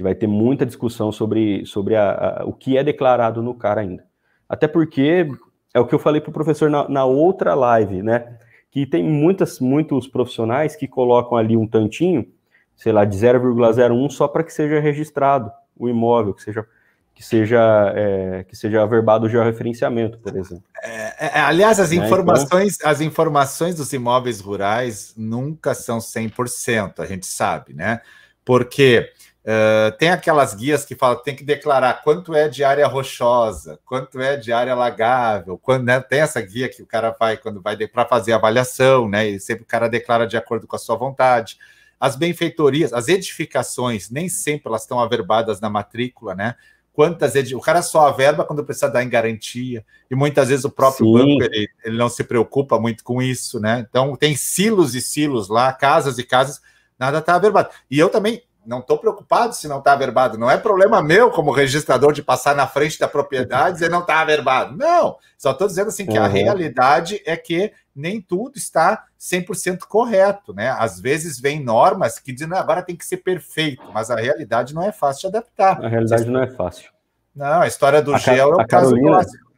que 0.00 0.02
vai 0.02 0.14
ter 0.14 0.26
muita 0.26 0.64
discussão 0.64 1.12
sobre, 1.12 1.66
sobre 1.66 1.94
a, 1.94 2.40
a, 2.40 2.44
o 2.46 2.54
que 2.54 2.78
é 2.78 2.82
declarado 2.82 3.42
no 3.42 3.52
CAR 3.52 3.76
ainda. 3.76 4.02
Até 4.48 4.66
porque 4.66 5.30
é 5.74 5.78
o 5.78 5.84
que 5.86 5.94
eu 5.94 5.98
falei 5.98 6.22
para 6.22 6.30
o 6.30 6.32
professor 6.32 6.70
na, 6.70 6.88
na, 6.88 7.04
outra 7.04 7.54
live, 7.54 8.02
né? 8.02 8.38
Que 8.70 8.86
tem 8.86 9.04
muitas, 9.04 9.60
muitos 9.60 10.08
profissionais 10.08 10.74
que 10.74 10.88
colocam 10.88 11.36
ali 11.36 11.54
um 11.54 11.66
tantinho, 11.66 12.26
sei 12.74 12.92
lá, 12.92 13.04
de 13.04 13.14
0,01 13.14 14.08
só 14.08 14.26
para 14.26 14.42
que 14.42 14.54
seja 14.54 14.80
registrado 14.80 15.52
o 15.76 15.86
imóvel, 15.86 16.32
que 16.32 16.42
seja 16.42 16.64
que 17.12 17.22
seja, 17.22 17.92
é, 17.94 18.44
que 18.44 18.56
seja 18.56 18.82
averbado 18.82 19.26
o 19.26 19.28
georreferenciamento, 19.28 20.18
por 20.20 20.34
exemplo. 20.34 20.64
É, 20.82 21.26
é, 21.26 21.40
aliás, 21.40 21.78
as 21.78 21.92
informações, 21.92 22.76
então... 22.76 22.90
as 22.90 23.02
informações 23.02 23.74
dos 23.74 23.92
imóveis 23.92 24.40
rurais 24.40 25.12
nunca 25.14 25.74
são 25.74 25.98
100%, 25.98 27.00
a 27.00 27.04
gente 27.04 27.26
sabe, 27.26 27.74
né? 27.74 28.00
Porque 28.42 29.10
uh, 29.50 29.96
tem 29.98 30.10
aquelas 30.10 30.54
guias 30.54 30.84
que 30.84 30.94
falam 30.94 31.18
que 31.18 31.24
tem 31.24 31.34
que 31.34 31.44
declarar 31.44 32.02
quanto 32.02 32.34
é 32.34 32.48
de 32.48 32.62
área 32.62 32.86
rochosa, 32.86 33.80
quanto 33.84 34.20
é 34.20 34.36
de 34.36 34.52
área 34.52 34.74
lagável, 34.74 35.58
quando, 35.58 35.84
né? 35.84 36.00
tem 36.00 36.20
essa 36.20 36.40
guia 36.40 36.68
que 36.68 36.82
o 36.82 36.86
cara 36.86 37.14
vai 37.18 37.36
quando 37.36 37.60
vai 37.60 37.76
para 37.88 38.06
fazer 38.06 38.32
a 38.32 38.36
avaliação, 38.36 39.08
né? 39.08 39.28
E 39.28 39.40
sempre 39.40 39.64
o 39.64 39.66
cara 39.66 39.88
declara 39.88 40.26
de 40.26 40.36
acordo 40.36 40.66
com 40.66 40.76
a 40.76 40.78
sua 40.78 40.96
vontade. 40.96 41.58
As 41.98 42.16
benfeitorias, 42.16 42.92
as 42.92 43.08
edificações, 43.08 44.10
nem 44.10 44.28
sempre 44.28 44.68
elas 44.68 44.82
estão 44.82 45.00
averbadas 45.00 45.60
na 45.60 45.68
matrícula, 45.68 46.34
né? 46.34 46.54
quantas 46.92 47.32
o 47.52 47.60
cara 47.60 47.80
só 47.80 48.08
averba 48.08 48.44
quando 48.44 48.64
precisa 48.64 48.88
dar 48.88 49.02
em 49.02 49.08
garantia 49.08 49.84
e 50.10 50.14
muitas 50.14 50.48
vezes 50.48 50.64
o 50.66 50.70
próprio 50.70 51.06
Sim. 51.06 51.12
banco 51.12 51.42
ele, 51.44 51.68
ele, 51.84 51.96
não 51.96 52.10
se 52.10 52.22
preocupa 52.22 52.78
muito 52.78 53.02
com 53.02 53.22
isso, 53.22 53.58
né? 53.58 53.86
Então 53.88 54.14
tem 54.16 54.36
silos 54.36 54.94
e 54.94 55.00
silos 55.00 55.48
lá, 55.48 55.72
casas 55.72 56.18
e 56.18 56.24
casas, 56.24 56.60
nada 56.98 57.18
está 57.18 57.36
averbado. 57.36 57.70
E 57.90 57.98
eu 57.98 58.10
também 58.10 58.42
não 58.64 58.80
estou 58.80 58.98
preocupado 58.98 59.54
se 59.54 59.66
não 59.66 59.78
está 59.78 59.92
averbado. 59.92 60.38
Não 60.38 60.50
é 60.50 60.56
problema 60.56 61.02
meu 61.02 61.30
como 61.30 61.50
registrador 61.50 62.12
de 62.12 62.22
passar 62.22 62.54
na 62.54 62.66
frente 62.66 62.98
da 62.98 63.08
propriedade 63.08 63.84
e 63.84 63.88
não 63.88 64.00
está 64.00 64.20
averbado. 64.20 64.76
Não, 64.76 65.16
só 65.36 65.52
estou 65.52 65.66
dizendo 65.66 65.88
assim 65.88 66.06
que 66.06 66.18
uhum. 66.18 66.24
a 66.24 66.28
realidade 66.28 67.22
é 67.24 67.36
que 67.36 67.72
nem 67.94 68.20
tudo 68.20 68.56
está 68.56 69.04
100% 69.18 69.80
correto, 69.88 70.54
né? 70.54 70.70
Às 70.78 71.00
vezes 71.00 71.40
vem 71.40 71.62
normas 71.62 72.18
que 72.18 72.32
dizem 72.32 72.52
agora 72.56 72.82
tem 72.82 72.96
que 72.96 73.04
ser 73.04 73.18
perfeito, 73.18 73.82
mas 73.92 74.10
a 74.10 74.16
realidade 74.16 74.74
não 74.74 74.82
é 74.82 74.92
fácil 74.92 75.30
de 75.30 75.36
adaptar. 75.36 75.84
A 75.84 75.88
realidade 75.88 76.26
não 76.26 76.42
é 76.42 76.48
fácil. 76.48 76.90
Não, 77.34 77.60
a 77.60 77.66
história 77.66 78.02
do 78.02 78.14
a 78.14 78.18
gel 78.18 78.50
é 78.50 78.54
o 78.54 78.56
caso 78.66 78.90
Carolina, 78.90 79.08
clássico. 79.08 79.52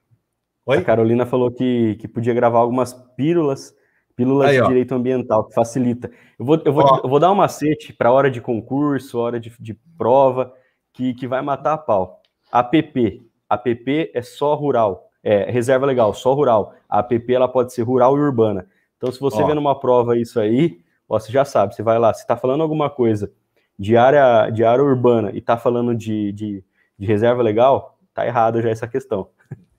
Oi? 0.66 0.78
A 0.78 0.84
Carolina 0.84 1.26
falou 1.26 1.50
que, 1.50 1.96
que 1.96 2.06
podia 2.06 2.34
gravar 2.34 2.58
algumas 2.58 2.92
pílulas 3.16 3.74
Pílulas 4.14 4.50
Aí, 4.50 4.60
de 4.60 4.66
direito 4.68 4.94
ambiental, 4.94 5.44
que 5.44 5.54
facilita. 5.54 6.10
Eu 6.38 6.44
vou, 6.44 6.62
eu 6.64 6.72
vou, 6.72 7.00
eu 7.02 7.08
vou 7.08 7.18
dar 7.18 7.30
um 7.30 7.34
macete 7.34 7.92
para 7.92 8.12
hora 8.12 8.30
de 8.30 8.40
concurso, 8.40 9.18
hora 9.18 9.40
de, 9.40 9.52
de 9.58 9.74
prova, 9.96 10.52
que, 10.92 11.14
que 11.14 11.26
vai 11.26 11.40
matar 11.42 11.74
a 11.74 11.78
pau. 11.78 12.20
APP. 12.50 13.22
APP 13.48 14.10
é 14.14 14.22
só 14.22 14.54
rural. 14.54 15.08
É 15.22 15.50
reserva 15.50 15.86
legal, 15.86 16.12
só 16.12 16.34
rural. 16.34 16.74
A 16.88 16.98
APP 16.98 17.32
ela 17.32 17.48
pode 17.48 17.72
ser 17.72 17.82
rural 17.82 18.16
e 18.16 18.20
urbana. 18.20 18.66
Então, 18.96 19.10
se 19.10 19.18
você 19.18 19.42
ó. 19.42 19.46
vê 19.46 19.54
numa 19.54 19.78
prova 19.78 20.16
isso 20.16 20.38
aí, 20.38 20.80
ó, 21.08 21.18
você 21.18 21.32
já 21.32 21.44
sabe, 21.44 21.74
você 21.74 21.82
vai 21.82 21.98
lá, 21.98 22.12
se 22.12 22.22
está 22.22 22.36
falando 22.36 22.62
alguma 22.62 22.90
coisa 22.90 23.32
de 23.78 23.96
área, 23.96 24.50
de 24.50 24.64
área 24.64 24.84
urbana 24.84 25.30
e 25.32 25.38
está 25.38 25.56
falando 25.56 25.94
de, 25.94 26.32
de, 26.32 26.64
de 26.98 27.06
reserva 27.06 27.42
legal, 27.42 27.98
tá 28.14 28.26
errado 28.26 28.60
já 28.60 28.70
essa 28.70 28.86
questão. 28.86 29.28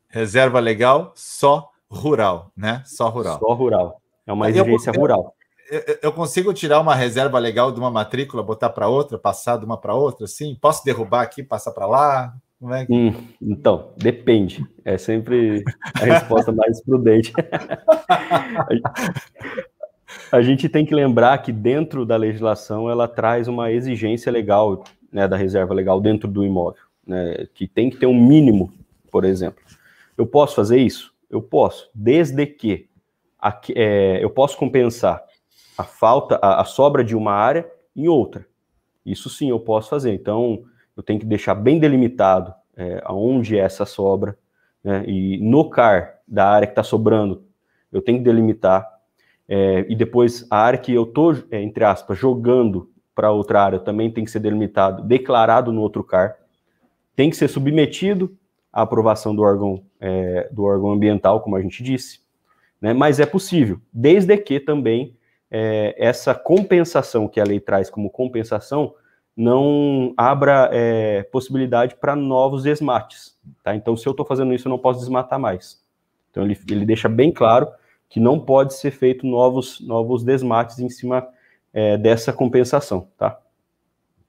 Reserva 0.09 0.59
legal, 0.59 1.11
só 1.15 1.71
rural, 1.89 2.51
né? 2.55 2.83
Só 2.85 3.09
rural. 3.09 3.39
Só 3.39 3.53
rural. 3.53 4.01
É 4.25 4.33
uma 4.33 4.49
exigência 4.49 4.91
eu, 4.91 4.99
rural. 4.99 5.35
Eu, 5.69 5.99
eu, 6.03 6.11
consigo 6.13 6.53
tirar 6.53 6.79
uma 6.79 6.95
reserva 6.95 7.39
legal 7.39 7.71
de 7.71 7.79
uma 7.79 7.91
matrícula, 7.91 8.43
botar 8.43 8.69
para 8.69 8.87
outra, 8.87 9.17
passar 9.17 9.57
de 9.57 9.65
uma 9.65 9.77
para 9.77 9.93
outra, 9.93 10.25
assim? 10.25 10.57
Posso 10.59 10.83
derrubar 10.83 11.21
aqui, 11.21 11.41
passar 11.43 11.71
para 11.71 11.85
lá? 11.85 12.35
É 12.71 12.85
que... 12.85 12.93
hum, 12.93 13.13
então, 13.41 13.89
depende. 13.97 14.65
É 14.85 14.97
sempre 14.97 15.63
a 15.95 16.05
resposta 16.05 16.51
mais 16.53 16.81
prudente. 16.81 17.33
a 20.31 20.41
gente 20.41 20.69
tem 20.69 20.85
que 20.85 20.95
lembrar 20.95 21.37
que 21.39 21.51
dentro 21.51 22.05
da 22.05 22.15
legislação 22.15 22.89
ela 22.89 23.07
traz 23.07 23.47
uma 23.47 23.71
exigência 23.71 24.31
legal 24.31 24.83
né, 25.11 25.27
da 25.27 25.35
reserva 25.35 25.73
legal 25.73 25.99
dentro 25.99 26.27
do 26.27 26.43
imóvel, 26.43 26.81
né, 27.05 27.47
que 27.53 27.67
tem 27.67 27.89
que 27.89 27.97
ter 27.97 28.05
um 28.05 28.19
mínimo, 28.19 28.73
por 29.11 29.25
exemplo. 29.25 29.63
Eu 30.17 30.25
posso 30.25 30.55
fazer 30.55 30.77
isso? 30.77 31.13
Eu 31.29 31.41
posso, 31.41 31.89
desde 31.93 32.45
que 32.45 32.87
é, 33.75 34.23
eu 34.23 34.29
posso 34.29 34.57
compensar 34.57 35.23
a 35.77 35.83
falta, 35.83 36.39
a, 36.41 36.61
a, 36.61 36.65
sobra 36.65 37.03
de 37.03 37.15
uma 37.15 37.33
área 37.33 37.69
em 37.95 38.07
outra. 38.07 38.45
Isso 39.05 39.29
sim 39.29 39.49
eu 39.49 39.59
posso 39.59 39.89
fazer. 39.89 40.13
Então, 40.13 40.63
eu 40.95 41.03
tenho 41.03 41.19
que 41.19 41.25
deixar 41.25 41.55
bem 41.55 41.79
delimitado 41.79 42.53
é, 42.77 43.01
aonde 43.03 43.57
é 43.57 43.61
essa 43.61 43.85
sobra. 43.85 44.37
Né? 44.83 45.03
E 45.07 45.37
no 45.39 45.69
CAR 45.69 46.19
da 46.27 46.47
área 46.47 46.67
que 46.67 46.71
está 46.71 46.83
sobrando, 46.83 47.43
eu 47.91 48.01
tenho 48.01 48.19
que 48.19 48.23
delimitar. 48.23 48.87
É, 49.47 49.85
e 49.89 49.95
depois 49.95 50.47
a 50.49 50.57
área 50.57 50.79
que 50.79 50.93
eu 50.93 51.03
estou, 51.03 51.35
é, 51.51 51.61
entre 51.61 51.83
aspas, 51.83 52.17
jogando 52.17 52.89
para 53.13 53.31
outra 53.31 53.61
área 53.61 53.79
também 53.79 54.09
tem 54.09 54.23
que 54.23 54.31
ser 54.31 54.39
delimitado, 54.39 55.03
declarado 55.03 55.71
no 55.71 55.81
outro 55.81 56.03
CAR. 56.03 56.37
Tem 57.15 57.29
que 57.29 57.35
ser 57.35 57.47
submetido 57.47 58.35
à 58.71 58.81
aprovação 58.81 59.35
do 59.35 59.41
órgão, 59.41 59.83
é, 59.99 60.49
do 60.51 60.63
órgão 60.63 60.91
ambiental, 60.91 61.41
como 61.41 61.55
a 61.55 61.61
gente 61.61 61.83
disse 61.83 62.22
né? 62.83 62.91
mas 62.91 63.21
é 63.21 63.25
possível, 63.25 63.79
desde 63.93 64.35
que 64.35 64.59
também 64.59 65.15
é, 65.49 65.95
essa 65.97 66.35
compensação 66.35 67.29
que 67.29 67.39
a 67.39 67.43
lei 67.45 67.61
traz 67.61 67.89
como 67.89 68.09
compensação 68.09 68.93
não 69.37 70.13
abra 70.17 70.69
é, 70.73 71.23
possibilidade 71.23 71.95
para 71.95 72.13
novos 72.13 72.63
desmates. 72.63 73.37
Tá? 73.63 73.73
Então, 73.73 73.95
se 73.95 74.05
eu 74.05 74.11
estou 74.11 74.25
fazendo 74.25 74.53
isso, 74.53 74.67
eu 74.67 74.69
não 74.69 74.77
posso 74.77 74.99
desmatar 74.99 75.39
mais. 75.39 75.81
Então, 76.29 76.43
ele, 76.43 76.59
ele 76.69 76.85
deixa 76.85 77.07
bem 77.07 77.31
claro 77.31 77.69
que 78.09 78.19
não 78.19 78.37
pode 78.37 78.73
ser 78.73 78.91
feito 78.91 79.25
novos, 79.25 79.79
novos 79.79 80.21
desmates 80.21 80.77
em 80.79 80.89
cima 80.89 81.25
é, 81.71 81.97
dessa 81.97 82.33
compensação. 82.33 83.07
Tá? 83.17 83.39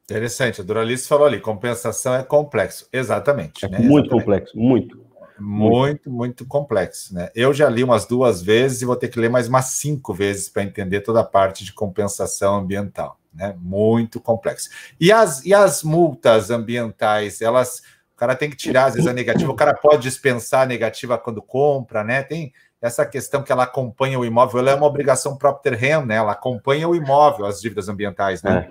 Interessante, 0.04 0.60
a 0.60 0.64
Duralice 0.64 1.08
falou 1.08 1.26
ali, 1.26 1.40
compensação 1.40 2.14
é 2.14 2.22
complexo. 2.22 2.88
Exatamente. 2.92 3.64
É 3.64 3.68
né? 3.68 3.78
muito 3.80 4.06
Exatamente. 4.06 4.10
complexo, 4.10 4.58
muito. 4.58 5.03
Muito, 5.38 6.10
muito 6.10 6.46
complexo, 6.46 7.12
né? 7.12 7.28
Eu 7.34 7.52
já 7.52 7.68
li 7.68 7.82
umas 7.82 8.06
duas 8.06 8.40
vezes 8.40 8.82
e 8.82 8.84
vou 8.84 8.94
ter 8.94 9.08
que 9.08 9.18
ler 9.18 9.28
mais 9.28 9.48
umas 9.48 9.66
cinco 9.66 10.14
vezes 10.14 10.48
para 10.48 10.62
entender 10.62 11.00
toda 11.00 11.20
a 11.20 11.24
parte 11.24 11.64
de 11.64 11.72
compensação 11.72 12.56
ambiental, 12.56 13.18
né? 13.32 13.54
Muito 13.58 14.20
complexo. 14.20 14.70
E 15.00 15.10
as, 15.10 15.44
e 15.44 15.52
as 15.52 15.82
multas 15.82 16.50
ambientais, 16.50 17.40
elas, 17.40 17.82
o 18.14 18.16
cara 18.16 18.36
tem 18.36 18.48
que 18.48 18.56
tirar 18.56 18.86
às 18.86 18.94
vezes 18.94 19.08
a 19.08 19.12
negativa, 19.12 19.50
o 19.50 19.56
cara 19.56 19.74
pode 19.74 20.02
dispensar 20.02 20.62
a 20.62 20.66
negativa 20.66 21.18
quando 21.18 21.42
compra, 21.42 22.04
né? 22.04 22.22
Tem 22.22 22.52
essa 22.80 23.04
questão 23.04 23.42
que 23.42 23.50
ela 23.50 23.64
acompanha 23.64 24.18
o 24.18 24.24
imóvel, 24.24 24.60
ela 24.60 24.70
é 24.70 24.74
uma 24.74 24.86
obrigação 24.86 25.36
própria 25.36 25.76
rem, 25.76 26.06
né? 26.06 26.16
Ela 26.16 26.32
acompanha 26.32 26.88
o 26.88 26.94
imóvel, 26.94 27.46
as 27.46 27.60
dívidas 27.60 27.88
ambientais, 27.88 28.42
né? 28.42 28.70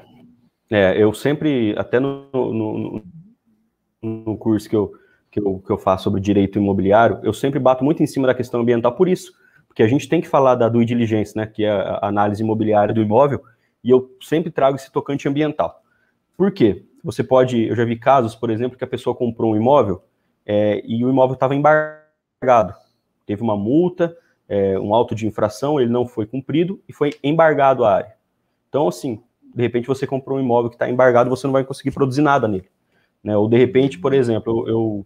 É, 0.72 0.93
é 0.93 1.03
eu 1.03 1.14
sempre, 1.14 1.76
até 1.78 1.99
no, 1.99 2.30
no, 2.32 3.03
no 4.01 4.38
curso 4.38 4.70
que 4.70 4.76
eu 4.76 4.93
que 5.34 5.40
eu, 5.40 5.64
que 5.66 5.72
eu 5.72 5.80
faço 5.80 6.04
sobre 6.04 6.22
direito 6.22 6.60
imobiliário, 6.60 7.20
eu 7.24 7.34
sempre 7.34 7.60
bato 7.60 7.84
muito 7.84 8.04
em 8.04 8.06
cima 8.06 8.28
da 8.28 8.36
questão 8.36 8.62
ambiental 8.62 8.92
por 8.92 9.08
isso, 9.10 9.34
porque 9.68 9.82
a 9.82 9.88
gente 9.88 10.08
tem 10.08 10.22
que 10.22 10.28
falar 10.28 10.54
da 10.54 10.70
due 10.70 10.86
diligence, 10.86 11.36
né, 11.36 11.48
que 11.48 11.66
é 11.66 11.72
a 11.72 12.08
análise 12.08 12.44
imobiliária 12.44 12.94
do 12.94 13.02
imóvel, 13.02 13.42
e 13.84 13.90
eu 13.90 14.16
sempre 14.22 14.52
trago 14.52 14.76
esse 14.76 14.92
tocante 14.92 15.28
ambiental. 15.28 15.82
Por 16.38 16.52
quê? 16.52 16.86
Você 17.04 17.24
pode, 17.24 17.64
eu 17.68 17.76
já 17.76 17.84
vi 17.84 17.96
casos, 17.96 18.36
por 18.36 18.52
exemplo, 18.52 18.78
que 18.78 18.84
a 18.84 18.88
pessoa 18.88 19.16
comprou 19.16 19.54
um 19.54 19.56
imóvel 19.56 20.04
é, 20.46 20.84
e 20.86 21.04
o 21.04 21.10
imóvel 21.10 21.34
estava 21.34 21.56
embargado, 21.56 22.76
teve 23.26 23.42
uma 23.42 23.58
multa, 23.58 24.16
é, 24.48 24.78
um 24.80 24.94
auto 24.94 25.16
de 25.16 25.26
infração, 25.26 25.82
ele 25.82 25.90
não 25.90 26.06
foi 26.06 26.28
cumprido 26.28 26.80
e 26.88 26.94
foi 26.94 27.12
embargado 27.24 27.84
a 27.84 27.92
área. 27.92 28.14
Então, 28.70 28.88
assim, 28.88 29.20
de 29.42 29.64
repente 29.64 29.88
você 29.88 30.06
comprou 30.06 30.38
um 30.38 30.42
imóvel 30.42 30.70
que 30.70 30.76
está 30.76 30.88
embargado, 30.88 31.28
você 31.28 31.48
não 31.48 31.54
vai 31.54 31.64
conseguir 31.64 31.90
produzir 31.90 32.22
nada 32.22 32.48
nele. 32.48 32.70
Né? 33.24 33.36
Ou 33.36 33.50
de 33.50 33.58
repente, 33.58 33.98
por 33.98 34.14
exemplo, 34.14 34.68
eu, 34.68 34.70
eu 34.70 35.06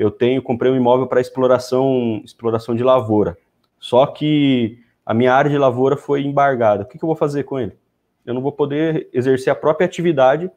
eu 0.00 0.10
tenho, 0.10 0.40
comprei 0.40 0.72
um 0.72 0.76
imóvel 0.76 1.06
para 1.06 1.20
exploração, 1.20 2.22
exploração 2.24 2.74
de 2.74 2.82
lavoura. 2.82 3.36
Só 3.78 4.06
que 4.06 4.78
a 5.04 5.12
minha 5.12 5.34
área 5.34 5.50
de 5.50 5.58
lavoura 5.58 5.94
foi 5.94 6.22
embargada. 6.22 6.84
O 6.84 6.86
que, 6.86 6.96
que 6.96 7.04
eu 7.04 7.06
vou 7.06 7.14
fazer 7.14 7.44
com 7.44 7.60
ele? 7.60 7.76
Eu 8.24 8.32
não 8.32 8.40
vou 8.40 8.50
poder 8.50 9.10
exercer 9.12 9.52
a 9.52 9.54
própria 9.54 9.84
atividade 9.84 10.50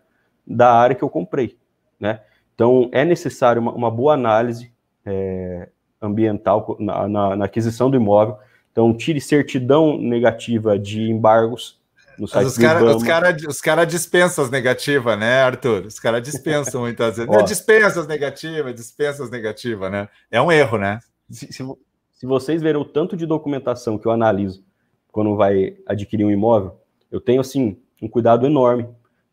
da 0.47 0.71
área 0.71 0.95
que 0.95 1.03
eu 1.03 1.09
comprei, 1.09 1.57
né? 1.99 2.21
Então, 2.55 2.87
é 2.93 3.03
necessário 3.03 3.61
uma, 3.61 3.73
uma 3.73 3.91
boa 3.91 4.13
análise 4.13 4.71
é, 5.05 5.67
ambiental 6.01 6.77
na, 6.79 7.09
na, 7.09 7.35
na, 7.35 7.45
aquisição 7.45 7.91
do 7.91 7.97
imóvel. 7.97 8.37
Então, 8.71 8.95
tire 8.95 9.19
certidão 9.19 9.97
negativa 9.97 10.79
de 10.79 11.11
embargos, 11.11 11.81
no 12.17 12.27
site 12.27 12.45
os 12.47 12.57
caras 12.57 13.03
cara, 13.03 13.35
cara 13.63 13.85
dispensam 13.85 14.45
as 14.45 14.51
negativas, 14.51 15.17
né, 15.17 15.41
Arthur? 15.41 15.85
Os 15.85 15.99
caras 15.99 16.21
dispensam 16.21 16.81
muitas 16.81 17.17
vezes. 17.17 17.29
Não, 17.31 17.43
dispensa 17.43 17.99
as 17.99 18.07
negativas, 18.07 18.75
dispensa 18.75 19.23
as 19.23 19.29
negativas, 19.29 19.91
né? 19.91 20.07
É 20.31 20.41
um 20.41 20.51
erro, 20.51 20.77
né? 20.77 20.99
Se, 21.29 21.51
se, 21.51 21.63
se, 22.11 22.25
vocês 22.25 22.61
verem 22.61 22.81
o 22.81 22.85
tanto 22.85 23.15
de 23.15 23.25
documentação 23.25 23.97
que 23.97 24.05
eu 24.05 24.11
analiso 24.11 24.63
quando 25.11 25.35
vai 25.35 25.77
adquirir 25.85 26.25
um 26.25 26.31
imóvel, 26.31 26.79
eu 27.11 27.21
tenho, 27.21 27.41
assim, 27.41 27.77
um 28.01 28.07
cuidado 28.07 28.45
enorme, 28.45 28.87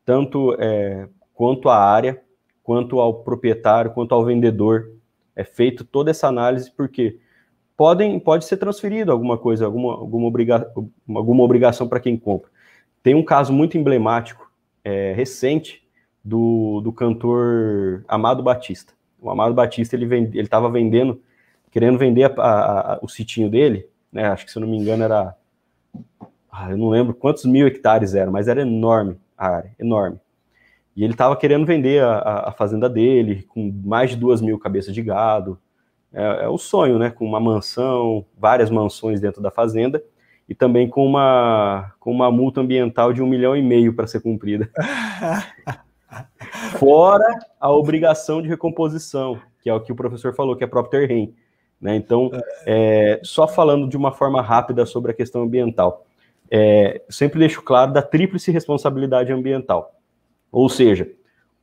tanto 0.04 0.54
é, 0.58 1.08
quanto 1.34 1.68
à 1.68 1.76
área, 1.76 2.20
quanto 2.62 3.00
ao 3.00 3.22
proprietário, 3.22 3.92
quanto 3.92 4.14
ao 4.14 4.24
vendedor. 4.24 4.90
É 5.34 5.44
feito 5.44 5.84
toda 5.84 6.10
essa 6.10 6.28
análise, 6.28 6.70
porque 6.70 7.18
podem, 7.80 8.20
pode 8.20 8.44
ser 8.44 8.58
transferido 8.58 9.10
alguma 9.10 9.38
coisa, 9.38 9.64
alguma, 9.64 9.94
alguma, 9.94 10.26
obriga, 10.26 10.70
alguma 11.08 11.42
obrigação 11.42 11.88
para 11.88 11.98
quem 11.98 12.14
compra. 12.14 12.50
Tem 13.02 13.14
um 13.14 13.24
caso 13.24 13.52
muito 13.52 13.78
emblemático, 13.78 14.50
é, 14.84 15.12
recente, 15.12 15.80
do, 16.22 16.80
do 16.82 16.92
cantor 16.92 18.04
Amado 18.06 18.42
Batista. 18.42 18.92
O 19.20 19.30
Amado 19.30 19.54
Batista, 19.54 19.96
ele 19.96 20.30
estava 20.38 20.70
vendendo, 20.70 21.20
querendo 21.70 21.98
vender 21.98 22.24
a, 22.24 22.42
a, 22.42 22.94
a, 22.94 22.98
o 23.02 23.08
sitinho 23.08 23.50
dele, 23.50 23.86
né, 24.12 24.26
acho 24.26 24.44
que 24.44 24.52
se 24.52 24.58
eu 24.58 24.60
não 24.60 24.68
me 24.68 24.76
engano 24.76 25.02
era, 25.02 25.34
ah, 26.50 26.70
eu 26.70 26.76
não 26.76 26.88
lembro 26.88 27.14
quantos 27.14 27.44
mil 27.44 27.66
hectares 27.66 28.14
eram, 28.14 28.32
mas 28.32 28.48
era 28.48 28.62
enorme 28.62 29.18
a 29.36 29.48
área, 29.48 29.74
enorme. 29.78 30.18
E 30.96 31.04
ele 31.04 31.14
estava 31.14 31.36
querendo 31.36 31.64
vender 31.64 32.02
a, 32.02 32.48
a, 32.48 32.52
fazenda 32.52 32.88
dele, 32.88 33.44
com 33.44 33.72
mais 33.84 34.10
de 34.10 34.16
duas 34.16 34.42
mil 34.42 34.58
cabeças 34.58 34.92
de 34.92 35.00
gado. 35.00 35.58
É, 36.12 36.44
é 36.44 36.48
o 36.48 36.58
sonho, 36.58 36.98
né? 36.98 37.10
Com 37.10 37.24
uma 37.24 37.38
mansão, 37.38 38.26
várias 38.36 38.68
mansões 38.68 39.20
dentro 39.20 39.40
da 39.40 39.50
fazenda 39.50 40.02
e 40.50 40.54
também 40.54 40.88
com 40.88 41.06
uma, 41.06 41.92
com 42.00 42.10
uma 42.10 42.28
multa 42.28 42.60
ambiental 42.60 43.12
de 43.12 43.22
um 43.22 43.26
milhão 43.26 43.56
e 43.56 43.62
meio 43.62 43.94
para 43.94 44.08
ser 44.08 44.20
cumprida. 44.20 44.68
Fora 46.76 47.38
a 47.60 47.70
obrigação 47.70 48.42
de 48.42 48.48
recomposição, 48.48 49.40
que 49.62 49.70
é 49.70 49.74
o 49.74 49.80
que 49.80 49.92
o 49.92 49.94
professor 49.94 50.34
falou, 50.34 50.56
que 50.56 50.64
é 50.64 50.66
próprio 50.66 51.06
terreno. 51.06 51.32
Né? 51.80 51.94
Então, 51.94 52.32
é, 52.66 53.20
só 53.22 53.46
falando 53.46 53.88
de 53.88 53.96
uma 53.96 54.10
forma 54.10 54.42
rápida 54.42 54.84
sobre 54.84 55.12
a 55.12 55.14
questão 55.14 55.42
ambiental, 55.42 56.04
é, 56.50 57.00
sempre 57.08 57.38
deixo 57.38 57.62
claro 57.62 57.92
da 57.92 58.02
tríplice 58.02 58.50
responsabilidade 58.50 59.32
ambiental. 59.32 59.94
Ou 60.50 60.68
seja, 60.68 61.08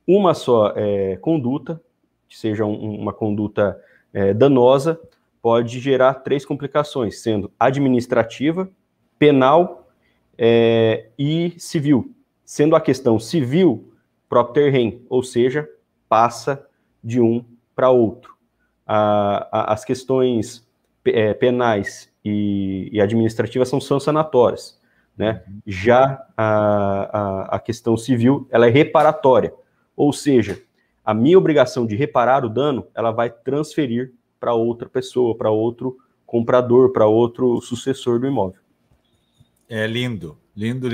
uma 0.06 0.32
só 0.32 0.72
é, 0.74 1.16
conduta, 1.16 1.78
que 2.26 2.38
seja 2.38 2.64
um, 2.64 2.98
uma 2.98 3.12
conduta 3.12 3.78
é, 4.14 4.32
danosa, 4.32 4.98
pode 5.40 5.80
gerar 5.80 6.14
três 6.14 6.44
complicações, 6.44 7.20
sendo 7.20 7.50
administrativa, 7.58 8.70
penal 9.18 9.88
é, 10.36 11.08
e 11.18 11.54
civil. 11.58 12.14
Sendo 12.44 12.74
a 12.74 12.80
questão 12.80 13.18
civil, 13.18 13.92
próprio 14.28 14.70
rem, 14.70 15.04
ou 15.08 15.22
seja, 15.22 15.68
passa 16.08 16.66
de 17.02 17.20
um 17.20 17.44
para 17.74 17.90
outro. 17.90 18.34
A, 18.86 19.48
a, 19.52 19.72
as 19.72 19.84
questões 19.84 20.66
é, 21.04 21.34
penais 21.34 22.12
e, 22.24 22.88
e, 22.92 23.00
administrativas 23.00 23.68
são 23.68 23.80
sancionatórias. 23.80 24.78
Né? 25.16 25.42
Já 25.66 26.24
a, 26.36 27.56
a 27.56 27.58
questão 27.58 27.96
civil, 27.96 28.46
ela 28.50 28.66
é 28.66 28.70
reparatória, 28.70 29.52
ou 29.96 30.12
seja, 30.12 30.62
a 31.04 31.12
minha 31.12 31.38
obrigação 31.38 31.86
de 31.86 31.96
reparar 31.96 32.44
o 32.44 32.48
dano, 32.48 32.86
ela 32.94 33.10
vai 33.10 33.30
transferir 33.30 34.12
para 34.38 34.54
outra 34.54 34.88
pessoa, 34.88 35.36
para 35.36 35.50
outro 35.50 35.96
comprador, 36.26 36.92
para 36.92 37.06
outro 37.06 37.60
sucessor 37.60 38.20
do 38.20 38.26
imóvel. 38.26 38.60
É 39.68 39.86
lindo, 39.86 40.38
lindo. 40.56 40.88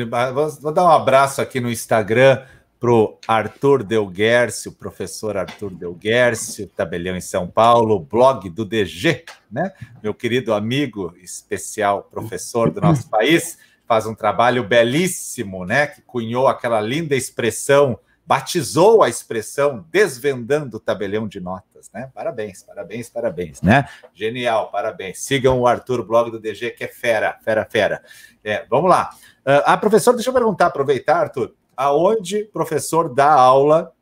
Vou 0.60 0.72
dar 0.72 0.84
um 0.84 0.90
abraço 0.90 1.40
aqui 1.40 1.60
no 1.60 1.70
Instagram 1.70 2.42
pro 2.84 3.18
Arthur 3.26 3.82
Delguercio, 3.82 4.72
professor 4.72 5.36
Arthur 5.36 5.70
Delguercio, 5.70 6.66
tabelião 6.66 7.16
em 7.16 7.20
São 7.20 7.46
Paulo, 7.46 7.98
blog 7.98 8.50
do 8.50 8.64
DG, 8.64 9.24
né? 9.50 9.72
Meu 10.02 10.12
querido 10.12 10.52
amigo 10.52 11.14
especial, 11.22 12.02
professor 12.10 12.70
do 12.70 12.80
nosso 12.80 13.08
país, 13.10 13.56
faz 13.86 14.06
um 14.06 14.14
trabalho 14.14 14.64
belíssimo, 14.64 15.64
né? 15.64 15.86
Que 15.86 16.02
cunhou 16.02 16.46
aquela 16.46 16.80
linda 16.80 17.16
expressão, 17.16 17.98
batizou 18.26 19.02
a 19.02 19.08
expressão 19.08 19.84
desvendando 19.90 20.78
o 20.78 20.80
tabelião 20.80 21.28
de 21.28 21.40
notas, 21.40 21.90
né? 21.92 22.10
Parabéns, 22.14 22.62
parabéns, 22.62 23.10
parabéns, 23.10 23.62
né? 23.62 23.86
Genial, 24.14 24.70
parabéns. 24.70 25.22
Sigam 25.22 25.60
o 25.60 25.66
Arthur, 25.66 26.04
blog 26.04 26.30
do 26.30 26.40
DG, 26.40 26.70
que 26.70 26.84
é 26.84 26.88
fera, 26.88 27.38
fera, 27.44 27.66
fera. 27.68 28.02
É, 28.42 28.64
vamos 28.68 28.88
lá. 28.88 29.10
Uh, 29.46 29.60
ah, 29.66 29.76
professor, 29.76 30.14
deixa 30.14 30.30
eu 30.30 30.34
perguntar, 30.34 30.66
aproveitar, 30.66 31.16
Arthur, 31.18 31.54
aonde 31.76 32.42
o 32.42 32.50
professor 32.50 33.12
dá 33.12 33.30
aula? 33.30 33.92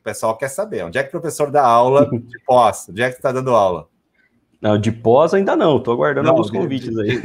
O 0.00 0.02
pessoal 0.02 0.36
quer 0.36 0.48
saber, 0.48 0.84
onde 0.84 0.98
é 0.98 1.02
que 1.02 1.08
o 1.08 1.20
professor 1.20 1.50
dá 1.50 1.64
aula 1.64 2.08
de 2.08 2.38
pós? 2.46 2.88
Onde 2.88 3.02
é 3.02 3.10
que 3.10 3.16
está 3.16 3.32
dando 3.32 3.54
aula? 3.54 3.88
Não, 4.60 4.78
de 4.78 4.90
pós 4.90 5.34
ainda 5.34 5.54
não, 5.54 5.76
estou 5.76 5.94
aguardando 5.94 6.26
não, 6.26 6.32
alguns 6.32 6.50
convites 6.50 6.96
aí. 6.96 7.20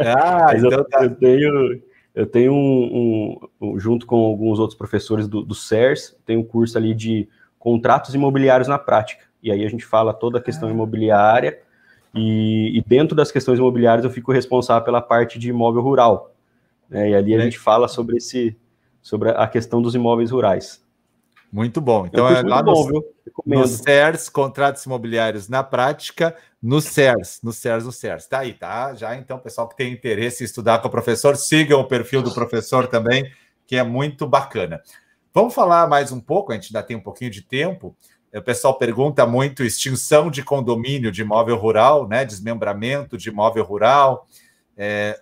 Ah, 0.00 0.52
então 0.54 0.70
eu, 0.70 0.84
tá. 0.84 1.04
eu 1.04 1.14
tenho, 1.14 1.82
eu 2.16 2.26
tenho 2.26 2.54
um, 2.54 3.38
um, 3.60 3.78
junto 3.78 4.06
com 4.06 4.24
alguns 4.24 4.58
outros 4.58 4.76
professores 4.76 5.28
do, 5.28 5.42
do 5.42 5.54
CERS, 5.54 6.16
tem 6.24 6.38
um 6.38 6.42
curso 6.42 6.78
ali 6.78 6.94
de 6.94 7.28
contratos 7.58 8.14
imobiliários 8.14 8.66
na 8.66 8.78
prática. 8.78 9.26
E 9.42 9.52
aí 9.52 9.66
a 9.66 9.68
gente 9.68 9.84
fala 9.84 10.14
toda 10.14 10.38
a 10.38 10.42
questão 10.42 10.70
ah. 10.70 10.72
imobiliária, 10.72 11.60
e, 12.14 12.78
e, 12.78 12.80
dentro 12.80 13.14
das 13.14 13.30
questões 13.30 13.58
imobiliárias 13.58 14.02
eu 14.02 14.10
fico 14.10 14.32
responsável 14.32 14.82
pela 14.82 15.02
parte 15.02 15.38
de 15.38 15.50
imóvel 15.50 15.82
rural. 15.82 16.34
Né? 16.88 17.10
E 17.10 17.14
ali 17.14 17.34
a 17.34 17.38
é. 17.38 17.40
gente 17.42 17.58
fala 17.58 17.86
sobre 17.86 18.16
esse, 18.16 18.56
sobre 19.02 19.28
a 19.28 19.46
questão 19.46 19.82
dos 19.82 19.94
imóveis 19.94 20.30
rurais. 20.30 20.82
Muito 21.52 21.80
bom. 21.80 22.06
Então, 22.06 22.28
é 22.28 22.42
lá 22.42 22.62
bom, 22.62 22.88
no, 22.88 23.04
no 23.44 23.66
CERS, 23.66 24.28
contratos 24.28 24.84
imobiliários 24.84 25.48
na 25.48 25.62
prática, 25.62 26.36
no 26.62 26.80
CERS, 26.80 27.40
no 27.42 27.52
CERS, 27.52 27.84
no 27.84 27.92
CERS. 27.92 28.26
Tá 28.26 28.40
aí, 28.40 28.52
tá? 28.52 28.94
Já 28.94 29.16
então, 29.16 29.38
pessoal 29.38 29.68
que 29.68 29.76
tem 29.76 29.92
interesse 29.92 30.42
em 30.42 30.46
estudar 30.46 30.80
com 30.80 30.88
o 30.88 30.90
professor, 30.90 31.36
sigam 31.36 31.80
o 31.80 31.88
perfil 31.88 32.22
do 32.22 32.34
professor 32.34 32.86
também, 32.86 33.30
que 33.66 33.76
é 33.76 33.82
muito 33.82 34.26
bacana. 34.26 34.82
Vamos 35.32 35.54
falar 35.54 35.86
mais 35.86 36.12
um 36.12 36.20
pouco, 36.20 36.52
a 36.52 36.54
gente 36.54 36.68
ainda 36.74 36.86
tem 36.86 36.96
um 36.96 37.00
pouquinho 37.00 37.30
de 37.30 37.42
tempo, 37.42 37.96
o 38.34 38.42
pessoal 38.42 38.76
pergunta 38.76 39.26
muito 39.26 39.62
extinção 39.62 40.30
de 40.30 40.42
condomínio 40.42 41.10
de 41.10 41.22
imóvel 41.22 41.56
rural, 41.56 42.06
né? 42.06 42.24
Desmembramento 42.24 43.16
de 43.16 43.28
imóvel 43.28 43.64
rural. 43.64 44.26
É, 44.76 45.18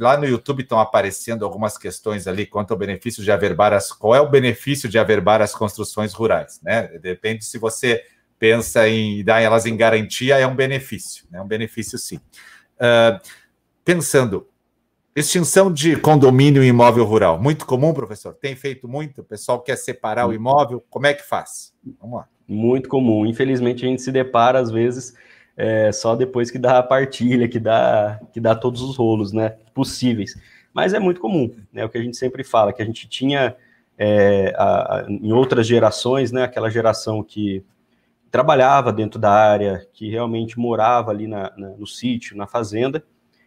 lá 0.00 0.16
no 0.16 0.26
YouTube 0.26 0.62
estão 0.62 0.80
aparecendo 0.80 1.44
algumas 1.44 1.78
questões 1.78 2.26
ali 2.26 2.46
quanto 2.46 2.72
ao 2.72 2.78
benefício 2.78 3.22
de 3.22 3.30
averbar 3.30 3.72
as. 3.72 3.92
Qual 3.92 4.14
é 4.14 4.20
o 4.20 4.28
benefício 4.28 4.88
de 4.88 4.98
averbar 4.98 5.40
as 5.40 5.54
construções 5.54 6.12
rurais? 6.12 6.60
Né? 6.62 6.88
Depende 6.98 7.44
se 7.44 7.58
você 7.58 8.02
pensa 8.38 8.88
em 8.88 9.22
dar 9.22 9.40
elas 9.40 9.66
em 9.66 9.76
garantia, 9.76 10.38
é 10.38 10.46
um 10.46 10.56
benefício, 10.56 11.26
é 11.30 11.36
né? 11.36 11.42
um 11.42 11.46
benefício 11.46 11.98
sim. 11.98 12.16
Uh, 12.76 13.20
pensando, 13.84 14.48
extinção 15.14 15.72
de 15.72 15.96
condomínio 15.96 16.64
e 16.64 16.68
imóvel 16.68 17.04
rural, 17.04 17.40
muito 17.40 17.66
comum, 17.66 17.92
professor? 17.92 18.34
Tem 18.34 18.56
feito 18.56 18.88
muito? 18.88 19.20
O 19.20 19.24
pessoal 19.24 19.60
quer 19.60 19.76
separar 19.76 20.26
o 20.26 20.32
imóvel, 20.32 20.82
como 20.88 21.06
é 21.06 21.12
que 21.12 21.22
faz? 21.22 21.74
Vamos 22.00 22.20
lá. 22.20 22.28
Muito 22.48 22.88
comum. 22.88 23.26
Infelizmente, 23.26 23.84
a 23.84 23.88
gente 23.88 24.02
se 24.02 24.10
depara, 24.10 24.58
às 24.58 24.70
vezes, 24.70 25.14
é, 25.56 25.92
só 25.92 26.16
depois 26.16 26.50
que 26.50 26.58
dá 26.58 26.78
a 26.78 26.82
partilha, 26.82 27.48
que 27.48 27.58
dá, 27.58 28.20
que 28.32 28.40
dá 28.40 28.54
todos 28.54 28.80
os 28.82 28.96
rolos 28.96 29.32
né, 29.32 29.50
possíveis. 29.74 30.34
Mas 30.72 30.94
é 30.94 30.98
muito 30.98 31.20
comum, 31.20 31.52
né? 31.72 31.84
O 31.84 31.88
que 31.88 31.98
a 31.98 32.02
gente 32.02 32.16
sempre 32.16 32.44
fala, 32.44 32.72
que 32.72 32.80
a 32.80 32.84
gente 32.84 33.08
tinha 33.08 33.56
é, 33.98 34.54
a, 34.56 34.98
a, 34.98 35.06
em 35.10 35.32
outras 35.32 35.66
gerações, 35.66 36.30
né? 36.32 36.44
Aquela 36.44 36.70
geração 36.70 37.22
que 37.22 37.64
trabalhava 38.30 38.92
dentro 38.92 39.18
da 39.18 39.30
área, 39.30 39.86
que 39.92 40.08
realmente 40.08 40.58
morava 40.58 41.10
ali 41.10 41.26
na, 41.26 41.52
na, 41.56 41.68
no 41.70 41.86
sítio, 41.86 42.36
na 42.36 42.46
fazenda, 42.46 43.04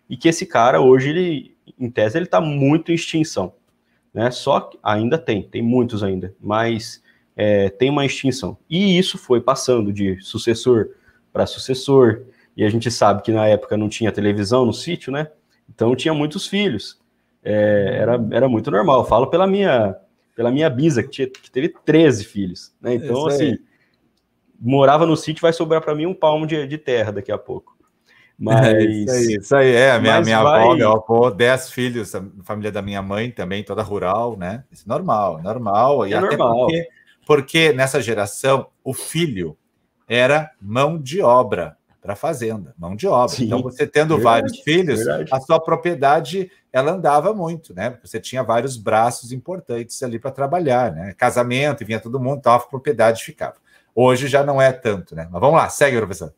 e 0.10 0.18
que 0.18 0.28
esse 0.28 0.46
cara 0.46 0.82
hoje, 0.82 1.10
ele, 1.10 1.56
em 1.80 1.90
tese, 1.90 2.18
ele 2.18 2.26
está 2.26 2.42
muito 2.42 2.92
em 2.92 2.96
extinção. 2.96 3.54
Né? 4.14 4.30
Só 4.30 4.60
que 4.60 4.78
ainda 4.84 5.18
tem, 5.18 5.44
tem 5.44 5.62
muitos 5.62 6.04
ainda, 6.04 6.36
mas 6.40 7.02
é, 7.36 7.70
tem 7.70 7.90
uma 7.90 8.06
extinção. 8.06 8.58
E 8.70 8.98
isso 8.98 9.18
foi 9.18 9.40
passando 9.40 9.92
de 9.92 10.20
sucessor 10.22 10.90
para 11.34 11.48
sucessor, 11.48 12.22
e 12.56 12.64
a 12.64 12.70
gente 12.70 12.90
sabe 12.92 13.24
que 13.24 13.32
na 13.32 13.48
época 13.48 13.76
não 13.76 13.90
tinha 13.90 14.12
televisão 14.12 14.66
no 14.66 14.74
sítio, 14.74 15.12
né? 15.12 15.28
Então 15.68 15.96
tinha 15.96 16.14
muitos 16.14 16.48
filhos. 16.48 17.02
É, 17.44 17.98
era, 18.00 18.26
era 18.32 18.48
muito 18.48 18.70
normal. 18.70 19.00
Eu 19.00 19.06
falo 19.06 19.28
pela 19.28 19.48
minha, 19.48 19.96
pela 20.36 20.52
minha 20.52 20.70
bisa, 20.70 21.02
que, 21.02 21.10
tinha, 21.10 21.28
que 21.28 21.50
teve 21.50 21.70
13 21.70 22.26
filhos. 22.26 22.74
Né? 22.80 22.94
Então, 22.94 23.26
assim, 23.26 23.58
morava 24.60 25.06
no 25.06 25.18
sítio, 25.18 25.42
vai 25.42 25.52
sobrar 25.52 25.82
para 25.82 25.96
mim 25.96 26.06
um 26.06 26.14
palmo 26.14 26.46
de, 26.46 26.68
de 26.68 26.78
terra 26.78 27.12
daqui 27.12 27.32
a 27.32 27.38
pouco. 27.38 27.76
Mas 28.38 28.66
é, 28.68 28.84
isso 28.84 29.12
aí, 29.12 29.36
isso 29.36 29.56
aí 29.56 29.72
é. 29.74 29.92
A 29.92 30.00
minha, 30.00 30.22
minha 30.22 30.44
vai... 30.44 30.62
avó, 30.62 30.76
meu 30.76 30.92
avô, 30.92 31.32
dez 31.32 31.72
filhos, 31.72 32.14
a 32.14 32.24
família 32.44 32.72
da 32.72 32.82
minha 32.82 33.02
mãe 33.02 33.32
também, 33.32 33.64
toda 33.64 33.82
rural, 33.82 34.38
né? 34.38 34.64
Isso 34.72 34.84
é 34.86 34.90
normal, 34.90 35.42
normal. 35.42 36.08
E 36.08 36.14
é 36.14 36.18
até 36.18 36.38
normal. 36.38 36.68
Porque, 36.68 36.88
porque 37.26 37.74
nessa 37.74 38.02
geração 38.02 38.68
o 38.84 38.94
filho 38.94 39.58
era 40.08 40.52
mão 40.62 40.98
de 40.98 41.22
obra 41.22 41.78
para 42.02 42.14
a 42.14 42.16
fazenda, 42.18 42.74
mão 42.78 42.96
de 42.96 43.08
obra. 43.08 43.36
Sim, 43.36 43.46
então, 43.46 43.62
você 43.62 43.88
tendo 43.88 44.16
verdade, 44.16 44.42
vários 44.42 44.60
filhos, 44.60 45.00
verdade. 45.00 45.30
a 45.32 45.40
sua 45.40 45.58
propriedade 45.58 46.52
ela 46.72 46.92
andava 46.92 47.34
muito, 47.34 47.74
né? 47.74 47.98
Você 48.04 48.20
tinha 48.20 48.44
vários 48.44 48.76
braços 48.76 49.32
importantes 49.32 50.04
ali 50.04 50.20
para 50.20 50.32
trabalhar, 50.32 50.92
né? 50.92 51.14
Casamento, 51.14 51.86
vinha 51.86 52.02
todo 52.02 52.20
mundo, 52.20 52.40
então 52.40 52.52
a 52.52 52.60
propriedade 52.60 53.24
ficava. 53.24 53.56
Hoje 53.96 54.28
já 54.28 54.44
não 54.44 54.62
é 54.62 54.74
tanto, 54.74 55.16
né? 55.16 55.30
Mas 55.32 55.40
vamos 55.40 55.56
lá, 55.56 55.70
segue, 55.70 55.98
professor. 55.98 56.34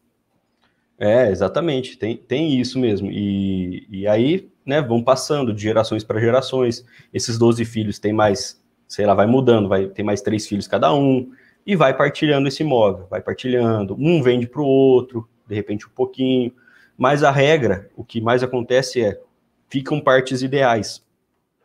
É, 0.99 1.29
exatamente, 1.29 1.97
tem, 1.97 2.15
tem 2.15 2.59
isso 2.59 2.77
mesmo. 2.79 3.09
E, 3.11 3.87
e 3.89 4.07
aí, 4.07 4.49
né, 4.65 4.81
vão 4.81 5.03
passando 5.03 5.53
de 5.53 5.61
gerações 5.63 6.03
para 6.03 6.19
gerações. 6.19 6.85
Esses 7.13 7.37
12 7.37 7.65
filhos 7.65 7.97
têm 7.97 8.13
mais, 8.13 8.61
sei 8.87 9.05
lá, 9.05 9.13
vai 9.13 9.25
mudando, 9.25 9.67
vai 9.67 9.87
ter 9.87 10.03
mais 10.03 10.21
três 10.21 10.47
filhos 10.47 10.67
cada 10.67 10.93
um, 10.93 11.31
e 11.65 11.75
vai 11.75 11.95
partilhando 11.95 12.47
esse 12.47 12.63
imóvel, 12.63 13.07
vai 13.09 13.21
partilhando. 13.21 13.95
Um 13.99 14.21
vende 14.21 14.47
para 14.47 14.61
o 14.61 14.65
outro, 14.65 15.27
de 15.47 15.55
repente 15.55 15.87
um 15.87 15.91
pouquinho. 15.91 16.53
Mas 16.97 17.23
a 17.23 17.31
regra, 17.31 17.89
o 17.95 18.03
que 18.03 18.21
mais 18.21 18.43
acontece 18.43 19.03
é, 19.03 19.19
ficam 19.67 19.99
partes 19.99 20.41
ideais 20.41 21.03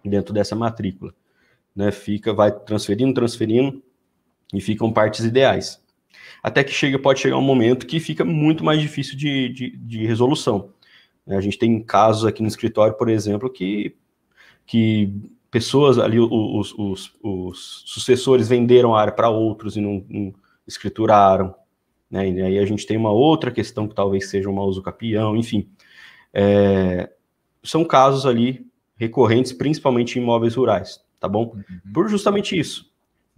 dentro 0.04 0.32
dessa 0.32 0.56
matrícula. 0.56 1.14
Né? 1.76 1.92
Fica, 1.92 2.32
vai 2.32 2.50
transferindo, 2.50 3.14
transferindo, 3.14 3.82
e 4.52 4.60
ficam 4.60 4.92
partes 4.92 5.24
ideais. 5.24 5.80
Até 6.42 6.64
que 6.64 6.72
chega, 6.72 6.98
pode 6.98 7.20
chegar 7.20 7.36
um 7.36 7.42
momento 7.42 7.86
que 7.86 8.00
fica 8.00 8.24
muito 8.24 8.64
mais 8.64 8.80
difícil 8.80 9.16
de, 9.16 9.48
de, 9.50 9.76
de 9.76 10.06
resolução. 10.06 10.72
Né, 11.26 11.36
a 11.36 11.40
gente 11.40 11.58
tem 11.58 11.82
casos 11.82 12.24
aqui 12.24 12.42
no 12.42 12.48
escritório, 12.48 12.96
por 12.96 13.08
exemplo, 13.08 13.50
que, 13.50 13.94
que 14.66 15.12
pessoas 15.50 15.98
ali, 15.98 16.18
os, 16.18 16.74
os, 16.78 17.12
os 17.22 17.82
sucessores 17.86 18.48
venderam 18.48 18.94
a 18.94 19.00
área 19.00 19.12
para 19.12 19.28
outros 19.28 19.76
e 19.76 19.80
não, 19.80 20.04
não 20.08 20.34
escrituraram. 20.66 21.54
Né? 22.10 22.30
E 22.30 22.42
aí 22.42 22.58
a 22.58 22.64
gente 22.64 22.86
tem 22.86 22.96
uma 22.96 23.10
outra 23.10 23.50
questão 23.50 23.88
que 23.88 23.94
talvez 23.94 24.28
seja 24.28 24.48
um 24.48 24.58
uso 24.60 24.82
capião, 24.82 25.36
enfim. 25.36 25.68
É, 26.32 27.10
são 27.62 27.84
casos 27.84 28.26
ali 28.26 28.66
recorrentes, 28.96 29.52
principalmente 29.52 30.18
em 30.18 30.22
imóveis 30.22 30.54
rurais, 30.54 31.00
tá 31.18 31.28
bom? 31.28 31.54
Uhum. 31.54 31.92
Por 31.92 32.08
justamente 32.08 32.58
isso 32.58 32.90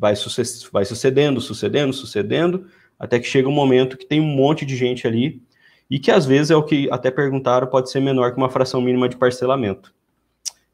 vai, 0.02 0.16
sucess 0.16 0.68
vai 0.72 0.84
sucedendo, 0.84 1.40
sucedendo, 1.40 1.92
sucedendo, 1.92 2.66
até 2.98 3.20
que 3.20 3.26
chega 3.26 3.48
um 3.48 3.52
momento 3.52 3.96
que 3.96 4.04
tem 4.04 4.20
um 4.20 4.26
monte 4.26 4.66
de 4.66 4.74
gente 4.76 5.06
ali, 5.06 5.40
e 5.88 5.96
que 5.96 6.10
às 6.10 6.26
vezes 6.26 6.50
é 6.50 6.56
o 6.56 6.62
que 6.64 6.88
até 6.90 7.08
perguntaram, 7.08 7.68
pode 7.68 7.88
ser 7.88 8.00
menor 8.00 8.32
que 8.32 8.36
uma 8.36 8.50
fração 8.50 8.80
mínima 8.80 9.08
de 9.08 9.16
parcelamento. 9.16 9.94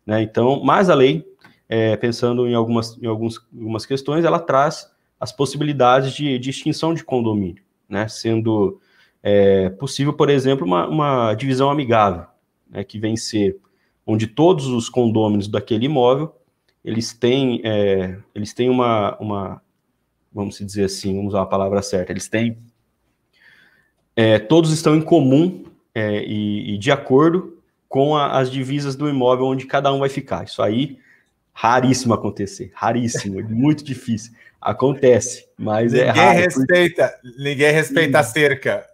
Né? 0.08 0.22
Então, 0.22 0.64
mas 0.64 0.88
a 0.88 0.94
lei, 0.94 1.22
é, 1.68 1.94
pensando 1.94 2.48
em 2.48 2.54
algumas, 2.54 2.96
em 2.96 3.06
alguns, 3.06 3.46
algumas 3.54 3.84
questões, 3.84 4.24
ela 4.24 4.40
traz 4.40 4.90
as 5.20 5.32
possibilidades 5.32 6.14
de, 6.14 6.38
de 6.38 6.48
extinção 6.48 6.94
de 6.94 7.04
condomínio, 7.04 7.62
né? 7.86 8.08
sendo 8.08 8.80
é, 9.22 9.68
possível, 9.68 10.14
por 10.14 10.30
exemplo, 10.30 10.66
uma, 10.66 10.88
uma 10.88 11.34
divisão 11.34 11.70
amigável, 11.70 12.24
né? 12.70 12.82
que 12.84 12.98
vem 12.98 13.18
ser 13.18 13.58
onde 14.06 14.26
todos 14.26 14.66
os 14.68 14.88
condôminos 14.88 15.46
daquele 15.46 15.84
imóvel 15.84 16.34
eles 16.82 17.12
têm, 17.12 17.60
é, 17.62 18.16
eles 18.34 18.54
têm 18.54 18.70
uma, 18.70 19.14
uma, 19.18 19.60
vamos 20.32 20.56
dizer 20.56 20.84
assim, 20.84 21.14
vamos 21.16 21.34
usar 21.34 21.42
a 21.42 21.46
palavra 21.46 21.82
certa, 21.82 22.12
eles 22.12 22.30
têm, 22.30 22.56
é, 24.16 24.38
todos 24.38 24.72
estão 24.72 24.96
em 24.96 25.02
comum 25.02 25.64
é, 25.94 26.24
e, 26.24 26.76
e, 26.76 26.78
de 26.78 26.90
acordo 26.90 27.57
com 27.88 28.16
a, 28.16 28.38
as 28.38 28.50
divisas 28.50 28.94
do 28.94 29.08
imóvel 29.08 29.46
onde 29.46 29.66
cada 29.66 29.92
um 29.92 29.98
vai 29.98 30.08
ficar. 30.08 30.44
Isso 30.44 30.62
aí, 30.62 30.98
raríssimo 31.52 32.14
acontecer, 32.14 32.70
raríssimo, 32.74 33.42
muito 33.48 33.82
difícil. 33.82 34.32
Acontece, 34.60 35.46
mas 35.56 35.92
ninguém 35.92 36.08
é 36.08 36.10
raro. 36.10 36.38
Respeita, 36.38 37.08
porque... 37.08 37.42
Ninguém 37.42 37.72
respeita 37.72 38.18
a 38.18 38.22
cerca. 38.22 38.86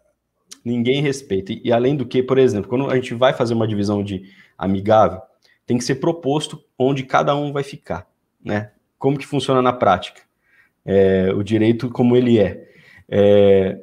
Ninguém 0.65 1.03
respeita. 1.03 1.53
E 1.53 1.73
além 1.73 1.97
do 1.97 2.07
que, 2.07 2.23
por 2.23 2.39
exemplo, 2.39 2.69
quando 2.69 2.91
a 2.91 2.95
gente 2.95 3.15
vai 3.15 3.33
fazer 3.33 3.55
uma 3.55 3.67
divisão 3.67 4.03
de 4.03 4.31
amigável, 4.57 5.21
tem 5.67 5.79
que 5.79 5.85
ser 5.85 5.97
proposto 5.97 6.63
onde 6.79 7.03
cada 7.03 7.35
um 7.35 7.53
vai 7.53 7.63
ficar, 7.63 8.07
né? 8.43 8.71
Como 8.99 9.19
que 9.19 9.27
funciona 9.27 9.61
na 9.61 9.73
prática? 9.73 10.23
É, 10.85 11.33
o 11.35 11.43
direito 11.43 11.91
como 11.91 12.17
ele 12.17 12.39
é. 12.39 12.69
é. 13.09 13.79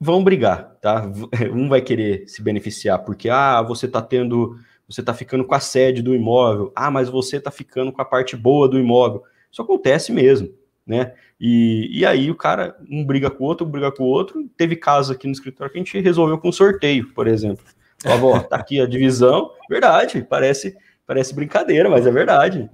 Vão 0.00 0.24
brigar, 0.24 0.76
tá? 0.80 1.10
Um 1.52 1.68
vai 1.68 1.80
querer 1.80 2.26
se 2.26 2.42
beneficiar 2.42 3.00
porque, 3.04 3.28
ah, 3.28 3.60
você 3.62 3.86
está 3.86 4.00
tendo, 4.00 4.56
você 4.88 5.00
está 5.00 5.12
ficando 5.12 5.44
com 5.44 5.54
a 5.54 5.60
sede 5.60 6.02
do 6.02 6.14
imóvel, 6.14 6.72
ah, 6.74 6.90
mas 6.90 7.08
você 7.08 7.36
está 7.36 7.50
ficando 7.50 7.92
com 7.92 8.00
a 8.00 8.04
parte 8.04 8.36
boa 8.36 8.68
do 8.68 8.78
imóvel. 8.78 9.22
Isso 9.52 9.62
acontece 9.62 10.12
mesmo, 10.12 10.48
né? 10.86 11.12
E, 11.38 11.88
e 11.92 12.06
aí 12.06 12.30
o 12.30 12.34
cara, 12.34 12.76
um 12.90 13.04
briga 13.04 13.30
com 13.30 13.44
o 13.44 13.46
outro, 13.46 13.66
briga 13.66 13.92
com 13.92 14.04
o 14.04 14.08
outro. 14.08 14.48
Teve 14.56 14.76
casos 14.76 15.14
aqui 15.14 15.26
no 15.26 15.32
escritório 15.32 15.72
que 15.72 15.78
a 15.78 15.82
gente 15.82 16.00
resolveu 16.00 16.38
com 16.38 16.50
sorteio, 16.50 17.12
por 17.12 17.26
exemplo. 17.26 17.64
Ó, 18.06 18.40
tá 18.40 18.56
aqui 18.56 18.80
a 18.80 18.86
divisão, 18.86 19.50
verdade, 19.68 20.26
parece 20.28 20.74
Parece 21.10 21.34
brincadeira, 21.34 21.90
mas 21.90 22.06
é 22.06 22.10
verdade. 22.12 22.70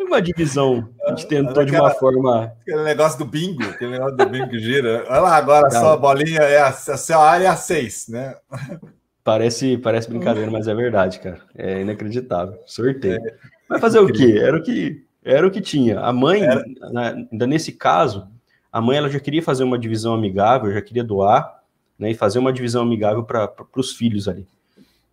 Uma 0.00 0.22
divisão, 0.22 0.88
a 1.04 1.10
gente 1.10 1.26
tentou 1.26 1.64
de 1.64 1.74
uma 1.74 1.90
forma. 1.90 2.52
Aquele 2.62 2.82
negócio 2.82 3.18
do 3.18 3.24
bingo, 3.24 3.62
aquele 3.62 3.92
negócio 3.92 4.16
do 4.16 4.28
bingo 4.28 4.48
que 4.48 4.58
gira. 4.58 5.04
Olha 5.08 5.20
lá, 5.20 5.36
agora 5.36 5.70
só 5.70 5.92
a 5.92 5.96
bolinha 5.96 6.40
é 6.40 6.58
a, 6.58 6.68
a 6.68 6.72
sua 6.72 7.30
área 7.30 7.44
é 7.44 7.48
a 7.48 7.56
seis, 7.56 8.08
né? 8.08 8.34
Parece, 9.22 9.76
parece 9.76 10.08
brincadeira, 10.08 10.50
mas 10.50 10.66
é 10.68 10.74
verdade, 10.74 11.20
cara. 11.20 11.40
É 11.54 11.82
inacreditável. 11.82 12.58
Sorteio. 12.64 13.16
É. 13.16 13.34
Vai 13.68 13.78
fazer 13.78 13.98
o 13.98 14.06
quê? 14.06 14.38
Era 14.40 14.56
o 14.56 14.62
que, 14.62 15.04
era 15.22 15.46
o 15.46 15.50
que 15.50 15.60
tinha. 15.60 16.00
A 16.00 16.12
mãe, 16.12 16.42
ainda 17.30 17.46
nesse 17.46 17.72
caso, 17.72 18.26
a 18.72 18.80
mãe 18.80 18.96
ela 18.96 19.10
já 19.10 19.20
queria 19.20 19.42
fazer 19.42 19.64
uma 19.64 19.78
divisão 19.78 20.14
amigável, 20.14 20.72
já 20.72 20.80
queria 20.80 21.04
doar, 21.04 21.62
né, 21.98 22.12
e 22.12 22.14
fazer 22.14 22.38
uma 22.38 22.52
divisão 22.52 22.82
amigável 22.82 23.24
para 23.24 23.52
os 23.76 23.92
filhos 23.92 24.28
ali. 24.28 24.46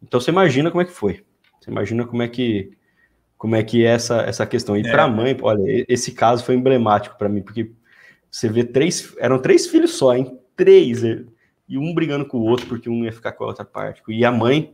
Então 0.01 0.19
você 0.19 0.31
imagina 0.31 0.71
como 0.71 0.81
é 0.81 0.85
que 0.85 0.91
foi. 0.91 1.25
Você 1.59 1.71
imagina 1.71 2.05
como 2.05 2.21
é 2.21 2.27
que 2.27 2.71
como 3.45 3.55
é 3.55 3.61
que 3.61 3.85
é 3.85 3.89
essa, 3.89 4.21
essa 4.21 4.43
questão. 4.43 4.75
E 4.75 4.79
é. 4.79 4.89
para 4.89 5.03
a 5.03 5.07
mãe, 5.07 5.37
olha, 5.39 5.85
esse 5.87 6.11
caso 6.13 6.43
foi 6.43 6.55
emblemático 6.55 7.15
para 7.15 7.29
mim, 7.29 7.43
porque 7.43 7.69
você 8.31 8.49
vê 8.49 8.63
três, 8.63 9.13
eram 9.19 9.37
três 9.37 9.67
filhos 9.67 9.91
só, 9.91 10.15
hein? 10.15 10.39
Três, 10.55 11.03
e 11.03 11.77
um 11.77 11.93
brigando 11.93 12.25
com 12.25 12.39
o 12.39 12.45
outro 12.45 12.65
porque 12.65 12.89
um 12.89 13.05
ia 13.05 13.11
ficar 13.11 13.33
com 13.33 13.43
a 13.43 13.47
outra 13.47 13.63
parte. 13.63 14.01
E 14.07 14.25
a 14.25 14.31
mãe, 14.31 14.73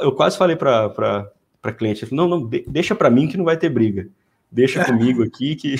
eu 0.00 0.12
quase 0.12 0.38
falei 0.38 0.54
para 0.54 0.88
para 1.60 1.72
cliente, 1.72 2.06
não, 2.14 2.28
não, 2.28 2.48
deixa 2.68 2.94
para 2.94 3.10
mim 3.10 3.26
que 3.26 3.36
não 3.36 3.44
vai 3.44 3.56
ter 3.56 3.68
briga. 3.68 4.08
Deixa 4.48 4.84
comigo 4.84 5.24
aqui 5.24 5.56
que 5.56 5.74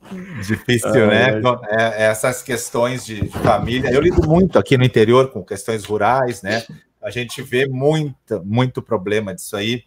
Difícil, 0.42 1.06
né? 1.06 1.38
É, 1.68 2.04
é, 2.04 2.06
essas 2.06 2.42
questões 2.42 3.04
de 3.04 3.28
família. 3.28 3.90
Eu 3.90 4.00
lido 4.00 4.26
muito 4.26 4.58
aqui 4.58 4.78
no 4.78 4.84
interior 4.84 5.30
com 5.30 5.44
questões 5.44 5.84
rurais, 5.84 6.40
né? 6.40 6.64
A 7.02 7.10
gente 7.10 7.42
vê 7.42 7.68
muita, 7.68 8.40
muito 8.40 8.80
problema 8.80 9.34
disso 9.34 9.54
aí. 9.54 9.84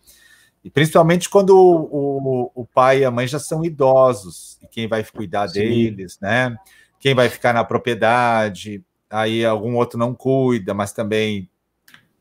E 0.68 0.70
principalmente 0.70 1.30
quando 1.30 1.52
o, 1.52 2.44
o, 2.46 2.52
o 2.54 2.66
pai 2.66 3.00
e 3.00 3.06
a 3.06 3.10
mãe 3.10 3.26
já 3.26 3.40
são 3.40 3.64
idosos, 3.64 4.60
e 4.62 4.68
quem 4.68 4.86
vai 4.86 5.02
cuidar 5.02 5.48
Sim. 5.48 5.62
deles, 5.62 6.20
né? 6.22 6.58
quem 7.00 7.16
vai 7.16 7.30
ficar 7.30 7.54
na 7.54 7.64
propriedade, 7.64 8.84
aí 9.10 9.46
algum 9.46 9.76
outro 9.76 9.98
não 9.98 10.14
cuida, 10.14 10.74
mas 10.74 10.92
também 10.92 11.50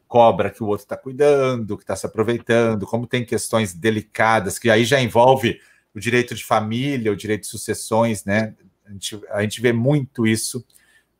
cobra 0.07 0.49
que 0.49 0.63
o 0.63 0.67
outro 0.67 0.85
está 0.85 0.97
cuidando, 0.97 1.77
que 1.77 1.83
está 1.83 1.97
se 1.97 2.07
aproveitando, 2.07 2.87
como 2.87 3.05
tem 3.05 3.25
questões 3.25 3.75
delicadas, 3.75 4.61
que 4.61 4.71
aí 4.71 4.85
já 4.85 5.01
envolve 5.01 5.61
o 5.93 5.99
direito 5.99 6.37
de 6.37 6.45
família, 6.45 7.11
o 7.11 7.17
direito 7.17 7.41
de 7.43 7.49
sucessões, 7.49 8.25
né? 8.25 8.55
A 8.85 8.93
gente, 8.93 9.21
a 9.31 9.43
gente 9.43 9.61
vê 9.61 9.73
muito 9.73 10.25
isso 10.25 10.65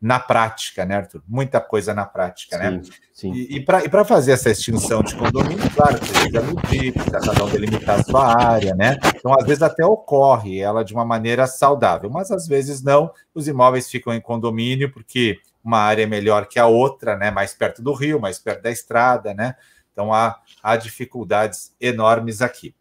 na 0.01 0.21
prática, 0.21 0.85
né, 0.85 0.97
Arthur? 0.97 1.23
Muita 1.27 1.61
coisa 1.61 1.95
na 1.95 2.05
prática, 2.05 2.59
né? 2.59 2.71
sim, 2.71 2.77
né? 2.77 2.83
Sim. 3.13 3.33
E, 3.33 3.57
e 3.57 3.61
para 3.65 4.05
fazer 4.05 4.33
essa 4.33 4.51
extinção 4.51 5.03
de 5.03 5.17
condomínio, 5.17 5.71
claro, 5.75 5.99
precisa 5.99 6.43
medir, 6.43 6.93
precisa 6.93 7.21
cada 7.21 7.45
um 7.45 7.49
delimitar 7.49 8.01
a 8.01 8.03
sua 8.03 8.37
área, 8.37 8.75
né? 8.75 8.99
Então, 9.17 9.33
às 9.33 9.47
vezes 9.47 9.63
até 9.63 9.85
ocorre 9.85 10.61
ela 10.61 10.85
de 10.85 10.93
uma 10.93 11.05
maneira 11.05 11.47
saudável, 11.47 12.11
mas 12.11 12.31
às 12.31 12.47
vezes 12.47 12.83
não. 12.83 13.11
Os 13.35 13.49
imóveis 13.49 13.89
ficam 13.91 14.13
em 14.13 14.21
condomínio 14.21 14.93
porque 14.93 15.39
uma 15.65 15.79
área 15.79 16.03
é 16.03 16.07
melhor 16.07 16.47
que 16.47 16.59
a 16.59 16.67
outra, 16.67 17.17
né? 17.17 17.31
Mais 17.31 17.55
perto 17.55 17.83
do 17.83 17.93
rio, 17.93 18.21
mais 18.21 18.39
perto 18.39 18.63
da 18.63 18.71
estrada, 18.71 19.33
né? 19.33 19.55
Então 19.93 20.13
há, 20.13 20.39
há 20.63 20.77
dificuldades 20.77 21.75
enormes 21.81 22.43
aqui. 22.43 22.75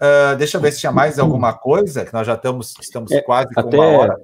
Uh, 0.00 0.34
deixa 0.36 0.56
eu 0.56 0.60
ver 0.60 0.72
se 0.72 0.80
tinha 0.80 0.92
mais 0.92 1.18
alguma 1.18 1.52
coisa, 1.52 2.06
que 2.06 2.12
nós 2.14 2.26
já 2.26 2.34
estamos, 2.34 2.74
estamos 2.80 3.12
é, 3.12 3.20
quase 3.20 3.52
com 3.52 3.60
até, 3.60 3.76
uma 3.76 3.86
hora. 3.86 4.16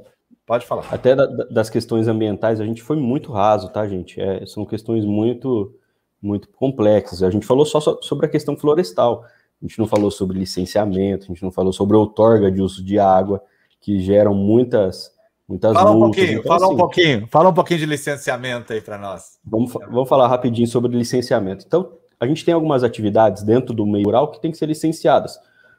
Pode 0.46 0.64
falar. 0.64 0.86
Até 0.90 1.16
da, 1.16 1.26
das 1.26 1.68
questões 1.68 2.06
ambientais, 2.06 2.60
a 2.60 2.64
gente 2.64 2.82
foi 2.82 2.96
muito 2.96 3.32
raso, 3.32 3.68
tá, 3.68 3.86
gente? 3.86 4.20
É, 4.20 4.46
são 4.46 4.64
questões 4.64 5.04
muito, 5.04 5.74
muito 6.22 6.48
complexas. 6.48 7.22
A 7.22 7.30
gente 7.30 7.44
falou 7.44 7.66
só 7.66 7.80
sobre 7.80 8.26
a 8.26 8.28
questão 8.28 8.56
florestal. 8.56 9.24
A 9.60 9.66
gente 9.66 9.78
não 9.78 9.86
falou 9.86 10.10
sobre 10.10 10.38
licenciamento, 10.38 11.24
a 11.24 11.28
gente 11.28 11.42
não 11.42 11.50
falou 11.50 11.72
sobre 11.72 11.96
outorga 11.96 12.50
de 12.50 12.62
uso 12.62 12.84
de 12.84 12.98
água, 12.98 13.42
que 13.80 13.98
geram 13.98 14.34
muitas 14.34 15.16
Muitas 15.48 15.72
fala 15.74 15.92
um 15.92 16.00
pouquinho, 16.00 16.40
então, 16.40 16.42
fala 16.42 16.64
assim, 16.64 16.74
um 16.74 16.76
pouquinho, 16.76 17.28
fala 17.30 17.48
um 17.50 17.54
pouquinho 17.54 17.78
de 17.78 17.86
licenciamento 17.86 18.72
aí 18.72 18.80
para 18.80 18.98
nós. 18.98 19.38
Vamos, 19.44 19.72
vamos 19.72 20.08
falar 20.08 20.26
rapidinho 20.26 20.66
sobre 20.66 20.96
licenciamento. 20.96 21.64
Então, 21.64 21.92
a 22.18 22.26
gente 22.26 22.44
tem 22.44 22.52
algumas 22.52 22.82
atividades 22.82 23.44
dentro 23.44 23.72
do 23.72 23.86
meio 23.86 24.06
rural 24.06 24.32
que 24.32 24.40
tem 24.40 24.50
que 24.50 24.56
ser 24.56 24.66
licenciadas. 24.66 25.38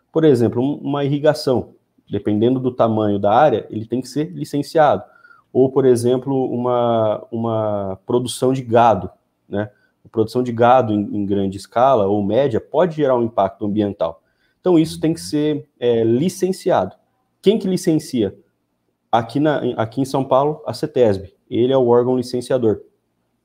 Por 0.09 0.23
exemplo, 0.23 0.63
uma 0.63 1.03
irrigação, 1.03 1.75
dependendo 2.09 2.59
do 2.59 2.71
tamanho 2.71 3.19
da 3.19 3.33
área, 3.33 3.67
ele 3.69 3.85
tem 3.85 4.01
que 4.01 4.07
ser 4.07 4.31
licenciado. 4.31 5.03
Ou, 5.51 5.71
por 5.71 5.85
exemplo, 5.85 6.49
uma, 6.51 7.25
uma 7.31 7.99
produção 8.05 8.53
de 8.53 8.61
gado, 8.61 9.09
né? 9.47 9.71
A 10.05 10.09
produção 10.09 10.41
de 10.41 10.51
gado 10.51 10.93
em, 10.93 10.99
em 10.99 11.25
grande 11.25 11.57
escala 11.57 12.07
ou 12.07 12.23
média 12.23 12.61
pode 12.61 12.95
gerar 12.95 13.17
um 13.17 13.23
impacto 13.23 13.65
ambiental. 13.65 14.21
Então, 14.59 14.79
isso 14.79 14.99
tem 14.99 15.13
que 15.13 15.19
ser 15.19 15.67
é, 15.79 16.03
licenciado. 16.03 16.95
Quem 17.41 17.59
que 17.59 17.67
licencia? 17.67 18.37
Aqui, 19.11 19.39
na, 19.39 19.59
aqui 19.77 20.01
em 20.01 20.05
São 20.05 20.23
Paulo, 20.23 20.61
a 20.65 20.73
CETESB, 20.73 21.33
ele 21.49 21.73
é 21.73 21.77
o 21.77 21.87
órgão 21.87 22.17
licenciador, 22.17 22.81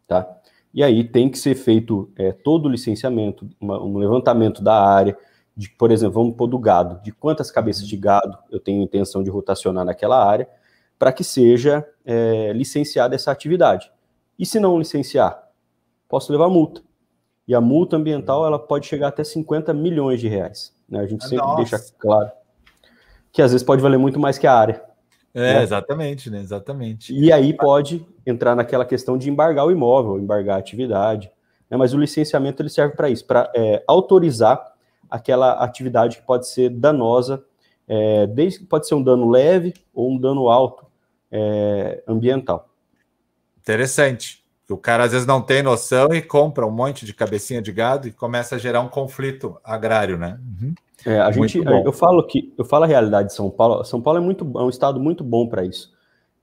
tá? 0.07 0.29
E 0.75 0.83
aí 0.83 1.05
tem 1.05 1.29
que 1.29 1.39
ser 1.39 1.55
feito 1.55 2.11
é, 2.17 2.33
todo 2.33 2.67
o 2.67 2.69
licenciamento, 2.69 3.49
uma, 3.61 3.81
um 3.81 3.99
levantamento 3.99 4.63
da 4.63 4.75
área, 4.75 5.17
de, 5.63 5.71
por 5.71 5.93
exemplo, 5.93 6.15
vamos 6.15 6.37
pôr 6.37 6.49
do 6.49 6.59
gado, 6.59 7.01
de 7.05 7.13
quantas 7.13 7.49
cabeças 7.49 7.87
de 7.87 7.97
gado 7.97 8.37
eu 8.51 8.59
tenho 8.59 8.83
intenção 8.83 9.23
de 9.23 9.31
rotacionar 9.31 9.85
naquela 9.85 10.21
área, 10.21 10.49
para 10.99 11.13
que 11.13 11.23
seja 11.23 11.87
é, 12.05 12.53
licenciada 12.53 13.15
essa 13.15 13.31
atividade. 13.31 13.89
E 14.37 14.45
se 14.45 14.59
não 14.59 14.77
licenciar, 14.77 15.41
posso 16.09 16.33
levar 16.33 16.49
multa. 16.49 16.83
E 17.47 17.55
a 17.55 17.61
multa 17.61 17.97
ambiental 17.97 18.45
ela 18.45 18.59
pode 18.59 18.87
chegar 18.87 19.09
até 19.09 19.23
50 19.23 19.73
milhões 19.73 20.21
de 20.21 20.27
reais. 20.27 20.75
Né? 20.89 20.99
A 20.99 21.07
gente 21.07 21.23
sempre 21.23 21.47
Nossa. 21.47 21.57
deixa 21.57 21.79
claro 21.97 22.33
que 23.31 23.41
às 23.41 23.53
vezes 23.53 23.65
pode 23.65 23.81
valer 23.81 23.99
muito 23.99 24.19
mais 24.19 24.37
que 24.37 24.49
a 24.49 24.55
área. 24.55 24.83
É, 25.33 25.55
né? 25.55 25.63
exatamente, 25.63 26.29
né? 26.29 26.41
Exatamente. 26.41 27.15
E 27.15 27.33
aí 27.33 27.53
pode 27.53 28.05
entrar 28.27 28.57
naquela 28.57 28.85
questão 28.85 29.17
de 29.17 29.31
embargar 29.31 29.65
o 29.65 29.71
imóvel, 29.71 30.19
embargar 30.19 30.57
a 30.57 30.59
atividade. 30.59 31.31
Né? 31.71 31.77
Mas 31.77 31.95
o 31.95 31.99
licenciamento 31.99 32.61
ele 32.61 32.69
serve 32.69 32.97
para 32.97 33.09
isso, 33.09 33.25
para 33.25 33.51
é, 33.55 33.83
autorizar 33.87 34.72
aquela 35.13 35.53
atividade 35.63 36.17
que 36.17 36.23
pode 36.23 36.49
ser 36.49 36.71
danosa, 36.71 37.45
é, 37.87 38.27
desde 38.27 38.61
que 38.61 38.65
pode 38.65 38.89
ser 38.89 38.95
um 38.95 39.03
dano 39.03 39.29
leve 39.29 39.75
ou 39.93 40.11
um 40.11 40.19
dano 40.19 40.49
alto 40.49 40.87
é, 41.31 42.03
ambiental. 42.09 42.71
Interessante. 43.61 44.43
O 44.71 44.77
cara 44.77 45.05
às 45.05 45.13
vezes 45.13 45.27
não 45.27 45.43
tem 45.43 45.63
noção 45.63 46.15
e 46.15 46.23
compra 46.23 46.67
um 46.67 46.71
monte 46.71 47.05
de 47.05 47.13
cabecinha 47.13 47.61
de 47.61 47.71
gado 47.71 48.09
e 48.09 48.13
começa 48.13 48.57
a 48.57 48.59
gerar 48.59 48.81
um 48.81 48.89
conflito 48.89 49.61
agrário, 49.63 50.17
né? 50.17 50.41
Uhum. 50.41 50.75
É, 51.05 51.21
a 51.21 51.31
gente, 51.31 51.59
eu 51.59 51.93
falo 51.93 52.27
que 52.27 52.55
eu 52.57 52.65
falo 52.65 52.85
a 52.85 52.87
realidade 52.87 53.29
de 53.29 53.35
São 53.35 53.51
Paulo. 53.51 53.85
São 53.85 54.01
Paulo 54.01 54.19
é 54.19 54.23
muito 54.23 54.51
é 54.57 54.63
um 54.63 54.71
estado 54.71 54.99
muito 54.99 55.23
bom 55.23 55.47
para 55.47 55.63
isso, 55.65 55.93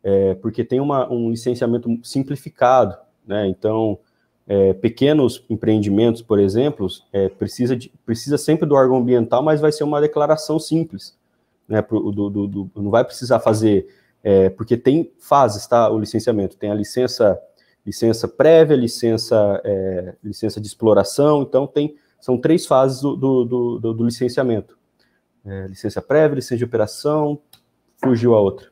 é, 0.04 0.36
porque 0.36 0.64
tem 0.64 0.80
uma, 0.80 1.12
um 1.12 1.32
licenciamento 1.32 1.90
simplificado, 2.04 2.96
né? 3.26 3.48
Então, 3.48 3.98
é, 4.50 4.74
pequenos 4.74 5.46
empreendimentos, 5.48 6.24
por 6.24 6.40
exemplo, 6.40 6.88
é, 7.14 7.30
precisa 7.30 7.76
de, 7.76 7.94
precisa 8.04 8.36
sempre 8.36 8.68
do 8.68 8.74
órgão 8.74 8.98
ambiental, 8.98 9.44
mas 9.44 9.62
vai 9.62 9.72
ser 9.72 9.84
uma 9.84 10.02
declaração 10.02 10.58
simples, 10.58 11.16
né? 11.68 11.84
Pro, 11.84 12.12
do, 12.12 12.30
do, 12.32 12.48
do, 12.48 12.72
não 12.76 12.90
vai 12.90 13.06
precisar 13.06 13.40
fazer, 13.40 13.88
é, 14.24 14.50
porque 14.50 14.76
tem 14.76 15.12
fases, 15.20 15.68
tá? 15.68 15.88
O 15.92 16.00
licenciamento 16.00 16.58
tem 16.58 16.72
a 16.72 16.74
licença 16.74 17.40
licença 17.86 18.28
prévia, 18.28 18.76
licença 18.76 19.62
é, 19.64 20.16
licença 20.24 20.60
de 20.60 20.66
exploração, 20.66 21.44
então 21.44 21.68
tem 21.68 21.96
são 22.20 22.36
três 22.36 22.66
fases 22.66 23.02
do, 23.02 23.16
do, 23.16 24.04
licenciamento. 24.04 24.78
É, 25.46 25.68
licença 25.68 26.02
prévia, 26.02 26.36
licença 26.36 26.58
de 26.58 26.66
operação, 26.66 27.40
fugiu 28.04 28.34
a 28.34 28.42
outra. 28.42 28.68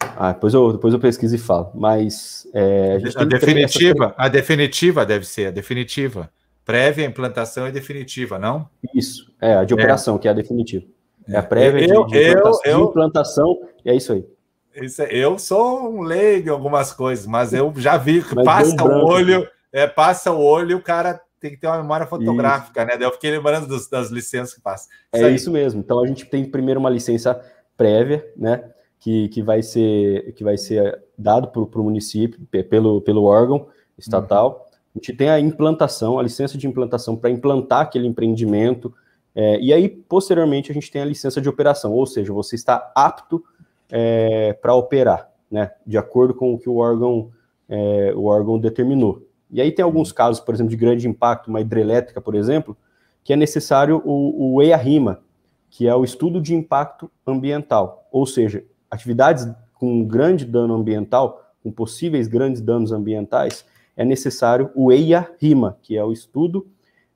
Ah, 0.00 0.32
depois 0.32 0.52
eu, 0.54 0.72
depois 0.72 0.92
eu 0.92 1.00
pesquiso 1.00 1.34
e 1.34 1.38
falo. 1.38 1.70
Mas 1.74 2.46
é, 2.54 2.98
a, 3.16 3.22
a 3.22 3.24
definitiva, 3.24 4.14
a 4.16 4.28
definitiva 4.28 5.06
deve 5.06 5.26
ser 5.26 5.46
a 5.46 5.50
definitiva. 5.50 6.30
Prévia, 6.64 7.04
implantação 7.04 7.66
e 7.66 7.72
definitiva, 7.72 8.38
não? 8.38 8.68
Isso, 8.94 9.32
é 9.40 9.54
a 9.54 9.64
de 9.64 9.72
é. 9.72 9.74
operação, 9.74 10.16
é. 10.16 10.18
que 10.18 10.28
é 10.28 10.30
a 10.30 10.34
definitiva. 10.34 10.84
É 11.28 11.36
a 11.36 11.42
prévia 11.42 11.86
eu, 11.86 12.04
de, 12.04 12.12
de, 12.12 12.30
implantação, 12.30 12.60
eu, 12.64 12.72
eu, 12.72 12.84
de 12.84 12.90
implantação, 12.90 13.58
e 13.84 13.90
é 13.90 13.94
isso 13.94 14.12
aí. 14.12 14.26
Isso, 14.74 15.02
eu 15.02 15.38
sou 15.38 15.92
um 15.92 16.02
leigo 16.02 16.48
em 16.48 16.52
algumas 16.52 16.92
coisas, 16.92 17.26
mas 17.26 17.52
eu 17.52 17.72
já 17.76 17.96
vi 17.96 18.22
que 18.22 18.34
passa 18.44 18.84
o 18.84 19.04
olho, 19.06 19.48
é, 19.72 19.86
passa 19.86 20.30
o 20.32 20.40
olho 20.40 20.72
e 20.72 20.74
o 20.74 20.82
cara 20.82 21.20
tem 21.40 21.50
que 21.50 21.56
ter 21.56 21.66
uma 21.66 21.78
memória 21.78 22.06
fotográfica, 22.06 22.82
isso. 22.82 22.98
né? 22.98 23.04
Eu 23.04 23.12
fiquei 23.12 23.30
lembrando 23.30 23.66
dos, 23.66 23.88
das 23.88 24.10
licenças 24.10 24.54
que 24.54 24.60
passa. 24.60 24.88
Isso 25.14 25.24
é 25.24 25.28
aí. 25.28 25.34
isso 25.34 25.50
mesmo. 25.50 25.80
Então 25.80 26.02
a 26.02 26.06
gente 26.06 26.26
tem 26.26 26.44
primeiro 26.44 26.78
uma 26.78 26.90
licença 26.90 27.40
prévia, 27.76 28.24
né? 28.36 28.62
Que, 29.00 29.28
que 29.30 29.42
vai 29.42 29.62
ser 29.62 30.32
que 30.34 30.44
vai 30.44 30.58
ser 30.58 31.02
dado 31.16 31.48
para 31.48 31.80
o 31.80 31.84
município 31.84 32.38
pelo, 32.68 33.00
pelo 33.00 33.24
órgão 33.24 33.66
estatal. 33.96 34.68
Uhum. 34.68 34.70
A 34.94 34.98
gente 34.98 35.12
tem 35.14 35.30
a 35.30 35.40
implantação, 35.40 36.18
a 36.18 36.22
licença 36.22 36.58
de 36.58 36.66
implantação 36.66 37.16
para 37.16 37.30
implantar 37.30 37.80
aquele 37.80 38.06
empreendimento. 38.06 38.92
É, 39.34 39.58
e 39.60 39.72
aí, 39.72 39.88
posteriormente, 39.88 40.70
a 40.70 40.74
gente 40.74 40.90
tem 40.90 41.00
a 41.00 41.04
licença 41.06 41.40
de 41.40 41.48
operação, 41.48 41.92
ou 41.92 42.04
seja, 42.04 42.32
você 42.32 42.56
está 42.56 42.92
apto 42.94 43.42
é, 43.90 44.52
para 44.54 44.74
operar, 44.74 45.30
né? 45.50 45.70
De 45.86 45.96
acordo 45.96 46.34
com 46.34 46.52
o 46.52 46.58
que 46.58 46.68
o 46.68 46.76
órgão, 46.76 47.30
é, 47.68 48.12
o 48.14 48.24
órgão 48.24 48.58
determinou. 48.58 49.22
E 49.50 49.60
aí 49.60 49.72
tem 49.72 49.84
alguns 49.84 50.12
casos, 50.12 50.40
por 50.40 50.54
exemplo, 50.54 50.70
de 50.70 50.76
grande 50.76 51.08
impacto, 51.08 51.48
uma 51.48 51.60
hidrelétrica, 51.60 52.20
por 52.20 52.34
exemplo, 52.34 52.76
que 53.24 53.32
é 53.32 53.36
necessário 53.36 54.02
o, 54.04 54.56
o 54.56 54.62
EIA-RIMA, 54.62 55.20
que 55.68 55.86
é 55.86 55.94
o 55.94 56.04
estudo 56.04 56.40
de 56.40 56.54
impacto 56.54 57.10
ambiental, 57.26 58.08
ou 58.10 58.26
seja, 58.26 58.64
atividades 58.90 59.48
com 59.74 60.04
grande 60.04 60.44
dano 60.44 60.74
ambiental, 60.74 61.54
com 61.62 61.70
possíveis 61.70 62.28
grandes 62.28 62.60
danos 62.60 62.92
ambientais, 62.92 63.64
é 63.96 64.04
necessário 64.04 64.70
o 64.74 64.92
EIA-RIMA, 64.92 65.78
que 65.82 65.96
é 65.96 66.04
o 66.04 66.12
estudo 66.12 66.66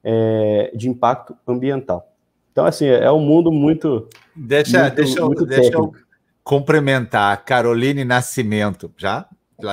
é, 0.03 0.73
de 0.75 0.89
impacto 0.89 1.37
ambiental. 1.47 2.11
Então, 2.53 2.65
assim, 2.65 2.87
é 2.87 3.11
um 3.11 3.21
mundo 3.21 3.51
muito. 3.51 4.09
Deixa, 4.35 4.83
muito, 4.83 4.95
deixa, 4.95 5.19
eu, 5.19 5.27
muito 5.27 5.47
deixa 5.47 5.75
eu 5.75 5.93
cumprimentar 6.45 7.33
a 7.33 7.37
Caroline 7.37 8.05
Nascimento, 8.05 8.93
já? 8.97 9.27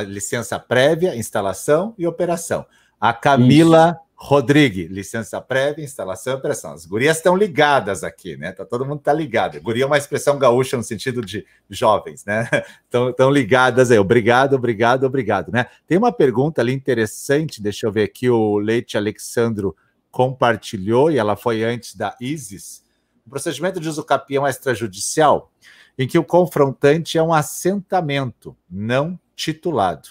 licença 0.08 0.58
prévia, 0.58 1.16
instalação 1.16 1.94
e 1.98 2.08
operação. 2.08 2.66
A 3.00 3.14
Camila 3.14 4.00
Isso. 4.00 4.11
Rodrigues, 4.24 4.88
licença 4.92 5.42
prévia, 5.42 5.84
instalação 5.84 6.34
e 6.34 6.36
operação. 6.36 6.74
As 6.74 6.86
gurias 6.86 7.18
estão 7.18 7.36
ligadas 7.36 8.04
aqui, 8.04 8.38
né? 8.38 8.52
Tá, 8.52 8.64
todo 8.64 8.86
mundo 8.86 9.02
tá 9.02 9.12
ligado. 9.12 9.60
Guria 9.60 9.84
é 9.84 9.88
uma 9.88 9.98
expressão 9.98 10.38
gaúcha 10.38 10.78
no 10.78 10.84
sentido 10.84 11.26
de 11.26 11.44
jovens, 11.68 12.24
né? 12.24 12.48
Estão 12.86 13.32
ligadas 13.32 13.90
aí. 13.90 13.98
Obrigado, 13.98 14.56
obrigado, 14.56 15.06
obrigado, 15.06 15.52
né? 15.52 15.66
Tem 15.88 15.98
uma 15.98 16.12
pergunta 16.12 16.62
ali 16.62 16.72
interessante, 16.72 17.60
deixa 17.64 17.88
eu 17.88 17.92
ver 17.92 18.04
aqui, 18.04 18.30
o 18.30 18.60
Leite 18.60 18.96
Alexandro 18.96 19.76
compartilhou, 20.12 21.10
e 21.10 21.18
ela 21.18 21.36
foi 21.36 21.64
antes 21.64 21.96
da 21.96 22.16
ISIS. 22.22 22.84
O 23.26 23.30
procedimento 23.32 23.80
de 23.80 23.90
uso 23.90 24.04
capião 24.04 24.48
extrajudicial, 24.48 25.52
em 25.98 26.08
que 26.08 26.20
o 26.20 26.24
confrontante 26.24 27.18
é 27.18 27.24
um 27.24 27.34
assentamento, 27.34 28.56
não 28.70 29.20
titulado. 29.36 30.10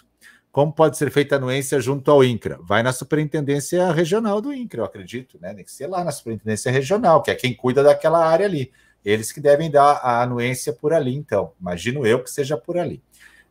Como 0.53 0.73
pode 0.73 0.99
ser 0.99 1.11
feita 1.13 1.37
a 1.37 1.39
anuência 1.39 1.81
junto 1.81 2.11
ao 2.11 2.25
INCRA? 2.25 2.59
Vai 2.63 2.83
na 2.83 2.93
superintendência 2.93 3.93
regional 3.93 4.41
do 4.41 4.53
INCRA, 4.53 4.81
eu 4.81 4.85
acredito, 4.85 5.39
né? 5.41 5.55
Tem 5.55 5.65
que 5.65 5.71
ser 5.71 5.87
lá 5.87 6.03
na 6.03 6.11
superintendência 6.11 6.73
regional, 6.73 7.23
que 7.23 7.31
é 7.31 7.35
quem 7.37 7.55
cuida 7.55 7.83
daquela 7.85 8.27
área 8.27 8.47
ali. 8.47 8.73
Eles 9.05 9.31
que 9.31 9.41
devem 9.41 9.71
dar 9.71 9.93
a 10.03 10.23
anuência 10.23 10.73
por 10.73 10.93
ali, 10.93 11.15
então. 11.15 11.53
Imagino 11.61 12.05
eu 12.05 12.23
que 12.23 12.31
seja 12.31 12.57
por 12.57 12.77
ali. 12.77 13.01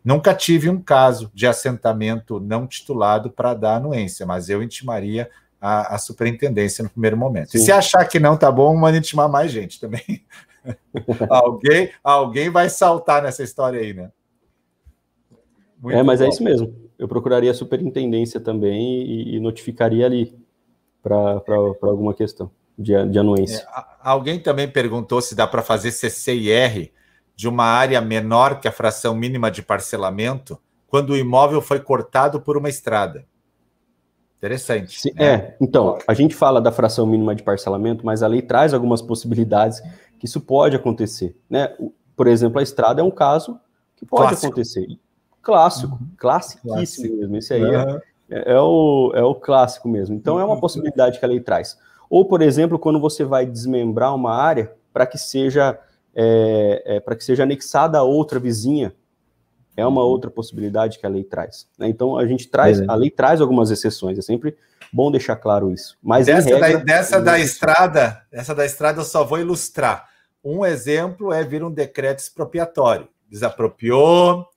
Nunca 0.03 0.33
tive 0.33 0.69
um 0.69 0.81
caso 0.81 1.31
de 1.33 1.47
assentamento 1.47 2.39
não 2.39 2.67
titulado 2.67 3.31
para 3.31 3.53
dar 3.53 3.75
anuência, 3.75 4.25
mas 4.25 4.49
eu 4.49 4.61
intimaria 4.61 5.29
a, 5.59 5.95
a 5.95 5.97
superintendência 5.97 6.83
no 6.83 6.89
primeiro 6.89 7.15
momento. 7.17 7.51
Sim. 7.51 7.59
E 7.59 7.61
se 7.61 7.71
achar 7.71 8.05
que 8.05 8.19
não 8.19 8.35
tá 8.35 8.51
bom, 8.51 8.75
manda 8.75 8.97
intimar 8.97 9.29
mais 9.29 9.51
gente 9.51 9.79
também. 9.79 10.23
alguém, 11.29 11.91
alguém 12.03 12.49
vai 12.49 12.69
saltar 12.69 13.23
nessa 13.23 13.41
história 13.41 13.79
aí, 13.79 13.93
né? 13.93 14.11
Muito 15.81 15.97
é, 15.97 16.03
mas 16.03 16.19
é 16.19 16.25
bom. 16.25 16.29
é 16.29 16.33
isso 16.33 16.43
mesmo. 16.43 16.88
Eu 16.99 17.07
procuraria 17.07 17.49
a 17.49 17.53
superintendência 17.53 18.39
também 18.39 19.01
e, 19.03 19.35
e 19.37 19.39
notificaria 19.39 20.05
ali 20.05 20.37
para 21.01 21.41
alguma 21.81 22.13
questão 22.13 22.51
de, 22.77 22.93
de 23.05 23.17
anuência. 23.17 23.65
É, 23.75 23.83
alguém 24.01 24.39
também 24.39 24.69
perguntou 24.69 25.21
se 25.21 25.33
dá 25.33 25.47
para 25.47 25.63
fazer 25.63 25.91
CCIR 25.91 26.91
de 27.35 27.47
uma 27.47 27.63
área 27.63 28.01
menor 28.01 28.59
que 28.59 28.67
a 28.67 28.71
fração 28.71 29.15
mínima 29.15 29.49
de 29.49 29.61
parcelamento 29.61 30.59
quando 30.87 31.11
o 31.11 31.17
imóvel 31.17 31.61
foi 31.61 31.79
cortado 31.79 32.41
por 32.41 32.57
uma 32.57 32.67
estrada. 32.67 33.25
Interessante. 34.37 34.99
Sim, 34.99 35.11
né? 35.15 35.25
É, 35.25 35.57
então, 35.61 35.97
a 36.07 36.13
gente 36.13 36.33
fala 36.33 36.61
da 36.61 36.71
fração 36.71 37.05
mínima 37.05 37.35
de 37.35 37.43
parcelamento, 37.43 38.05
mas 38.05 38.23
a 38.23 38.27
lei 38.27 38.41
traz 38.41 38.73
algumas 38.73 39.01
possibilidades 39.01 39.81
que 40.17 40.25
isso 40.25 40.41
pode 40.41 40.75
acontecer. 40.75 41.37
Né? 41.49 41.73
Por 42.15 42.27
exemplo, 42.27 42.59
a 42.59 42.63
estrada 42.63 43.01
é 43.01 43.03
um 43.03 43.11
caso 43.11 43.59
que 43.95 44.05
pode 44.05 44.29
Clássico. 44.29 44.47
acontecer. 44.47 44.87
Clássico, 45.41 45.93
uhum. 45.93 46.09
classiquíssimo 46.17 46.75
Clássico. 46.75 47.15
mesmo. 47.15 47.37
Esse 47.37 47.53
aí 47.53 47.63
uhum. 47.63 47.99
é, 48.29 48.53
é, 48.53 48.59
o, 48.59 49.11
é 49.15 49.23
o 49.23 49.35
clássico 49.35 49.87
mesmo. 49.87 50.15
Então, 50.15 50.39
é 50.39 50.43
uma 50.43 50.55
uhum. 50.55 50.59
possibilidade 50.59 51.19
que 51.19 51.25
a 51.25 51.27
lei 51.27 51.39
traz. 51.39 51.77
Ou, 52.09 52.25
por 52.25 52.41
exemplo, 52.41 52.79
quando 52.79 52.99
você 52.99 53.23
vai 53.23 53.45
desmembrar 53.45 54.13
uma 54.15 54.33
área 54.35 54.73
para 54.91 55.05
que 55.05 55.17
seja 55.17 55.79
é, 56.15 56.83
é, 56.85 56.99
para 56.99 57.15
que 57.15 57.23
seja 57.23 57.43
anexada 57.43 57.97
a 57.97 58.03
outra 58.03 58.39
vizinha, 58.39 58.93
é 59.77 59.85
uma 59.85 60.01
uhum. 60.01 60.07
outra 60.07 60.29
possibilidade 60.29 60.99
que 60.99 61.05
a 61.05 61.09
lei 61.09 61.23
traz. 61.23 61.67
Né? 61.77 61.87
Então 61.87 62.17
a 62.17 62.27
gente 62.27 62.47
traz, 62.47 62.81
é. 62.81 62.85
a 62.87 62.95
lei 62.95 63.09
traz 63.09 63.39
algumas 63.39 63.71
exceções, 63.71 64.17
é 64.17 64.21
sempre 64.21 64.57
bom 64.91 65.11
deixar 65.11 65.35
claro 65.37 65.71
isso. 65.71 65.97
Mas 66.01 66.25
dessa, 66.25 66.49
regra, 66.49 66.79
da, 66.79 66.83
dessa 66.83 67.21
da 67.21 67.39
estrada, 67.39 68.21
essa 68.31 68.53
da 68.53 68.65
estrada 68.65 68.99
eu 68.99 69.05
só 69.05 69.23
vou 69.23 69.39
ilustrar. 69.39 70.09
Um 70.43 70.65
exemplo 70.65 71.31
é 71.31 71.43
vir 71.43 71.63
um 71.63 71.71
decreto 71.71 72.19
expropriatório. 72.19 73.07
Desapropriou, 73.29 74.48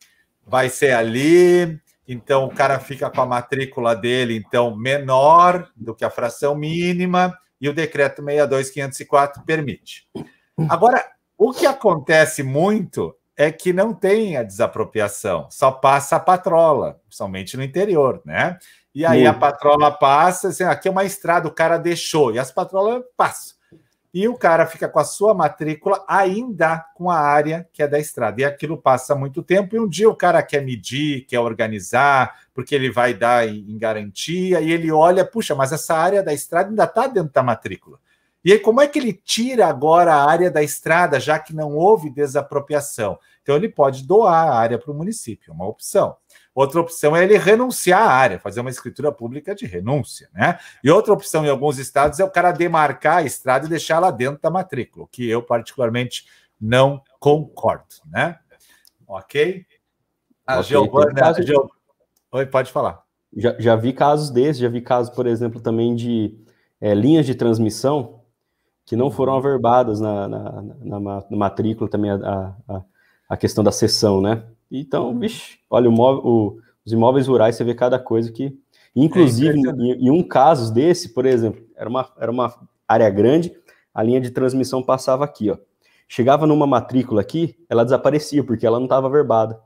vai 0.47 0.68
ser 0.68 0.93
ali, 0.93 1.80
então 2.07 2.45
o 2.45 2.55
cara 2.55 2.78
fica 2.78 3.09
com 3.11 3.20
a 3.20 3.26
matrícula 3.26 3.95
dele 3.95 4.36
então 4.36 4.76
menor 4.76 5.68
do 5.76 5.95
que 5.95 6.05
a 6.05 6.11
fração 6.11 6.55
mínima 6.55 7.36
e 7.61 7.68
o 7.68 7.74
decreto 7.74 8.22
62504 8.22 9.43
permite. 9.45 10.09
Agora, 10.68 11.05
o 11.38 11.53
que 11.53 11.66
acontece 11.66 12.43
muito 12.43 13.14
é 13.36 13.51
que 13.51 13.72
não 13.72 13.95
tem 13.95 14.36
a 14.36 14.43
desapropriação, 14.43 15.49
só 15.51 15.70
passa 15.70 16.16
a 16.16 16.20
patrola, 16.20 17.01
somente 17.09 17.57
no 17.57 17.62
interior, 17.62 18.20
né? 18.24 18.59
E 18.95 19.07
aí 19.07 19.26
a 19.26 19.32
patrola 19.32 19.90
passa, 19.90 20.49
assim, 20.49 20.64
aqui 20.64 20.86
é 20.86 20.90
uma 20.90 21.05
estrada, 21.05 21.49
o 21.49 21.53
cara 21.53 21.78
deixou, 21.78 22.32
e 22.34 22.38
as 22.38 22.53
patrolas 22.53 23.03
passam. 23.16 23.57
E 24.12 24.28
o 24.28 24.36
cara 24.36 24.66
fica 24.66 24.88
com 24.88 24.98
a 24.98 25.04
sua 25.04 25.32
matrícula 25.32 26.04
ainda 26.06 26.84
com 26.94 27.10
a 27.10 27.18
área 27.18 27.66
que 27.72 27.82
é 27.82 27.88
da 27.88 27.98
estrada. 27.98 28.40
E 28.40 28.44
aquilo 28.44 28.76
passa 28.76 29.14
muito 29.14 29.42
tempo, 29.42 29.74
e 29.74 29.80
um 29.80 29.88
dia 29.88 30.08
o 30.08 30.14
cara 30.14 30.42
quer 30.42 30.62
medir, 30.62 31.24
quer 31.26 31.40
organizar, 31.40 32.42
porque 32.52 32.74
ele 32.74 32.90
vai 32.90 33.14
dar 33.14 33.48
em 33.48 33.78
garantia, 33.78 34.60
e 34.60 34.70
ele 34.70 34.92
olha, 34.92 35.24
puxa, 35.24 35.54
mas 35.54 35.72
essa 35.72 35.94
área 35.94 36.22
da 36.22 36.34
estrada 36.34 36.68
ainda 36.68 36.84
está 36.84 37.06
dentro 37.06 37.32
da 37.32 37.42
matrícula. 37.42 37.98
E 38.44 38.52
aí, 38.52 38.58
como 38.58 38.80
é 38.80 38.88
que 38.88 38.98
ele 38.98 39.12
tira 39.12 39.66
agora 39.66 40.14
a 40.14 40.28
área 40.28 40.50
da 40.50 40.62
estrada, 40.62 41.20
já 41.20 41.38
que 41.38 41.54
não 41.54 41.76
houve 41.76 42.10
desapropriação? 42.10 43.16
Então, 43.40 43.54
ele 43.54 43.68
pode 43.68 44.04
doar 44.04 44.48
a 44.48 44.54
área 44.54 44.78
para 44.78 44.90
o 44.90 44.94
município, 44.94 45.52
uma 45.52 45.66
opção. 45.66 46.16
Outra 46.55 46.80
opção 46.80 47.16
é 47.16 47.24
ele 47.24 47.38
renunciar 47.38 48.03
à 48.03 48.12
área, 48.12 48.38
fazer 48.38 48.61
uma 48.61 48.68
escritura 48.68 49.11
pública 49.11 49.55
de 49.55 49.64
renúncia, 49.64 50.28
né? 50.34 50.59
E 50.84 50.90
outra 50.90 51.12
opção 51.12 51.46
em 51.46 51.48
alguns 51.48 51.78
estados 51.78 52.20
é 52.20 52.24
o 52.24 52.30
cara 52.30 52.53
demarcar 52.53 53.18
a 53.18 53.22
estrada 53.22 53.66
e 53.66 53.70
deixar 53.70 53.98
lá 53.98 54.11
dentro 54.11 54.40
da 54.40 54.50
matrícula, 54.50 55.07
que 55.11 55.28
eu 55.28 55.42
particularmente 55.42 56.26
não 56.61 57.03
concordo, 57.18 57.96
né? 58.07 58.38
Ok? 59.07 59.64
A 60.46 60.59
okay, 60.59 60.64
Giovana. 60.64 61.14
Caso... 61.14 61.42
Oi, 62.32 62.46
pode 62.46 62.70
falar. 62.70 63.03
Já, 63.34 63.57
já 63.59 63.76
vi 63.76 63.92
casos 63.92 64.30
desses, 64.30 64.59
já 64.59 64.68
vi 64.68 64.82
casos, 64.82 65.14
por 65.14 65.26
exemplo, 65.26 65.61
também 65.61 65.94
de 65.94 66.38
é, 66.80 66.94
linhas 66.94 67.24
de 67.24 67.34
transmissão 67.34 68.20
que 68.84 68.96
não 68.96 69.11
foram 69.11 69.36
averbadas 69.36 70.00
na, 70.00 70.28
na, 70.28 70.62
na, 70.62 71.00
na 71.00 71.24
matrícula 71.30 71.88
também 71.88 72.11
a, 72.11 72.55
a, 72.68 72.82
a, 73.28 73.36
questão 73.36 73.62
da 73.62 73.72
sessão, 73.72 74.20
né? 74.20 74.42
Então, 74.80 75.18
vixe, 75.18 75.58
olha, 75.68 75.90
o, 75.90 75.92
o, 75.94 76.58
os 76.84 76.92
imóveis 76.92 77.26
rurais, 77.26 77.56
você 77.56 77.64
vê 77.64 77.74
cada 77.74 77.98
coisa 77.98 78.32
que... 78.32 78.56
Inclusive, 78.94 79.58
é 79.68 79.72
em, 79.72 80.06
em, 80.06 80.10
um 80.10 80.22
caso 80.22 80.72
desse, 80.72 81.10
por 81.10 81.26
exemplo, 81.26 81.62
era 81.76 81.88
uma, 81.88 82.08
era 82.18 82.30
uma 82.30 82.54
área 82.86 83.08
grande, 83.10 83.52
a 83.94 84.02
linha 84.02 84.20
de 84.20 84.30
transmissão 84.30 84.82
passava 84.82 85.24
aqui, 85.24 85.50
ó. 85.50 85.56
Chegava 86.08 86.46
numa 86.46 86.66
matrícula 86.66 87.22
aqui, 87.22 87.56
ela 87.70 87.84
desaparecia, 87.84 88.44
porque 88.44 88.66
ela 88.66 88.78
não 88.78 88.84
estava 88.84 89.06
averbada. 89.06 89.58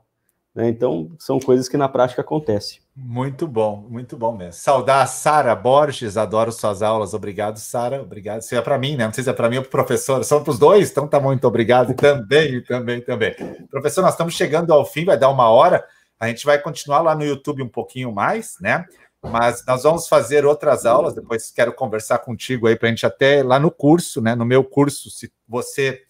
Né? 0.57 0.69
Então, 0.69 1.11
são 1.19 1.39
coisas 1.39 1.69
que 1.69 1.77
na 1.77 1.87
prática 1.87 2.21
acontecem. 2.21 2.79
Muito 2.95 3.47
bom, 3.47 3.85
muito 3.87 4.17
bom 4.17 4.35
mesmo. 4.35 4.53
Saudar 4.53 5.03
a 5.03 5.05
Sara 5.05 5.53
Borges, 5.53 6.17
adoro 6.17 6.51
suas 6.51 6.81
aulas. 6.81 7.13
Obrigado, 7.13 7.57
Sara. 7.59 8.01
Obrigado. 8.01 8.41
Isso 8.41 8.55
é 8.55 8.61
para 8.61 8.75
mim, 8.79 8.95
né? 8.95 9.05
Não 9.05 9.13
sei 9.13 9.23
se 9.23 9.29
é 9.29 9.33
para 9.33 9.51
mim 9.51 9.57
ou 9.57 9.61
para 9.61 9.67
o 9.67 9.71
professor. 9.71 10.23
São 10.23 10.43
para 10.43 10.49
os 10.49 10.57
dois, 10.57 10.89
então 10.89 11.07
tá 11.07 11.19
muito 11.19 11.47
obrigado 11.47 11.93
também, 11.95 12.63
também, 12.63 13.01
também. 13.01 13.35
Professor, 13.69 14.01
nós 14.01 14.15
estamos 14.15 14.33
chegando 14.33 14.73
ao 14.73 14.83
fim, 14.83 15.05
vai 15.05 15.15
dar 15.15 15.29
uma 15.29 15.47
hora. 15.47 15.85
A 16.19 16.27
gente 16.27 16.43
vai 16.43 16.57
continuar 16.57 17.01
lá 17.01 17.13
no 17.13 17.23
YouTube 17.23 17.61
um 17.61 17.69
pouquinho 17.69 18.11
mais, 18.11 18.55
né? 18.59 18.83
Mas 19.21 19.63
nós 19.63 19.83
vamos 19.83 20.07
fazer 20.07 20.43
outras 20.43 20.87
aulas. 20.87 21.13
Depois 21.13 21.51
quero 21.51 21.71
conversar 21.71 22.17
contigo 22.17 22.65
aí 22.65 22.75
para 22.75 22.87
a 22.87 22.89
gente 22.89 23.05
até 23.05 23.43
lá 23.43 23.59
no 23.59 23.69
curso, 23.69 24.21
né? 24.21 24.33
No 24.33 24.43
meu 24.43 24.63
curso, 24.63 25.11
se 25.11 25.31
você 25.47 26.01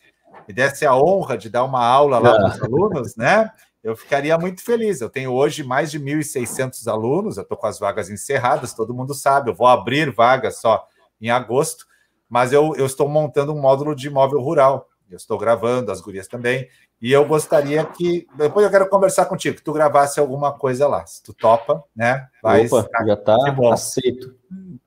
me 0.47 0.53
desse 0.53 0.85
a 0.85 0.95
honra 0.95 1.37
de 1.37 1.49
dar 1.49 1.65
uma 1.65 1.85
aula 1.85 2.17
lá 2.17 2.33
para 2.33 2.47
os 2.47 2.63
alunos, 2.63 3.15
né? 3.17 3.51
Eu 3.87 3.95
ficaria 3.95 4.37
muito 4.37 4.61
feliz. 4.61 4.99
Eu 4.99 5.09
tenho 5.09 5.31
hoje 5.31 5.63
mais 5.63 5.89
de 5.89 5.97
1.600 5.97 6.85
alunos, 6.91 7.37
eu 7.37 7.43
estou 7.43 7.57
com 7.57 7.67
as 7.67 7.79
vagas 7.79 8.09
encerradas, 8.09 8.73
todo 8.73 8.93
mundo 8.93 9.13
sabe, 9.13 9.49
eu 9.49 9.55
vou 9.55 9.65
abrir 9.65 10.11
vagas 10.11 10.59
só 10.59 10.85
em 11.21 11.29
agosto, 11.29 11.85
mas 12.29 12.51
eu, 12.51 12.75
eu 12.75 12.85
estou 12.85 13.07
montando 13.07 13.53
um 13.53 13.61
módulo 13.61 13.95
de 13.95 14.07
imóvel 14.07 14.41
rural. 14.41 14.89
Eu 15.09 15.15
estou 15.15 15.37
gravando, 15.37 15.89
as 15.89 16.01
gurias 16.01 16.27
também, 16.27 16.67
e 17.01 17.13
eu 17.13 17.25
gostaria 17.25 17.85
que. 17.85 18.27
Depois 18.35 18.65
eu 18.65 18.69
quero 18.69 18.89
conversar 18.89 19.25
contigo, 19.25 19.55
que 19.55 19.63
tu 19.63 19.71
gravasse 19.71 20.19
alguma 20.19 20.51
coisa 20.51 20.85
lá. 20.85 21.05
Se 21.05 21.23
tu 21.23 21.33
topa, 21.33 21.81
né? 21.95 22.27
Vai 22.43 22.67
Opa, 22.67 23.05
já 23.05 23.13
está 23.13 23.37
aceito. 23.71 24.35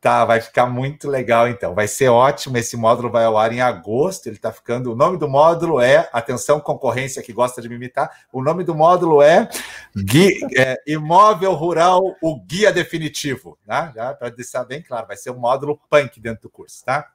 Tá, 0.01 0.25
vai 0.25 0.41
ficar 0.41 0.65
muito 0.65 1.11
legal 1.11 1.47
então. 1.47 1.75
Vai 1.75 1.87
ser 1.87 2.09
ótimo. 2.09 2.57
Esse 2.57 2.75
módulo 2.75 3.11
vai 3.11 3.27
ao 3.27 3.37
ar 3.37 3.53
em 3.53 3.61
agosto. 3.61 4.29
Ele 4.29 4.37
está 4.37 4.51
ficando. 4.51 4.91
O 4.91 4.97
nome 4.97 5.19
do 5.19 5.29
módulo 5.29 5.79
é 5.79 6.09
Atenção 6.11 6.59
Concorrência 6.59 7.23
que 7.23 7.35
gosta 7.35 7.61
de 7.61 7.69
me 7.69 7.75
imitar. 7.75 8.11
O 8.33 8.43
nome 8.43 8.65
do 8.65 8.75
módulo 8.75 9.21
é, 9.21 9.47
Gui, 9.95 10.41
é 10.57 10.79
Imóvel 10.87 11.53
Rural, 11.53 12.17
o 12.23 12.41
Guia 12.41 12.73
Definitivo. 12.73 13.59
Tá? 13.67 13.93
Já 13.95 14.15
para 14.15 14.31
deixar 14.31 14.65
bem 14.65 14.81
claro, 14.81 15.07
vai 15.07 15.19
ser 15.19 15.33
um 15.33 15.39
módulo 15.39 15.79
punk 15.91 16.19
dentro 16.19 16.45
do 16.45 16.51
curso, 16.51 16.83
tá? 16.83 17.07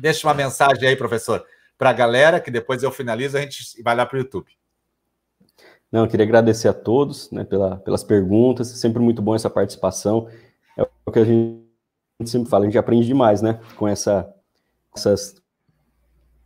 Deixa 0.00 0.26
uma 0.26 0.34
mensagem 0.34 0.88
aí, 0.88 0.96
professor, 0.96 1.46
para 1.78 1.90
a 1.90 1.92
galera, 1.92 2.40
que 2.40 2.50
depois 2.50 2.82
eu 2.82 2.90
finalizo, 2.90 3.38
a 3.38 3.40
gente 3.40 3.80
vai 3.80 3.94
lá 3.94 4.04
para 4.04 4.16
o 4.16 4.18
YouTube. 4.18 4.50
Não, 5.90 6.00
eu 6.00 6.08
queria 6.08 6.26
agradecer 6.26 6.66
a 6.66 6.74
todos 6.74 7.30
né, 7.30 7.44
pela, 7.44 7.76
pelas 7.76 8.02
perguntas. 8.02 8.66
Sempre 8.68 9.00
muito 9.00 9.22
bom 9.22 9.36
essa 9.36 9.48
participação. 9.48 10.28
É 10.76 10.82
o 11.06 11.12
que 11.12 11.20
a 11.20 11.24
gente 11.24 11.67
gente 12.22 12.30
sempre 12.30 12.50
fala, 12.50 12.64
a 12.64 12.66
gente 12.66 12.78
aprende 12.78 13.06
demais, 13.06 13.40
né? 13.40 13.60
Com 13.76 13.86
essa, 13.86 14.28
essas, 14.94 15.36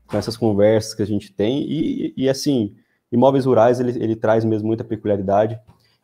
com 0.07 0.17
essas 0.17 0.37
conversas 0.37 0.95
que 0.95 1.03
a 1.03 1.07
gente 1.07 1.33
tem. 1.33 1.63
E, 1.63 2.15
e 2.17 2.29
assim, 2.29 2.77
imóveis 3.11 3.47
rurais, 3.47 3.81
ele, 3.81 4.03
ele 4.03 4.15
traz 4.15 4.45
mesmo 4.45 4.69
muita 4.69 4.85
peculiaridade, 4.85 5.59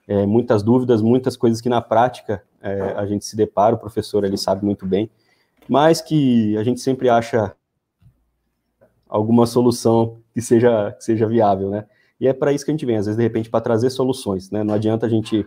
é, 0.06 0.24
muitas 0.24 0.62
dúvidas, 0.62 1.02
muitas 1.02 1.36
coisas 1.36 1.60
que 1.60 1.68
na 1.68 1.82
prática 1.82 2.42
é, 2.62 2.80
a 2.96 3.04
gente 3.06 3.26
se 3.26 3.36
depara, 3.36 3.74
o 3.74 3.78
professor 3.78 4.24
ele 4.24 4.38
sabe 4.38 4.64
muito 4.64 4.86
bem, 4.86 5.10
mas 5.68 6.00
que 6.00 6.56
a 6.56 6.64
gente 6.64 6.80
sempre 6.80 7.10
acha 7.10 7.54
alguma 9.06 9.46
solução 9.46 10.18
que 10.32 10.40
seja, 10.40 10.92
que 10.92 11.04
seja 11.04 11.26
viável, 11.26 11.68
né? 11.68 11.86
E 12.20 12.26
é 12.26 12.32
para 12.32 12.52
isso 12.52 12.64
que 12.64 12.70
a 12.70 12.74
gente 12.74 12.86
vem, 12.86 12.96
às 12.96 13.06
vezes, 13.06 13.16
de 13.16 13.22
repente, 13.22 13.50
para 13.50 13.60
trazer 13.60 13.90
soluções, 13.90 14.50
né? 14.50 14.64
Não 14.64 14.74
adianta 14.74 15.06
a 15.06 15.08
gente 15.08 15.46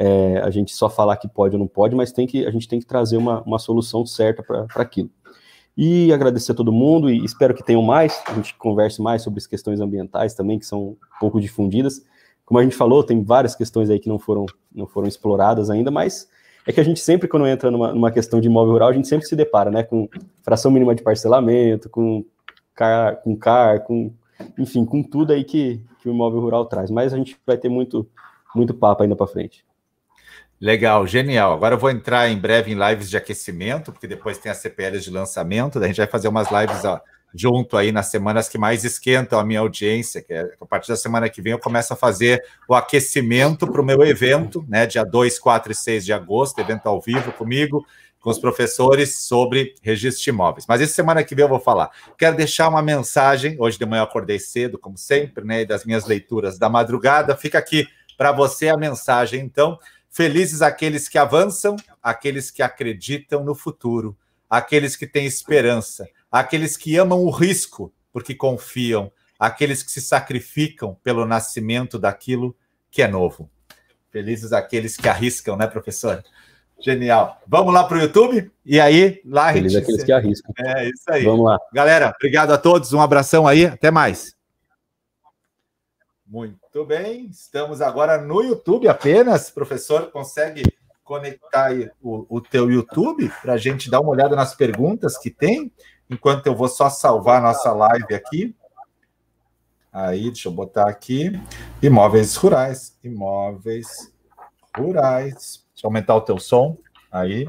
é, 0.00 0.40
a 0.44 0.50
gente 0.50 0.72
só 0.72 0.88
falar 0.88 1.16
que 1.16 1.26
pode 1.26 1.56
ou 1.56 1.58
não 1.58 1.66
pode, 1.66 1.96
mas 1.96 2.12
tem 2.12 2.24
que, 2.24 2.46
a 2.46 2.50
gente 2.52 2.68
tem 2.68 2.78
que 2.78 2.86
trazer 2.86 3.16
uma, 3.16 3.42
uma 3.42 3.58
solução 3.58 4.06
certa 4.06 4.44
para 4.44 4.66
aquilo. 4.76 5.10
E 5.76 6.12
agradecer 6.12 6.52
a 6.52 6.54
todo 6.54 6.72
mundo 6.72 7.10
e 7.10 7.24
espero 7.24 7.52
que 7.52 7.64
tenham 7.64 7.82
mais, 7.82 8.22
a 8.26 8.34
gente 8.34 8.54
converse 8.54 9.02
mais 9.02 9.22
sobre 9.22 9.38
as 9.38 9.46
questões 9.46 9.80
ambientais 9.80 10.34
também, 10.34 10.56
que 10.58 10.66
são 10.66 10.90
um 10.90 10.96
pouco 11.18 11.40
difundidas. 11.40 12.04
Como 12.44 12.60
a 12.60 12.62
gente 12.62 12.76
falou, 12.76 13.02
tem 13.02 13.24
várias 13.24 13.56
questões 13.56 13.90
aí 13.90 13.98
que 13.98 14.08
não 14.08 14.20
foram, 14.20 14.46
não 14.72 14.86
foram 14.86 15.08
exploradas 15.08 15.68
ainda, 15.68 15.90
mas 15.90 16.28
é 16.64 16.72
que 16.72 16.80
a 16.80 16.84
gente 16.84 17.00
sempre, 17.00 17.26
quando 17.26 17.46
entra 17.46 17.68
numa, 17.68 17.92
numa 17.92 18.12
questão 18.12 18.40
de 18.40 18.46
imóvel 18.46 18.74
rural, 18.74 18.90
a 18.90 18.92
gente 18.92 19.08
sempre 19.08 19.26
se 19.26 19.34
depara, 19.34 19.70
né, 19.70 19.82
com 19.82 20.08
fração 20.42 20.70
mínima 20.70 20.94
de 20.94 21.02
parcelamento, 21.02 21.90
com 21.90 22.24
CAR, 22.72 23.16
com, 23.16 23.36
CAR, 23.36 23.82
com 23.84 24.12
enfim, 24.56 24.84
com 24.84 25.02
tudo 25.02 25.32
aí 25.32 25.42
que, 25.42 25.80
que 26.00 26.08
o 26.08 26.12
imóvel 26.12 26.40
rural 26.40 26.66
traz. 26.66 26.88
Mas 26.88 27.12
a 27.12 27.16
gente 27.16 27.36
vai 27.44 27.56
ter 27.56 27.68
muito 27.68 28.08
muito 28.54 28.74
papo 28.74 29.02
ainda 29.02 29.14
para 29.14 29.26
frente. 29.26 29.67
Legal, 30.60 31.06
genial. 31.06 31.52
Agora 31.52 31.76
eu 31.76 31.78
vou 31.78 31.88
entrar 31.88 32.28
em 32.28 32.36
breve 32.36 32.72
em 32.72 32.88
lives 32.88 33.08
de 33.08 33.16
aquecimento, 33.16 33.92
porque 33.92 34.08
depois 34.08 34.38
tem 34.38 34.50
as 34.50 34.58
CPLs 34.58 35.04
de 35.04 35.10
lançamento, 35.10 35.78
a 35.78 35.86
gente 35.86 35.98
vai 35.98 36.06
fazer 36.08 36.26
umas 36.26 36.48
lives 36.50 36.84
ó, 36.84 37.00
junto 37.32 37.76
aí 37.76 37.92
nas 37.92 38.06
semanas 38.06 38.48
que 38.48 38.58
mais 38.58 38.82
esquentam 38.82 39.38
a 39.38 39.44
minha 39.44 39.60
audiência, 39.60 40.20
que 40.20 40.32
é 40.32 40.50
a 40.60 40.66
partir 40.66 40.88
da 40.88 40.96
semana 40.96 41.28
que 41.28 41.40
vem 41.40 41.52
eu 41.52 41.60
começo 41.60 41.92
a 41.92 41.96
fazer 41.96 42.42
o 42.68 42.74
aquecimento 42.74 43.70
para 43.70 43.80
o 43.80 43.84
meu 43.84 44.02
evento, 44.02 44.64
né, 44.68 44.84
dia 44.84 45.04
2, 45.04 45.38
4 45.38 45.70
e 45.70 45.74
6 45.76 46.04
de 46.04 46.12
agosto, 46.12 46.58
evento 46.60 46.88
ao 46.88 47.00
vivo 47.00 47.30
comigo, 47.32 47.86
com 48.18 48.28
os 48.28 48.38
professores 48.40 49.16
sobre 49.20 49.76
registro 49.80 50.24
de 50.24 50.30
imóveis. 50.30 50.64
Mas 50.66 50.80
essa 50.80 50.92
semana 50.92 51.22
que 51.22 51.36
vem 51.36 51.44
eu 51.44 51.48
vou 51.48 51.60
falar. 51.60 51.88
Quero 52.18 52.36
deixar 52.36 52.68
uma 52.68 52.82
mensagem, 52.82 53.56
hoje 53.60 53.78
de 53.78 53.86
manhã 53.86 54.00
eu 54.00 54.04
acordei 54.06 54.40
cedo, 54.40 54.76
como 54.76 54.98
sempre, 54.98 55.44
né, 55.44 55.64
das 55.64 55.84
minhas 55.84 56.04
leituras 56.04 56.58
da 56.58 56.68
madrugada, 56.68 57.36
fica 57.36 57.58
aqui 57.58 57.86
para 58.16 58.32
você 58.32 58.68
a 58.68 58.76
mensagem, 58.76 59.40
então, 59.40 59.78
Felizes 60.10 60.62
aqueles 60.62 61.08
que 61.08 61.18
avançam, 61.18 61.76
aqueles 62.02 62.50
que 62.50 62.62
acreditam 62.62 63.44
no 63.44 63.54
futuro, 63.54 64.16
aqueles 64.48 64.96
que 64.96 65.06
têm 65.06 65.26
esperança, 65.26 66.08
aqueles 66.30 66.76
que 66.76 66.96
amam 66.96 67.20
o 67.20 67.30
risco 67.30 67.92
porque 68.12 68.34
confiam, 68.34 69.12
aqueles 69.38 69.82
que 69.82 69.90
se 69.90 70.00
sacrificam 70.00 70.96
pelo 71.02 71.24
nascimento 71.24 71.98
daquilo 71.98 72.56
que 72.90 73.02
é 73.02 73.08
novo. 73.08 73.50
Felizes 74.10 74.52
aqueles 74.52 74.96
que 74.96 75.08
arriscam, 75.08 75.56
né, 75.56 75.66
professor? 75.66 76.24
Genial. 76.80 77.40
Vamos 77.46 77.74
lá 77.74 77.84
para 77.84 77.98
o 77.98 78.00
YouTube? 78.00 78.50
E 78.64 78.80
aí, 78.80 79.20
lá 79.24 79.52
Felizes 79.52 79.72
gente... 79.72 79.82
aqueles 79.82 80.04
que 80.04 80.12
arriscam. 80.12 80.52
É 80.58 80.88
isso 80.88 81.04
aí. 81.08 81.24
Vamos 81.24 81.44
lá. 81.44 81.58
Galera, 81.72 82.12
obrigado 82.16 82.52
a 82.52 82.58
todos. 82.58 82.92
Um 82.92 83.00
abração 83.00 83.46
aí. 83.46 83.66
Até 83.66 83.90
mais. 83.90 84.37
Muito 86.30 86.84
bem, 86.84 87.24
estamos 87.30 87.80
agora 87.80 88.20
no 88.20 88.42
YouTube 88.42 88.86
apenas. 88.86 89.50
Professor, 89.50 90.10
consegue 90.10 90.62
conectar 91.02 91.72
o, 92.02 92.26
o 92.28 92.38
teu 92.38 92.70
YouTube 92.70 93.32
para 93.40 93.54
a 93.54 93.56
gente 93.56 93.90
dar 93.90 94.02
uma 94.02 94.10
olhada 94.10 94.36
nas 94.36 94.54
perguntas 94.54 95.16
que 95.16 95.30
tem, 95.30 95.72
enquanto 96.10 96.46
eu 96.46 96.54
vou 96.54 96.68
só 96.68 96.90
salvar 96.90 97.38
a 97.38 97.44
nossa 97.44 97.72
live 97.72 98.14
aqui. 98.14 98.54
Aí, 99.90 100.24
deixa 100.24 100.48
eu 100.48 100.52
botar 100.52 100.86
aqui. 100.86 101.32
Imóveis 101.82 102.36
rurais. 102.36 102.94
Imóveis 103.02 104.12
rurais. 104.76 105.64
Deixa 105.72 105.86
eu 105.86 105.88
aumentar 105.88 106.14
o 106.14 106.20
teu 106.20 106.38
som. 106.38 106.76
Aí. 107.10 107.48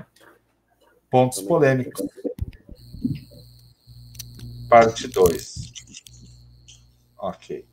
Pontos 1.12 1.42
polêmicos. 1.42 2.08
Parte 4.70 5.06
2. 5.10 5.74
Ok. 7.18 7.69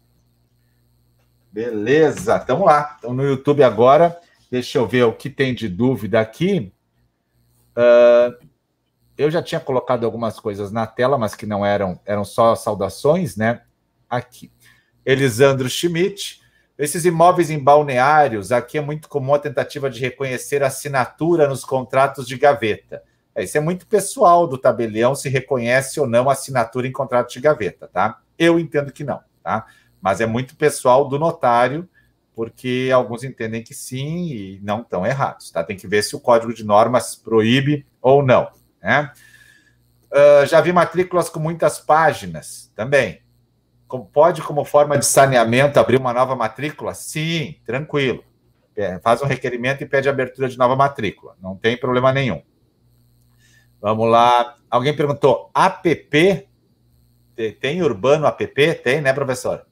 Beleza, 1.56 2.36
estamos 2.36 2.66
lá. 2.66 2.96
Estamos 2.96 3.16
no 3.16 3.24
YouTube 3.24 3.62
agora. 3.62 4.20
Deixa 4.50 4.76
eu 4.76 4.86
ver 4.86 5.04
o 5.04 5.14
que 5.14 5.30
tem 5.30 5.54
de 5.54 5.70
dúvida 5.70 6.20
aqui. 6.20 6.70
Uh, 7.74 8.46
eu 9.16 9.30
já 9.30 9.42
tinha 9.42 9.58
colocado 9.58 10.04
algumas 10.04 10.38
coisas 10.38 10.70
na 10.70 10.86
tela, 10.86 11.16
mas 11.16 11.34
que 11.34 11.46
não 11.46 11.64
eram, 11.64 11.98
eram 12.04 12.26
só 12.26 12.54
saudações, 12.54 13.38
né? 13.38 13.62
Aqui. 14.06 14.52
Elisandro 15.02 15.66
Schmidt. 15.70 16.42
Esses 16.76 17.06
imóveis 17.06 17.48
em 17.48 17.58
balneários, 17.58 18.52
aqui 18.52 18.76
é 18.76 18.82
muito 18.82 19.08
comum 19.08 19.32
a 19.32 19.38
tentativa 19.38 19.88
de 19.88 19.98
reconhecer 19.98 20.62
assinatura 20.62 21.48
nos 21.48 21.64
contratos 21.64 22.28
de 22.28 22.36
gaveta. 22.36 23.02
É, 23.34 23.44
isso 23.44 23.56
é 23.56 23.60
muito 23.60 23.86
pessoal 23.86 24.46
do 24.46 24.58
tabelião 24.58 25.14
se 25.14 25.30
reconhece 25.30 25.98
ou 25.98 26.06
não 26.06 26.28
assinatura 26.28 26.86
em 26.86 26.92
contrato 26.92 27.32
de 27.32 27.40
gaveta, 27.40 27.88
tá? 27.90 28.20
Eu 28.38 28.58
entendo 28.60 28.92
que 28.92 29.02
não, 29.02 29.20
tá? 29.42 29.64
Mas 30.06 30.20
é 30.20 30.26
muito 30.26 30.54
pessoal 30.54 31.08
do 31.08 31.18
notário, 31.18 31.88
porque 32.32 32.90
alguns 32.94 33.24
entendem 33.24 33.60
que 33.60 33.74
sim 33.74 34.28
e 34.28 34.60
não 34.62 34.82
estão 34.82 35.04
errados, 35.04 35.50
tá? 35.50 35.64
Tem 35.64 35.76
que 35.76 35.88
ver 35.88 36.00
se 36.04 36.14
o 36.14 36.20
código 36.20 36.54
de 36.54 36.62
normas 36.62 37.16
proíbe 37.16 37.84
ou 38.00 38.24
não, 38.24 38.48
né? 38.80 39.12
Uh, 40.12 40.46
já 40.46 40.60
vi 40.60 40.72
matrículas 40.72 41.28
com 41.28 41.40
muitas 41.40 41.80
páginas 41.80 42.70
também. 42.76 43.20
Pode, 44.12 44.42
como 44.42 44.64
forma 44.64 44.96
de 44.96 45.04
saneamento, 45.04 45.80
abrir 45.80 45.96
uma 45.96 46.12
nova 46.12 46.36
matrícula? 46.36 46.94
Sim, 46.94 47.56
tranquilo. 47.64 48.22
É, 48.76 49.00
faz 49.00 49.20
um 49.22 49.26
requerimento 49.26 49.82
e 49.82 49.86
pede 49.86 50.08
abertura 50.08 50.48
de 50.48 50.56
nova 50.56 50.76
matrícula. 50.76 51.34
Não 51.42 51.56
tem 51.56 51.76
problema 51.76 52.12
nenhum. 52.12 52.44
Vamos 53.80 54.08
lá. 54.08 54.56
Alguém 54.70 54.94
perguntou: 54.94 55.50
app? 55.52 56.48
Tem 57.60 57.82
urbano 57.82 58.24
app? 58.24 58.74
Tem, 58.84 59.00
né, 59.00 59.12
professor? 59.12 59.66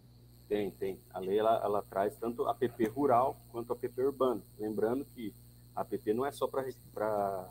Tem, 0.48 0.70
tem. 0.70 1.00
A 1.10 1.18
lei 1.18 1.38
ela, 1.38 1.60
ela 1.64 1.82
traz 1.82 2.14
tanto 2.16 2.46
APP 2.46 2.86
rural 2.88 3.36
quanto 3.50 3.72
APP 3.72 4.00
urbano. 4.00 4.42
Lembrando 4.58 5.04
que 5.04 5.34
a 5.74 5.80
APP 5.80 6.12
não 6.12 6.24
é 6.24 6.30
só 6.30 6.46
para 6.46 7.48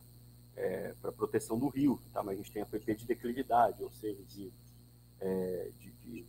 é, 0.56 0.94
proteção 1.16 1.58
do 1.58 1.68
rio, 1.68 2.00
tá? 2.14 2.24
mas 2.24 2.36
a 2.36 2.38
gente 2.38 2.52
tem 2.52 2.62
APP 2.62 2.96
de 2.96 3.06
declividade, 3.06 3.84
ou 3.84 3.92
seja, 3.92 4.22
de, 4.24 4.52
é, 5.20 5.70
de, 5.80 5.92
de, 5.92 6.26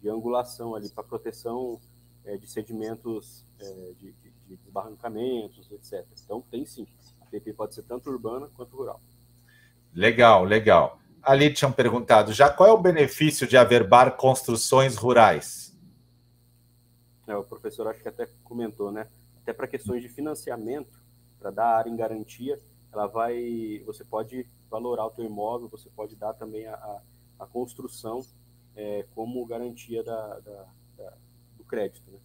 de, 0.00 0.08
angulação 0.08 0.74
ali 0.74 0.88
para 0.88 1.02
proteção 1.02 1.80
é, 2.24 2.36
de 2.36 2.46
sedimentos, 2.48 3.44
é, 3.58 3.92
de, 3.98 4.12
de, 4.12 4.30
de 4.48 4.56
desbarrancamentos, 4.56 5.70
etc. 5.72 6.06
Então, 6.24 6.40
tem 6.40 6.64
sim. 6.64 6.86
A 7.20 7.24
APP 7.24 7.52
pode 7.52 7.74
ser 7.74 7.82
tanto 7.82 8.10
urbana 8.10 8.48
quanto 8.54 8.76
rural. 8.76 9.00
Legal, 9.92 10.44
legal. 10.44 10.98
Ali 11.22 11.52
tinham 11.52 11.72
perguntado 11.72 12.32
já 12.32 12.50
qual 12.50 12.68
é 12.68 12.72
o 12.72 12.78
benefício 12.78 13.46
de 13.46 13.56
averbar 13.56 14.16
construções 14.16 14.96
rurais? 14.96 15.63
É, 17.26 17.36
o 17.36 17.44
professor 17.44 17.86
acho 17.88 18.02
que 18.02 18.08
até 18.08 18.28
comentou, 18.42 18.92
né? 18.92 19.06
Até 19.42 19.52
para 19.52 19.66
questões 19.66 20.02
de 20.02 20.08
financiamento, 20.08 21.02
para 21.38 21.50
dar 21.50 21.64
a 21.64 21.78
área 21.78 21.90
em 21.90 21.96
garantia, 21.96 22.58
ela 22.92 23.06
vai, 23.06 23.82
você 23.84 24.04
pode 24.04 24.46
valorar 24.70 25.06
o 25.06 25.10
teu 25.10 25.24
imóvel, 25.24 25.68
você 25.68 25.90
pode 25.90 26.16
dar 26.16 26.32
também 26.34 26.66
a, 26.66 26.74
a, 26.74 27.00
a 27.40 27.46
construção 27.46 28.20
é, 28.76 29.04
como 29.14 29.44
garantia 29.46 30.02
da, 30.02 30.38
da, 30.40 30.66
da, 30.96 31.12
do 31.56 31.64
crédito. 31.64 32.10
Né? 32.10 32.18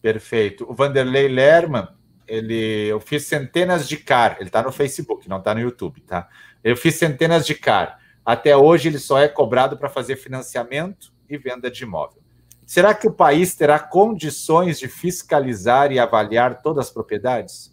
Perfeito. 0.00 0.70
O 0.70 0.74
Vanderlei 0.74 1.28
Lerman, 1.28 1.88
ele, 2.26 2.86
eu 2.86 3.00
fiz 3.00 3.24
centenas 3.24 3.88
de 3.88 3.96
CAR, 3.96 4.36
ele 4.38 4.48
está 4.48 4.62
no 4.62 4.72
Facebook, 4.72 5.28
não 5.28 5.38
está 5.38 5.54
no 5.54 5.60
YouTube, 5.60 6.00
tá? 6.00 6.28
Eu 6.62 6.76
fiz 6.76 6.96
centenas 6.96 7.46
de 7.46 7.54
CAR. 7.54 8.00
Até 8.24 8.56
hoje 8.56 8.88
ele 8.88 8.98
só 8.98 9.18
é 9.18 9.28
cobrado 9.28 9.76
para 9.76 9.88
fazer 9.88 10.16
financiamento 10.16 11.12
e 11.28 11.36
venda 11.38 11.70
de 11.70 11.84
imóvel. 11.84 12.22
Será 12.66 12.92
que 12.92 13.06
o 13.06 13.12
país 13.12 13.54
terá 13.54 13.78
condições 13.78 14.80
de 14.80 14.88
fiscalizar 14.88 15.92
e 15.92 16.00
avaliar 16.00 16.62
todas 16.62 16.86
as 16.86 16.92
propriedades? 16.92 17.72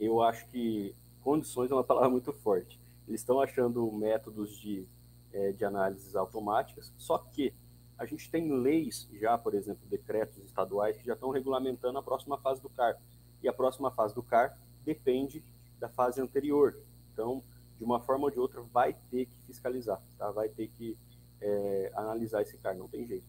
Eu 0.00 0.22
acho 0.22 0.46
que 0.46 0.94
condições 1.20 1.70
é 1.70 1.74
uma 1.74 1.84
palavra 1.84 2.08
muito 2.08 2.32
forte. 2.32 2.80
Eles 3.06 3.20
estão 3.20 3.42
achando 3.42 3.92
métodos 3.92 4.58
de, 4.58 4.88
é, 5.34 5.52
de 5.52 5.62
análises 5.66 6.16
automáticas, 6.16 6.90
só 6.96 7.18
que 7.18 7.52
a 7.98 8.06
gente 8.06 8.30
tem 8.30 8.50
leis 8.50 9.06
já, 9.20 9.36
por 9.36 9.54
exemplo, 9.54 9.86
decretos 9.86 10.38
estaduais 10.38 10.96
que 10.96 11.04
já 11.04 11.12
estão 11.12 11.28
regulamentando 11.28 11.98
a 11.98 12.02
próxima 12.02 12.38
fase 12.38 12.62
do 12.62 12.70
CAR. 12.70 12.98
E 13.42 13.48
a 13.48 13.52
próxima 13.52 13.90
fase 13.90 14.14
do 14.14 14.22
CAR 14.22 14.56
depende 14.82 15.44
da 15.78 15.90
fase 15.90 16.22
anterior. 16.22 16.74
Então, 17.12 17.44
de 17.76 17.84
uma 17.84 18.00
forma 18.00 18.24
ou 18.24 18.30
de 18.30 18.40
outra, 18.40 18.62
vai 18.62 18.94
ter 19.10 19.26
que 19.26 19.42
fiscalizar, 19.46 20.00
tá? 20.16 20.30
vai 20.30 20.48
ter 20.48 20.68
que 20.68 20.96
é, 21.38 21.92
analisar 21.94 22.40
esse 22.40 22.56
CAR, 22.56 22.74
não 22.74 22.88
tem 22.88 23.06
jeito. 23.06 23.26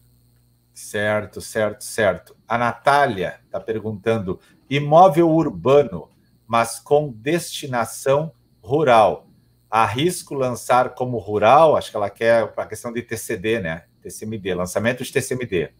Certo, 0.74 1.40
certo, 1.40 1.84
certo. 1.84 2.36
A 2.48 2.58
Natália 2.58 3.38
está 3.46 3.60
perguntando: 3.60 4.40
imóvel 4.68 5.30
urbano, 5.30 6.10
mas 6.48 6.80
com 6.80 7.12
destinação 7.12 8.32
rural. 8.60 9.28
Arrisco 9.70 10.34
lançar 10.34 10.94
como 10.94 11.18
rural? 11.18 11.76
Acho 11.76 11.90
que 11.90 11.96
ela 11.96 12.10
quer 12.10 12.52
a 12.56 12.66
questão 12.66 12.92
de 12.92 13.02
TCD, 13.02 13.60
né? 13.60 13.84
TCMD, 14.02 14.54
lançamento 14.54 15.02
de 15.04 15.12
TCMD. 15.12 15.70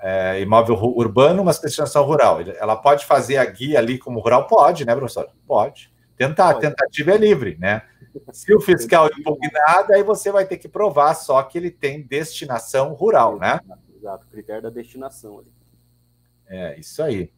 É, 0.00 0.40
imóvel 0.40 0.76
urbano, 0.76 1.44
mas 1.44 1.60
destinação 1.60 2.04
rural. 2.04 2.40
Ela 2.40 2.76
pode 2.76 3.06
fazer 3.06 3.36
a 3.36 3.44
guia 3.44 3.78
ali 3.78 3.98
como 3.98 4.20
rural? 4.20 4.46
Pode, 4.46 4.84
né, 4.84 4.94
professor? 4.94 5.28
Pode. 5.46 5.92
Tentar, 6.16 6.54
pode. 6.54 6.66
tentativa 6.66 7.12
é 7.12 7.16
livre, 7.16 7.56
né? 7.58 7.82
Se 8.32 8.52
o 8.54 8.60
fiscal 8.60 9.08
impugnar, 9.16 9.86
aí 9.90 10.02
você 10.02 10.32
vai 10.32 10.44
ter 10.44 10.58
que 10.58 10.68
provar 10.68 11.14
só 11.14 11.40
que 11.42 11.56
ele 11.56 11.70
tem 11.70 12.02
destinação 12.02 12.92
rural, 12.94 13.38
né? 13.38 13.60
Exato, 13.98 14.28
critério 14.28 14.62
da 14.62 14.70
destinação 14.70 15.40
ali. 15.40 15.52
É, 16.46 16.78
isso 16.78 17.02
aí. 17.02 17.32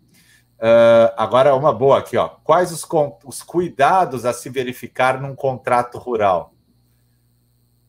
Uh, 0.58 1.08
agora, 1.16 1.54
uma 1.54 1.72
boa 1.72 1.98
aqui, 1.98 2.18
ó. 2.18 2.28
Quais 2.28 2.70
os, 2.70 2.86
os 3.24 3.42
cuidados 3.42 4.26
a 4.26 4.32
se 4.34 4.50
verificar 4.50 5.20
num 5.20 5.34
contrato 5.34 5.96
rural? 5.96 6.52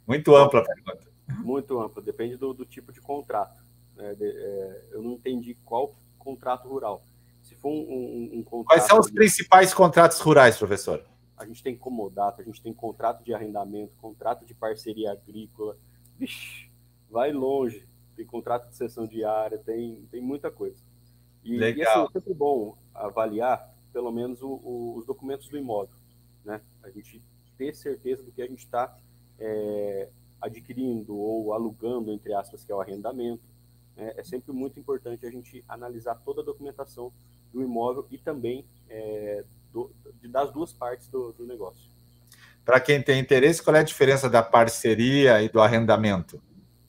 Muito 0.08 0.34
ampla 0.34 0.62
a 0.62 0.64
pergunta. 0.64 1.12
Muito 1.44 1.80
ampla, 1.82 2.02
depende 2.02 2.38
do, 2.38 2.54
do 2.54 2.66
tipo 2.66 2.94
de 2.94 3.02
contrato. 3.02 3.62
É, 3.98 4.16
de, 4.16 4.26
é, 4.26 4.86
eu 4.92 5.02
não 5.02 5.12
entendi 5.14 5.54
qual 5.66 5.94
contrato 6.18 6.68
rural. 6.70 7.04
Se 7.44 7.56
for 7.56 7.70
um, 7.70 7.74
um, 7.74 8.40
um 8.40 8.44
contrato. 8.44 8.78
Quais 8.78 8.84
são 8.88 9.00
os 9.00 9.12
principais 9.12 9.74
contratos 9.74 10.20
rurais, 10.20 10.58
professor? 10.58 11.04
A 11.36 11.46
gente 11.46 11.62
tem 11.62 11.76
comodato, 11.76 12.42
a 12.42 12.44
gente 12.46 12.62
tem 12.62 12.74
contrato 12.74 13.22
de 13.24 13.34
arrendamento, 13.34 13.94
contrato 14.00 14.46
de 14.46 14.54
parceria 14.54 15.12
agrícola. 15.12 15.76
Vixe, 16.18 16.72
vai 17.10 17.34
longe 17.34 17.91
tem 18.16 18.26
contrato 18.26 18.70
de 18.70 18.76
sessão 18.76 19.08
diária, 19.08 19.58
tem, 19.58 20.08
tem 20.12 20.22
muita 20.22 20.52
coisa. 20.52 20.78
E, 21.44 21.58
Legal. 21.58 21.78
e 21.78 21.88
assim, 21.88 22.08
é 22.10 22.20
sempre 22.20 22.34
bom 22.34 22.78
avaliar, 22.94 23.74
pelo 23.92 24.12
menos, 24.12 24.42
o, 24.42 24.48
o, 24.48 24.96
os 24.98 25.06
documentos 25.06 25.48
do 25.48 25.58
imóvel, 25.58 25.96
né? 26.44 26.62
A 26.84 26.90
gente 26.90 27.22
ter 27.58 27.76
certeza 27.76 28.24
do 28.24 28.32
que 28.32 28.42
a 28.42 28.48
gente 28.48 28.64
está 28.64 28.96
é, 29.40 30.10
adquirindo 30.42 31.16
ou 31.16 31.54
alugando, 31.54 32.12
entre 32.12 32.34
aspas, 32.34 32.64
que 32.64 32.72
é 32.72 32.76
o 32.76 32.82
arrendamento. 32.82 33.44
É, 33.98 34.20
é, 34.20 34.24
sempre 34.24 34.52
muito 34.52 34.80
importante 34.80 35.26
a 35.26 35.32
gente 35.32 35.64
analisar 35.68 36.16
toda 36.16 36.42
a 36.42 36.46
documentação 36.46 37.12
do 37.52 37.62
imóvel 37.62 38.08
e 38.10 38.18
também 38.18 38.66
é, 38.90 39.44
do, 39.72 39.92
das 40.24 40.52
duas 40.52 40.72
partes 40.72 41.08
do, 41.08 41.34
do 41.34 41.46
negócio. 41.46 41.92
Para 42.64 42.80
quem 42.80 43.02
tem 43.02 43.20
interesse, 43.20 43.62
qual 43.62 43.76
é 43.76 43.80
a 43.80 43.84
diferença 43.84 44.30
da 44.30 44.42
parceria 44.42 45.42
e 45.42 45.50
do 45.50 45.60
arrendamento? 45.60 46.42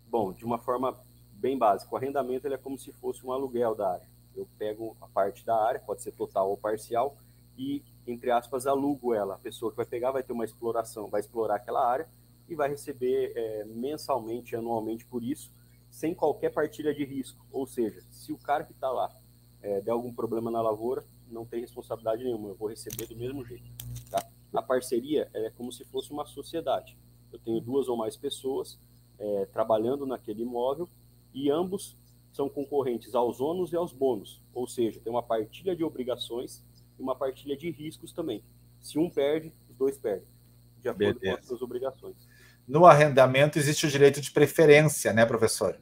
Bom, 0.08 0.32
de 0.32 0.44
uma 0.44 0.58
forma 0.58 0.98
bem 1.42 1.58
básica, 1.58 1.92
o 1.92 1.96
arrendamento 1.96 2.46
ele 2.46 2.54
é 2.54 2.58
como 2.58 2.78
se 2.78 2.92
fosse 2.92 3.26
um 3.26 3.32
aluguel 3.32 3.74
da 3.74 3.94
área. 3.94 4.06
Eu 4.34 4.46
pego 4.56 4.96
a 5.00 5.08
parte 5.08 5.44
da 5.44 5.60
área, 5.60 5.80
pode 5.80 6.00
ser 6.00 6.12
total 6.12 6.48
ou 6.48 6.56
parcial, 6.56 7.16
e, 7.58 7.82
entre 8.06 8.30
aspas, 8.30 8.64
alugo 8.64 9.12
ela. 9.12 9.34
A 9.34 9.38
pessoa 9.38 9.72
que 9.72 9.76
vai 9.76 9.84
pegar 9.84 10.12
vai 10.12 10.22
ter 10.22 10.32
uma 10.32 10.44
exploração, 10.44 11.08
vai 11.08 11.20
explorar 11.20 11.56
aquela 11.56 11.84
área 11.84 12.06
e 12.48 12.54
vai 12.54 12.68
receber 12.68 13.32
é, 13.34 13.64
mensalmente, 13.64 14.54
anualmente 14.54 15.04
por 15.04 15.22
isso, 15.22 15.50
sem 15.90 16.14
qualquer 16.14 16.50
partilha 16.50 16.94
de 16.94 17.04
risco. 17.04 17.44
Ou 17.50 17.66
seja, 17.66 18.00
se 18.10 18.32
o 18.32 18.38
cara 18.38 18.62
que 18.62 18.72
está 18.72 18.90
lá 18.90 19.12
é, 19.60 19.80
der 19.80 19.90
algum 19.90 20.14
problema 20.14 20.48
na 20.48 20.62
lavoura, 20.62 21.04
não 21.28 21.44
tem 21.44 21.60
responsabilidade 21.60 22.22
nenhuma, 22.22 22.50
eu 22.50 22.54
vou 22.54 22.68
receber 22.68 23.06
do 23.06 23.16
mesmo 23.16 23.44
jeito. 23.44 23.64
Tá? 24.10 24.24
A 24.54 24.62
parceria 24.62 25.28
é 25.34 25.50
como 25.50 25.72
se 25.72 25.84
fosse 25.84 26.12
uma 26.12 26.24
sociedade. 26.24 26.96
Eu 27.32 27.38
tenho 27.40 27.60
duas 27.60 27.88
ou 27.88 27.96
mais 27.96 28.16
pessoas 28.16 28.78
é, 29.18 29.46
trabalhando 29.46 30.06
naquele 30.06 30.42
imóvel 30.42 30.88
e 31.34 31.50
ambos 31.50 31.96
são 32.32 32.48
concorrentes 32.48 33.14
aos 33.14 33.40
ônus 33.40 33.72
e 33.72 33.76
aos 33.76 33.92
bônus, 33.92 34.40
ou 34.54 34.66
seja, 34.66 35.00
tem 35.00 35.12
uma 35.12 35.22
partilha 35.22 35.76
de 35.76 35.84
obrigações 35.84 36.64
e 36.98 37.02
uma 37.02 37.14
partilha 37.14 37.56
de 37.56 37.70
riscos 37.70 38.12
também. 38.12 38.42
Se 38.80 38.98
um 38.98 39.10
perde, 39.10 39.52
os 39.68 39.76
dois 39.76 39.98
perdem, 39.98 40.26
de 40.80 40.88
acordo 40.88 41.20
Beleza. 41.20 41.36
com 41.36 41.40
as 41.40 41.46
suas 41.46 41.62
obrigações. 41.62 42.16
No 42.66 42.86
arrendamento 42.86 43.58
existe 43.58 43.86
o 43.86 43.90
direito 43.90 44.20
de 44.20 44.30
preferência, 44.30 45.12
né, 45.12 45.26
professor? 45.26 45.78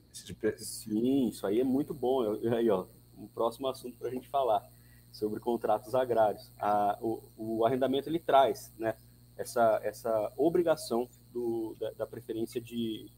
Sim, 0.64 1.28
isso 1.28 1.46
aí 1.46 1.60
é 1.60 1.64
muito 1.64 1.94
bom. 1.94 2.22
Aí, 2.56 2.68
ó, 2.70 2.86
um 3.16 3.28
próximo 3.28 3.68
assunto 3.68 3.96
para 3.96 4.08
a 4.08 4.10
gente 4.10 4.28
falar 4.28 4.66
sobre 5.12 5.40
contratos 5.40 5.94
agrários. 5.94 6.50
A, 6.58 6.98
o, 7.00 7.22
o, 7.36 7.66
arrendamento 7.66 8.08
ele 8.08 8.18
traz, 8.18 8.72
né, 8.78 8.94
essa, 9.36 9.80
essa 9.82 10.32
obrigação 10.36 11.08
do, 11.32 11.76
da, 11.78 11.90
da 11.92 12.06
preferência 12.06 12.60
de, 12.60 13.10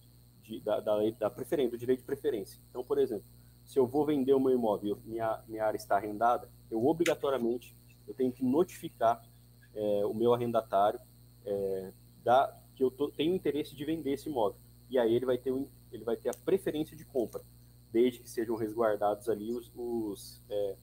de 0.59 0.61
da, 0.61 0.81
da, 0.81 0.99
da, 1.19 1.31
preferência, 1.31 1.71
do 1.71 1.79
direito 1.79 2.01
de 2.01 2.07
preferência. 2.07 2.61
Então, 2.71 2.85
por 2.85 2.99
exemplo, 2.99 3.25
se 3.65 3.79
eu 3.79 3.87
vou 3.87 4.05
vender 4.05 4.35
o 4.35 4.41
meu 4.41 4.53
imóvel, 4.53 4.99
minha, 5.05 5.41
minha 5.49 5.65
área 5.65 5.77
está 5.77 5.97
arrendada, 5.97 6.49
eu 6.71 6.85
obrigatoriamente 6.85 7.75
eu 8.07 8.15
tenho 8.15 8.33
que 8.33 8.45
notificar 8.45 9.23
é, 9.75 10.05
o 10.05 10.15
meu 10.15 10.35
arrendatário 10.35 11.01
é, 11.45 11.93
da, 12.23 12.55
que 12.75 12.83
eu 12.83 12.91
tô, 12.91 13.09
tenho 13.11 13.35
interesse 13.35 13.75
de 13.75 13.85
vender 13.85 14.13
esse 14.13 14.29
imóvel. 14.29 14.59
E 14.91 14.99
aí 14.99 15.15
ele 15.15 15.27
vai 15.27 15.39
ter, 15.39 15.53
ele 15.91 16.05
vai 16.05 16.17
ter 16.17 16.29
a 16.29 16.35
preferência 16.35 16.97
de 16.97 17.05
compra, 17.05 17.41
desde 17.91 18.21
que 18.21 18.29
sejam 18.29 18.57
resguardados 18.57 19.29
ali 19.29 19.53
os, 19.53 19.73
os, 19.75 20.43
é, 20.51 20.77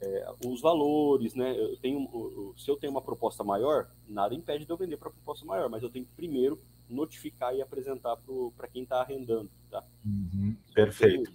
é 0.00 0.34
os 0.46 0.60
valores, 0.60 1.34
né? 1.34 1.56
Eu 1.56 1.76
tenho, 1.76 2.54
se 2.56 2.68
eu 2.70 2.76
tenho 2.76 2.90
uma 2.90 3.02
proposta 3.02 3.44
maior, 3.44 3.88
nada 4.08 4.34
impede 4.34 4.64
de 4.64 4.70
eu 4.70 4.76
vender 4.76 4.96
para 4.96 5.10
proposta 5.10 5.44
maior, 5.46 5.68
mas 5.68 5.82
eu 5.82 5.90
tenho 5.90 6.04
que 6.04 6.12
primeiro 6.12 6.58
notificar 6.88 7.54
e 7.54 7.62
apresentar 7.62 8.16
para 8.56 8.68
quem 8.68 8.82
está 8.82 9.00
arrendando, 9.00 9.50
tá? 9.70 9.82
Uhum, 10.04 10.56
perfeito. 10.74 11.32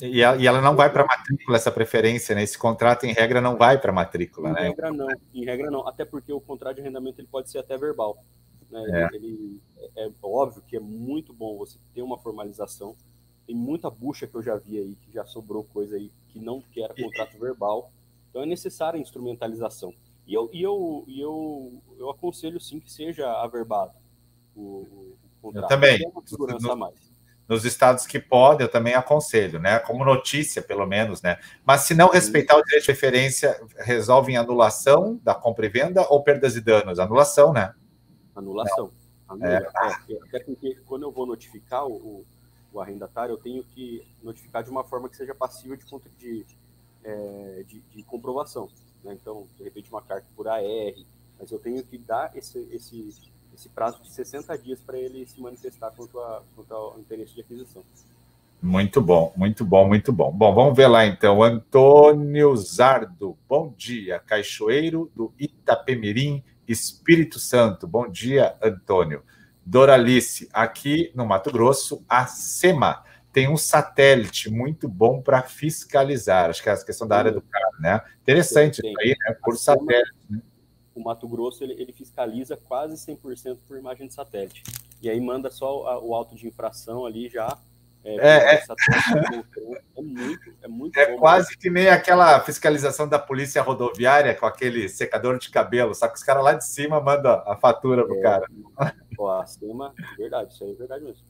E 0.00 0.20
ela, 0.20 0.36
e 0.36 0.46
ela 0.46 0.60
não 0.60 0.76
vai 0.76 0.92
para 0.92 1.04
matrícula, 1.04 1.56
essa 1.56 1.72
preferência, 1.72 2.34
né? 2.34 2.42
Esse 2.42 2.56
contrato, 2.56 3.04
em 3.04 3.12
regra, 3.12 3.40
não 3.40 3.56
vai 3.56 3.80
para 3.80 3.92
matrícula, 3.92 4.50
em 4.50 4.52
né? 4.52 4.60
Em 4.60 4.68
regra, 4.68 4.92
não. 4.92 5.08
Em 5.34 5.44
regra, 5.44 5.70
não. 5.70 5.88
Até 5.88 6.04
porque 6.04 6.32
o 6.32 6.40
contrato 6.40 6.76
de 6.76 6.82
arrendamento 6.82 7.20
ele 7.20 7.28
pode 7.28 7.50
ser 7.50 7.58
até 7.58 7.76
verbal. 7.76 8.16
Né? 8.70 8.84
É. 8.90 9.16
Ele, 9.16 9.60
é, 9.96 10.06
é 10.06 10.10
óbvio 10.22 10.62
que 10.62 10.76
é 10.76 10.80
muito 10.80 11.32
bom 11.32 11.58
você 11.58 11.78
ter 11.92 12.02
uma 12.02 12.18
formalização. 12.18 12.94
Tem 13.44 13.56
muita 13.56 13.90
bucha 13.90 14.26
que 14.26 14.34
eu 14.34 14.42
já 14.42 14.56
vi 14.56 14.78
aí, 14.78 14.96
que 15.02 15.12
já 15.12 15.24
sobrou 15.24 15.64
coisa 15.64 15.96
aí 15.96 16.12
que 16.28 16.38
não 16.38 16.62
quer 16.72 16.94
contrato 16.94 17.36
verbal. 17.38 17.90
Então 18.30 18.42
é 18.42 18.46
necessária 18.46 18.98
a 18.98 19.02
instrumentalização. 19.02 19.92
E 20.26 20.34
eu, 20.34 20.48
e 20.52 20.62
eu, 20.62 21.04
e 21.08 21.20
eu, 21.20 21.82
eu 21.98 22.10
aconselho 22.10 22.60
sim 22.60 22.78
que 22.78 22.92
seja 22.92 23.26
averbado 23.42 23.98
o, 24.58 25.16
o. 25.42 25.52
Eu 25.54 25.66
também. 25.66 25.98
Segurança 26.26 26.74
no, 26.74 26.94
nos 27.48 27.64
estados 27.64 28.06
que 28.06 28.18
podem, 28.18 28.66
eu 28.66 28.70
também 28.70 28.94
aconselho, 28.94 29.58
né? 29.58 29.78
Como 29.78 30.04
notícia, 30.04 30.60
pelo 30.60 30.86
menos, 30.86 31.22
né? 31.22 31.38
Mas 31.64 31.82
se 31.82 31.94
não 31.94 32.08
respeitar 32.08 32.56
o 32.56 32.62
direito 32.62 32.84
de 32.84 32.92
referência, 32.92 33.58
resolve 33.78 34.32
em 34.32 34.36
anulação 34.36 35.18
da 35.24 35.34
compra 35.34 35.64
e 35.64 35.68
venda 35.70 36.06
ou 36.10 36.22
perdas 36.22 36.56
e 36.56 36.60
danos? 36.60 36.98
Anulação, 36.98 37.52
né? 37.52 37.74
Anulação. 38.36 38.92
Anula. 39.26 39.48
É. 39.48 40.12
É, 40.12 40.18
até 40.22 40.40
porque 40.40 40.76
quando 40.86 41.02
eu 41.02 41.10
vou 41.10 41.26
notificar 41.26 41.86
o, 41.86 42.24
o, 42.72 42.80
arrendatário, 42.80 43.32
eu 43.32 43.38
tenho 43.38 43.62
que 43.62 44.06
notificar 44.22 44.62
de 44.62 44.70
uma 44.70 44.84
forma 44.84 45.08
que 45.08 45.16
seja 45.16 45.34
passível 45.34 45.76
de, 45.76 45.84
de, 46.18 46.46
é, 47.02 47.64
de, 47.66 47.80
de 47.80 48.02
comprovação. 48.02 48.68
Né? 49.02 49.14
Então, 49.14 49.46
de 49.56 49.64
repente, 49.64 49.90
uma 49.90 50.02
carta 50.02 50.26
por 50.34 50.48
AR, 50.48 50.62
mas 51.38 51.50
eu 51.50 51.58
tenho 51.58 51.82
que 51.84 51.98
dar 51.98 52.34
esse, 52.36 52.58
esse 52.72 53.14
esse 53.58 53.68
prazo 53.68 54.00
de 54.00 54.10
60 54.10 54.56
dias 54.56 54.78
para 54.78 54.96
ele 54.96 55.26
se 55.26 55.40
manifestar 55.40 55.90
quanto, 55.90 56.20
a, 56.20 56.42
quanto 56.54 56.72
ao 56.72 56.98
interesse 57.00 57.34
de 57.34 57.40
aquisição. 57.40 57.82
Muito 58.62 59.00
bom, 59.00 59.32
muito 59.36 59.64
bom, 59.64 59.86
muito 59.86 60.12
bom. 60.12 60.32
Bom, 60.32 60.54
vamos 60.54 60.76
ver 60.76 60.86
lá 60.86 61.04
então. 61.04 61.42
Antônio 61.42 62.56
Zardo, 62.56 63.36
bom 63.48 63.74
dia. 63.76 64.20
Caixoeiro 64.20 65.10
do 65.14 65.32
Itapemirim, 65.38 66.42
Espírito 66.68 67.40
Santo. 67.40 67.86
Bom 67.86 68.08
dia, 68.08 68.56
Antônio. 68.62 69.22
Doralice, 69.66 70.48
aqui 70.52 71.10
no 71.14 71.26
Mato 71.26 71.52
Grosso, 71.52 72.04
a 72.08 72.26
SEMA 72.26 73.04
tem 73.32 73.48
um 73.48 73.56
satélite 73.56 74.50
muito 74.50 74.88
bom 74.88 75.20
para 75.20 75.42
fiscalizar. 75.42 76.50
Acho 76.50 76.62
que 76.62 76.68
é 76.68 76.72
a 76.72 76.84
questão 76.84 77.06
da 77.06 77.18
área 77.18 77.32
do 77.32 77.42
carro, 77.42 77.80
né? 77.80 78.00
Interessante 78.22 78.78
isso 78.78 79.00
aí, 79.00 79.14
né? 79.20 79.36
Por 79.42 79.56
satélite. 79.56 80.14
Né? 80.30 80.40
O 80.98 81.04
Mato 81.04 81.28
Grosso 81.28 81.62
ele, 81.62 81.74
ele 81.74 81.92
fiscaliza 81.92 82.56
quase 82.56 82.94
100% 82.94 83.58
por 83.66 83.78
imagem 83.78 84.08
de 84.08 84.14
satélite. 84.14 84.64
E 85.00 85.08
aí 85.08 85.20
manda 85.20 85.50
só 85.50 86.02
o 86.04 86.14
auto 86.14 86.34
de 86.34 86.48
infração 86.48 87.06
ali 87.06 87.28
já. 87.28 87.56
É, 88.04 88.14
é, 88.14 88.54
é. 88.54 88.64
é 89.96 90.02
muito, 90.02 90.54
é 90.62 90.68
muito 90.68 90.98
É 90.98 91.12
bom, 91.12 91.18
quase 91.18 91.56
que 91.56 91.68
nem 91.68 91.88
aquela 91.88 92.40
fiscalização 92.40 93.08
da 93.08 93.18
polícia 93.18 93.60
rodoviária 93.62 94.34
com 94.34 94.46
aquele 94.46 94.88
secador 94.88 95.38
de 95.38 95.50
cabelo, 95.50 95.94
só 95.94 96.08
que 96.08 96.14
os 96.14 96.22
caras 96.22 96.44
lá 96.44 96.52
de 96.54 96.64
cima 96.64 97.00
mandam 97.00 97.42
a 97.46 97.56
fatura 97.56 98.04
pro 98.04 98.16
é, 98.16 98.22
cara. 98.22 98.46
Ó, 99.18 99.40
acima, 99.40 99.92
verdade, 100.16 100.52
isso 100.52 100.64
aí 100.64 100.72
é 100.72 100.74
verdade 100.74 101.04
mesmo. 101.04 101.26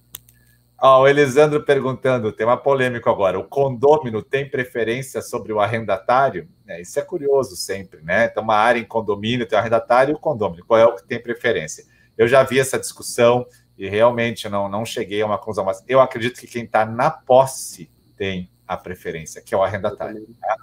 Ó, 0.81 1.03
o 1.03 1.09
Elisandro 1.09 1.65
perguntando, 1.65 2.31
tema 2.31 2.57
polêmico 2.57 3.11
agora. 3.11 3.39
O 3.39 3.45
condômino 3.45 4.23
tem 4.23 4.49
preferência 4.49 5.21
sobre 5.21 5.53
o 5.53 5.59
arrendatário? 5.59 6.49
É, 6.69 6.81
isso 6.81 6.99
é 7.01 7.03
curioso 7.03 7.57
sempre, 7.57 8.01
né? 8.03 8.27
Então, 8.27 8.45
uma 8.45 8.55
área 8.55 8.79
em 8.79 8.85
condomínio 8.85 9.47
tem 9.47 9.57
o 9.57 9.61
arrendatário 9.61 10.13
e 10.13 10.15
o 10.15 10.21
condômino. 10.21 10.65
Qual 10.65 10.79
é 10.79 10.87
o 10.87 10.95
que 10.95 11.05
tem 11.05 11.21
preferência? 11.21 11.85
Eu 12.17 12.29
já 12.29 12.45
vi 12.45 12.61
essa 12.61 12.79
discussão 12.79 13.45
e 13.77 13.89
realmente 13.89 14.49
não, 14.49 14.69
não 14.69 14.85
cheguei 14.85 15.21
a 15.21 15.27
uma 15.27 15.37
conclusão, 15.37 15.65
mas 15.65 15.83
eu 15.89 16.01
acredito 16.01 16.39
que 16.39 16.47
quem 16.47 16.65
está 16.65 16.87
na 16.87 17.11
posse 17.11 17.91
tem 18.17 18.49
a 18.67 18.77
preferência, 18.77 19.43
que 19.43 19.55
é 19.55 19.59
o 19.59 19.63
arrendatário. 19.63 20.27
Tá? 20.41 20.57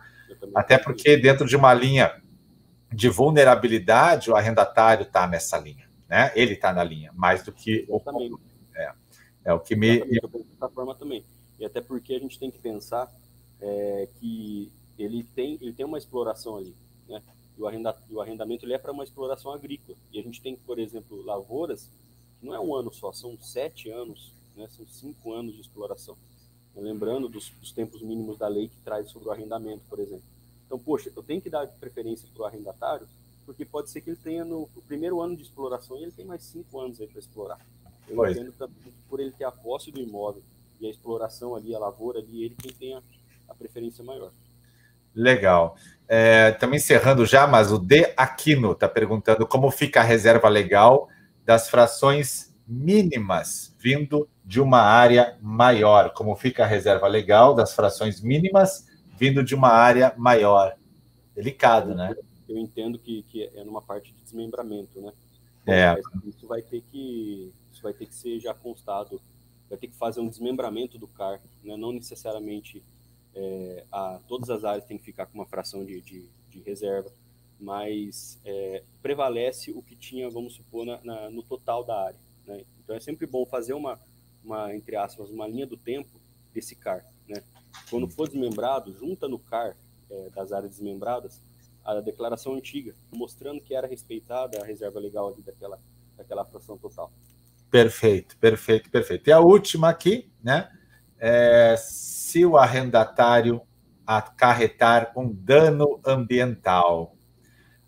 Até 0.53 0.78
porque 0.78 1.18
dentro 1.18 1.45
de 1.45 1.57
uma 1.57 1.74
linha 1.74 2.22
de 2.91 3.09
vulnerabilidade, 3.09 4.32
o 4.32 4.36
arrendatário 4.36 5.03
está 5.03 5.28
nessa 5.28 5.57
linha, 5.57 5.89
né? 6.07 6.32
Ele 6.36 6.53
está 6.53 6.72
na 6.72 6.84
linha, 6.84 7.11
mais 7.13 7.43
do 7.43 7.51
que 7.51 7.86
o. 7.89 8.01
É. 8.76 8.91
É 9.46 9.54
o 9.54 9.60
que 9.60 9.76
me. 9.76 10.00
Dessa 10.00 10.70
forma 10.74 10.96
também. 10.96 11.24
E 11.60 11.64
até 11.64 11.80
porque 11.80 12.16
a 12.16 12.20
gente 12.20 12.39
tem 12.39 12.50
que 12.50 12.58
pensar 12.58 13.10
é, 13.62 14.10
que 14.20 14.72
ele 14.98 15.24
tem, 15.24 15.58
ele 15.62 15.72
tem 15.72 15.86
uma 15.86 16.00
exploração 16.00 16.58
ali, 16.58 16.76
né? 17.08 17.22
E 17.58 17.62
o, 17.62 17.68
arrenda, 17.68 17.96
o 18.10 18.20
arrendamento 18.20 18.66
ele 18.66 18.74
é 18.74 18.78
para 18.78 18.91
uma 18.91 19.04
exploração 19.04 19.52
agrícola. 19.54 19.96
E 20.12 20.20
a 20.20 20.24
gente 20.24 20.41
tem, 20.41 20.56
por 20.56 20.80
exemplo, 20.80 21.24
lavouras 21.24 21.88
que 22.39 22.46
não 22.46 22.54
é 22.54 22.60
um 22.60 22.76
ano 22.76 22.91
só, 22.91 23.14
são 23.14 23.38
sete 23.39 23.89
anos, 23.89 24.34
né? 24.58 24.68
São 24.76 24.86
cinco 24.88 25.32
anos 25.32 25.54
de 25.54 25.62
exploração. 25.62 26.18
Lembrando 26.76 27.30
dos, 27.30 27.52
dos 27.52 27.72
tempos 27.72 28.02
mínimos 28.02 28.38
da 28.38 28.50
lei 28.50 28.68
que 28.68 28.76
traz 28.84 29.10
sobre 29.10 29.30
o 29.30 29.32
arrendamento, 29.32 29.84
por 29.88 30.00
exemplo. 30.00 30.26
Então, 30.66 30.78
poxa, 30.78 31.10
eu 31.16 31.24
tenho 31.24 31.39
que 31.39 31.50
dar 31.50 31.66
preferência 31.68 32.28
para 32.34 32.43
o 32.43 32.46
arrendatário, 32.46 33.08
porque 33.46 33.64
pode 33.64 33.89
ser 33.91 34.02
que 34.02 34.10
ele 34.10 34.18
tenha 34.18 34.43
no, 34.43 34.68
no 34.76 34.82
primeiro 34.82 35.22
ano 35.22 35.38
de 35.38 35.43
exploração 35.43 35.98
e 35.98 36.04
ele 36.04 36.12
tem 36.12 36.26
mais 36.26 36.43
cinco 36.43 36.80
anos 36.82 37.00
aí 37.00 37.08
para 37.08 37.20
explorar. 37.20 37.60
Eu 38.08 38.16
pois. 38.16 38.38
entendo 38.38 38.53
também 38.53 38.93
por 39.10 39.20
ele 39.20 39.32
ter 39.32 39.45
a 39.45 39.51
posse 39.51 39.91
do 39.91 39.99
imóvel 39.99 40.41
e 40.80 40.88
a 40.88 40.89
exploração 40.89 41.56
ali, 41.56 41.74
a 41.74 41.80
lavoura 41.80 42.20
ali, 42.20 42.43
ele 42.43 42.56
quem 42.62 42.72
tem 42.72 42.93
a, 42.95 43.01
a 43.49 43.56
preferência 43.56 44.03
maior. 44.03 44.32
Legal. 45.14 45.78
É, 46.08 46.49
estamos 46.49 46.78
encerrando 46.78 47.26
já, 47.26 47.47
mas 47.47 47.72
o 47.72 47.80
De 47.80 48.14
Aquino 48.18 48.74
está 48.74 48.88
perguntando 48.88 49.47
como 49.47 49.72
fica 49.72 50.01
a 50.01 50.03
reserva 50.03 50.49
legal 50.49 51.08
das 51.45 51.70
frações 51.70 52.53
mínimas 52.68 53.74
vindo 53.80 54.28
de 54.43 54.60
uma 54.60 54.82
área 54.82 55.38
maior. 55.41 56.12
Como 56.12 56.36
fica 56.36 56.64
a 56.64 56.68
reserva 56.68 57.08
legal 57.08 57.56
das 57.56 57.74
frações 57.74 58.22
mínimas 58.22 58.88
vindo 59.18 59.43
de 59.43 59.56
uma 59.56 59.70
área 59.70 60.14
maior. 60.18 60.76
Delicado, 61.34 61.95
né? 61.95 62.14
Eu 62.47 62.58
entendo 62.58 62.99
que, 62.99 63.24
que 63.24 63.49
é 63.56 63.64
numa 63.64 63.82
parte 63.82 64.12
de 64.12 64.22
desmembramento, 64.22 65.01
né? 65.01 65.12
É. 65.66 65.99
Isso 66.28 66.45
vai 66.45 66.62
ter 66.62 66.82
que 66.91 67.51
isso 67.76 67.84
vai 67.84 67.93
ter 67.93 68.07
que 68.07 68.15
ser 68.15 68.39
já 68.39 68.53
constado, 68.53 69.21
vai 69.69 69.78
ter 69.78 69.88
que 69.88 69.95
fazer 69.95 70.21
um 70.21 70.30
desmembramento 70.30 70.97
do 70.97 71.07
CAR, 71.07 71.41
né? 71.61 71.76
Não 71.76 71.91
necessariamente 71.91 72.82
é, 73.36 73.84
a, 73.91 74.19
todas 74.28 74.49
as 74.49 74.63
áreas 74.63 74.86
têm 74.86 74.97
que 74.97 75.03
ficar 75.03 75.26
com 75.26 75.38
uma 75.38 75.45
fração 75.45 75.84
de, 75.84 76.01
de, 76.01 76.26
de 76.49 76.59
reserva, 76.61 77.11
mas 77.59 78.39
é, 78.45 78.82
prevalece 79.01 79.71
o 79.71 79.82
que 79.82 79.95
tinha, 79.95 80.30
vamos 80.30 80.53
supor, 80.53 80.86
na, 80.86 80.99
na, 81.03 81.30
no 81.30 81.43
total 81.43 81.84
da 81.84 82.05
área. 82.05 82.19
Né? 82.47 82.63
Então 82.84 82.95
é 82.95 82.99
sempre 82.99 83.28
bom 83.28 83.45
fazer 83.45 83.73
uma, 83.73 83.99
uma, 84.43 84.73
entre 84.73 84.95
aspas, 84.95 85.30
uma 85.30 85.47
linha 85.47 85.67
do 85.67 85.76
tempo 85.76 86.09
desse 86.53 86.76
CAR. 86.76 87.05
Né? 87.28 87.43
Quando 87.89 88.07
for 88.07 88.28
desmembrado, 88.30 88.93
junta 88.93 89.28
no 89.28 89.38
CAR 89.38 89.76
é, 90.09 90.30
das 90.30 90.53
áreas 90.53 90.71
desmembradas 90.71 91.41
a 91.84 92.01
declaração 92.01 92.55
antiga, 92.55 92.95
mostrando 93.11 93.61
que 93.61 93.76
era 93.76 93.86
respeitada 93.86 94.59
a 94.59 94.65
reserva 94.65 94.99
legal 94.99 95.32
ali 95.32 95.43
daquela, 95.43 95.80
daquela 96.17 96.43
fração 96.43 96.80
total. 96.80 97.11
Perfeito, 97.76 98.38
perfeito, 98.38 98.89
perfeito. 98.89 99.28
E 99.28 99.34
a 99.34 99.41
última 99.41 99.89
aqui, 99.89 100.32
né? 100.41 100.71
É, 101.19 101.76
se 101.78 102.45
o 102.45 102.55
arrendatário 102.55 103.61
acarretar 104.07 105.11
um 105.13 105.30
dano 105.30 105.99
ambiental, 106.05 107.17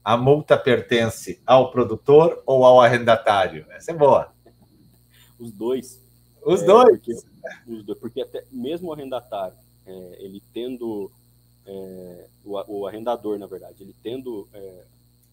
a 0.03 0.17
multa 0.17 0.57
pertence 0.57 1.41
ao 1.45 1.71
produtor 1.71 2.43
ou 2.45 2.65
ao 2.65 2.81
arrendatário? 2.81 3.65
Essa 3.69 3.91
é 3.91 3.93
boa. 3.93 4.33
Os 5.39 5.53
dois. 5.53 6.03
Os 6.45 6.63
é, 6.63 6.65
dois. 6.65 6.89
Porque, 6.89 7.13
os 7.65 7.83
dois, 7.85 7.99
porque 7.99 8.21
até 8.21 8.43
mesmo 8.51 8.89
o 8.89 8.93
arrendatário, 8.93 9.55
é, 9.85 10.17
ele 10.19 10.43
tendo 10.53 11.09
é, 11.65 12.27
o, 12.43 12.79
o, 12.79 12.85
arrendador, 12.85 13.39
na 13.39 13.47
verdade, 13.47 13.83
ele 13.83 13.95
tendo 14.03 14.49
é, 14.53 14.83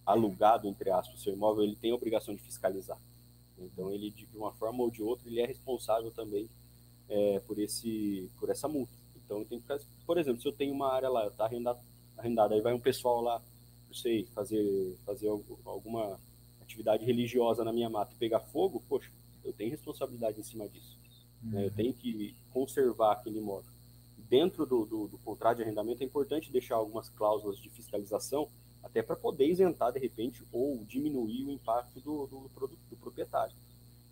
alugado, 0.06 0.68
entre 0.68 0.90
aspas, 0.90 1.18
o 1.18 1.22
seu 1.24 1.32
imóvel, 1.32 1.64
ele 1.64 1.74
tem 1.74 1.90
a 1.90 1.96
obrigação 1.96 2.36
de 2.36 2.40
fiscalizar. 2.40 2.98
Então, 3.58 3.92
ele, 3.92 4.10
de 4.10 4.26
uma 4.34 4.52
forma 4.52 4.82
ou 4.82 4.90
de 4.90 5.02
outra, 5.02 5.28
ele 5.28 5.40
é 5.40 5.46
responsável 5.46 6.10
também 6.10 6.48
é, 7.08 7.40
por, 7.40 7.58
esse, 7.58 8.30
por 8.38 8.50
essa 8.50 8.68
multa. 8.68 8.92
Então, 9.16 9.44
tem 9.44 9.62
por 10.06 10.18
exemplo, 10.18 10.42
se 10.42 10.48
eu 10.48 10.52
tenho 10.52 10.74
uma 10.74 10.92
área 10.92 11.08
lá, 11.08 11.26
está 11.26 11.44
arrendada, 11.44 11.80
arrendada, 12.16 12.54
aí 12.54 12.60
vai 12.60 12.74
um 12.74 12.80
pessoal 12.80 13.20
lá, 13.20 13.40
não 13.86 13.94
sei, 13.94 14.24
fazer, 14.34 14.96
fazer 15.04 15.28
alguma 15.64 16.18
atividade 16.60 17.04
religiosa 17.04 17.64
na 17.64 17.72
minha 17.72 17.88
mata 17.88 18.12
e 18.12 18.18
pegar 18.18 18.40
fogo, 18.40 18.82
poxa, 18.88 19.10
eu 19.44 19.52
tenho 19.52 19.70
responsabilidade 19.70 20.40
em 20.40 20.44
cima 20.44 20.68
disso. 20.68 20.98
Uhum. 21.42 21.50
Né? 21.50 21.60
Eu 21.60 21.68
uhum. 21.68 21.74
tenho 21.74 21.94
que 21.94 22.34
conservar 22.52 23.12
aquele 23.12 23.38
imóvel 23.38 23.74
dentro 24.28 24.66
do, 24.66 24.84
do, 24.84 25.08
do, 25.08 25.18
contrato 25.18 25.58
de 25.58 25.62
arrendamento 25.62 26.02
é 26.02 26.06
importante 26.06 26.50
deixar 26.50 26.76
algumas 26.76 27.08
cláusulas 27.08 27.58
de 27.58 27.68
fiscalização, 27.70 28.48
até 28.84 29.02
para 29.02 29.16
poder 29.16 29.46
isentar, 29.46 29.90
de 29.92 29.98
repente, 29.98 30.42
ou 30.52 30.84
diminuir 30.84 31.46
o 31.46 31.50
impacto 31.50 32.00
do, 32.00 32.26
do, 32.26 32.50
do, 32.90 32.96
proprietário. 32.96 33.54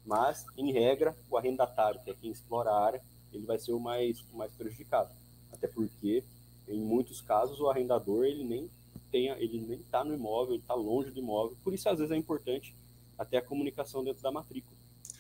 Mas, 0.05 0.45
em 0.57 0.73
regra, 0.73 1.15
o 1.31 1.37
arrendatário, 1.37 2.01
que 2.03 2.11
é 2.11 2.15
quem 2.15 2.33
explora 2.33 2.71
a 2.71 2.85
área, 2.85 3.03
ele 3.33 3.47
vai 3.47 3.59
ser 3.59 3.73
o 3.73 3.79
mais, 3.79 4.21
o 4.33 4.37
mais 4.37 4.53
prejudicado. 4.53 5.11
Até 5.53 5.69
porque, 5.69 6.25
em 6.67 6.81
muitos 6.81 7.21
casos, 7.21 7.61
o 7.61 7.69
arrendador 7.69 8.25
ele 8.25 8.43
nem 8.43 8.71
tem, 9.11 9.29
ele 9.29 9.61
nem 9.61 9.79
está 9.79 10.03
no 10.03 10.15
imóvel, 10.15 10.55
ele 10.55 10.63
está 10.63 10.75
longe 10.75 11.11
do 11.11 11.21
imóvel. 11.21 11.57
Por 11.63 11.75
isso, 11.75 11.89
às 11.89 11.99
vezes, 11.99 12.11
é 12.11 12.17
importante 12.17 12.75
até 13.19 13.37
a 13.37 13.43
comunicação 13.43 14.03
dentro 14.03 14.23
da 14.23 14.33
matrícula. 14.33 14.77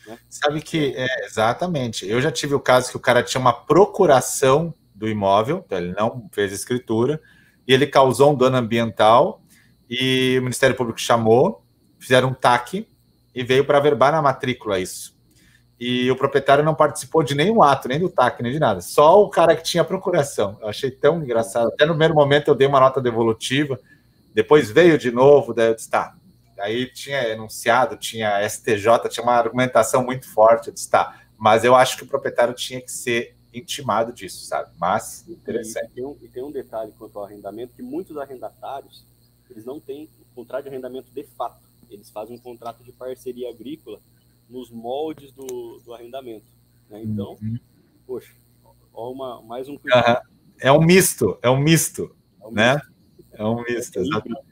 Né? 0.06 0.18
Sabe 0.28 0.62
que, 0.62 0.94
é, 0.96 1.26
exatamente. 1.26 2.06
Eu 2.06 2.20
já 2.20 2.32
tive 2.32 2.54
o 2.54 2.60
caso 2.60 2.90
que 2.90 2.96
o 2.96 3.00
cara 3.00 3.22
tinha 3.22 3.40
uma 3.40 3.52
procuração 3.52 4.74
do 4.94 5.08
imóvel, 5.08 5.62
então 5.64 5.78
ele 5.78 5.92
não 5.92 6.28
fez 6.32 6.52
escritura, 6.52 7.20
e 7.66 7.72
ele 7.72 7.86
causou 7.86 8.32
um 8.32 8.36
dano 8.36 8.56
ambiental, 8.56 9.41
e 9.94 10.38
o 10.38 10.42
Ministério 10.42 10.74
Público 10.74 10.98
chamou, 10.98 11.62
fizeram 11.98 12.30
um 12.30 12.34
TAC 12.34 12.88
e 13.34 13.44
veio 13.44 13.62
para 13.62 13.78
verbar 13.78 14.10
na 14.10 14.22
matrícula 14.22 14.80
isso. 14.80 15.14
E 15.78 16.10
o 16.10 16.16
proprietário 16.16 16.64
não 16.64 16.74
participou 16.74 17.22
de 17.22 17.34
nenhum 17.34 17.62
ato, 17.62 17.88
nem 17.88 18.00
do 18.00 18.08
TAC, 18.08 18.42
nem 18.42 18.52
de 18.52 18.58
nada. 18.58 18.80
Só 18.80 19.22
o 19.22 19.28
cara 19.28 19.54
que 19.54 19.62
tinha 19.62 19.84
procuração. 19.84 20.56
Eu 20.62 20.68
achei 20.68 20.90
tão 20.90 21.22
engraçado. 21.22 21.68
Até 21.68 21.84
no 21.84 21.92
primeiro 21.92 22.14
momento 22.14 22.48
eu 22.48 22.54
dei 22.54 22.66
uma 22.66 22.80
nota 22.80 23.02
devolutiva, 23.02 23.78
depois 24.32 24.70
veio 24.70 24.96
de 24.96 25.10
novo, 25.10 25.52
daí 25.52 25.68
eu 25.68 25.74
disse, 25.74 25.90
tá. 25.90 26.16
Aí 26.58 26.86
tinha 26.86 27.28
enunciado, 27.28 27.96
tinha 27.98 28.48
STJ, 28.48 29.10
tinha 29.10 29.22
uma 29.22 29.34
argumentação 29.34 30.02
muito 30.02 30.26
forte. 30.32 30.68
Eu 30.68 30.72
disse, 30.72 30.88
tá. 30.88 31.20
Mas 31.36 31.64
eu 31.64 31.76
acho 31.76 31.98
que 31.98 32.04
o 32.04 32.06
proprietário 32.06 32.54
tinha 32.54 32.80
que 32.80 32.90
ser 32.90 33.36
intimado 33.52 34.10
disso, 34.10 34.46
sabe? 34.46 34.70
Mas 34.80 35.28
interessante. 35.28 35.90
E 35.90 35.94
tem, 35.96 36.06
um, 36.06 36.16
e 36.22 36.28
tem 36.28 36.42
um 36.42 36.50
detalhe 36.50 36.92
quanto 36.98 37.18
ao 37.18 37.26
arrendamento, 37.26 37.74
que 37.74 37.82
muitos 37.82 38.16
arrendatários, 38.16 39.04
eles 39.52 39.64
não 39.64 39.78
têm 39.78 40.08
contrato 40.34 40.64
de 40.64 40.70
arrendamento 40.70 41.10
de 41.10 41.24
fato. 41.36 41.60
Eles 41.90 42.10
fazem 42.10 42.36
um 42.36 42.38
contrato 42.38 42.82
de 42.82 42.92
parceria 42.92 43.50
agrícola 43.50 44.00
nos 44.48 44.70
moldes 44.70 45.32
do, 45.32 45.80
do 45.84 45.94
arrendamento. 45.94 46.46
Né? 46.88 47.02
Então, 47.02 47.36
uhum. 47.40 47.58
poxa, 48.06 48.32
ó 48.92 49.12
uma, 49.12 49.42
mais 49.42 49.68
um 49.68 49.76
cuidado. 49.76 50.22
Uhum. 50.24 50.32
É 50.60 50.72
um 50.72 50.80
misto, 50.80 51.38
é 51.42 51.50
um 51.50 51.58
misto, 51.58 52.14
é 52.40 52.46
um 52.46 52.52
né? 52.52 52.74
Misto. 52.74 52.92
É 53.32 53.44
um 53.44 53.62
misto, 53.62 53.98
é 53.98 54.02
exatamente. 54.02 54.46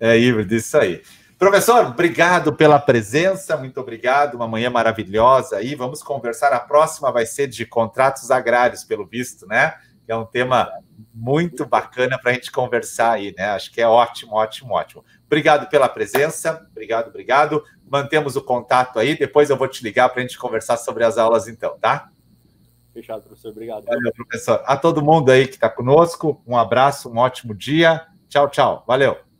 É 0.00 0.18
híbrido, 0.18 0.54
isso 0.54 0.76
aí. 0.76 1.02
Professor, 1.38 1.86
obrigado 1.86 2.54
pela 2.54 2.78
presença, 2.78 3.56
muito 3.56 3.78
obrigado. 3.80 4.34
Uma 4.34 4.48
manhã 4.48 4.70
maravilhosa 4.70 5.56
aí. 5.56 5.74
Vamos 5.74 6.02
conversar. 6.02 6.52
A 6.52 6.60
próxima 6.60 7.12
vai 7.12 7.26
ser 7.26 7.48
de 7.48 7.66
contratos 7.66 8.30
agrários, 8.30 8.84
pelo 8.84 9.04
visto, 9.04 9.46
né? 9.46 9.74
É 10.06 10.14
um 10.14 10.24
tema 10.24 10.70
muito 11.12 11.64
bacana 11.64 12.18
para 12.18 12.30
a 12.30 12.34
gente 12.34 12.50
conversar 12.50 13.12
aí, 13.12 13.34
né? 13.36 13.46
Acho 13.50 13.72
que 13.72 13.80
é 13.80 13.88
ótimo, 13.88 14.34
ótimo, 14.34 14.74
ótimo. 14.74 15.04
Obrigado 15.26 15.68
pela 15.68 15.88
presença, 15.88 16.66
obrigado, 16.70 17.08
obrigado. 17.08 17.64
Mantemos 17.88 18.36
o 18.36 18.42
contato 18.42 18.98
aí. 18.98 19.16
Depois 19.16 19.50
eu 19.50 19.56
vou 19.56 19.68
te 19.68 19.82
ligar 19.82 20.08
para 20.10 20.20
a 20.20 20.22
gente 20.22 20.38
conversar 20.38 20.76
sobre 20.76 21.04
as 21.04 21.16
aulas, 21.16 21.48
então, 21.48 21.78
tá? 21.78 22.10
Fechado, 22.92 23.22
professor. 23.22 23.50
Obrigado. 23.50 23.84
Valeu, 23.84 24.12
professor. 24.12 24.62
A 24.64 24.76
todo 24.76 25.02
mundo 25.02 25.30
aí 25.30 25.48
que 25.48 25.54
está 25.54 25.68
conosco, 25.68 26.40
um 26.46 26.56
abraço, 26.56 27.10
um 27.10 27.18
ótimo 27.18 27.54
dia. 27.54 28.06
Tchau, 28.28 28.48
tchau. 28.48 28.84
Valeu. 28.86 29.33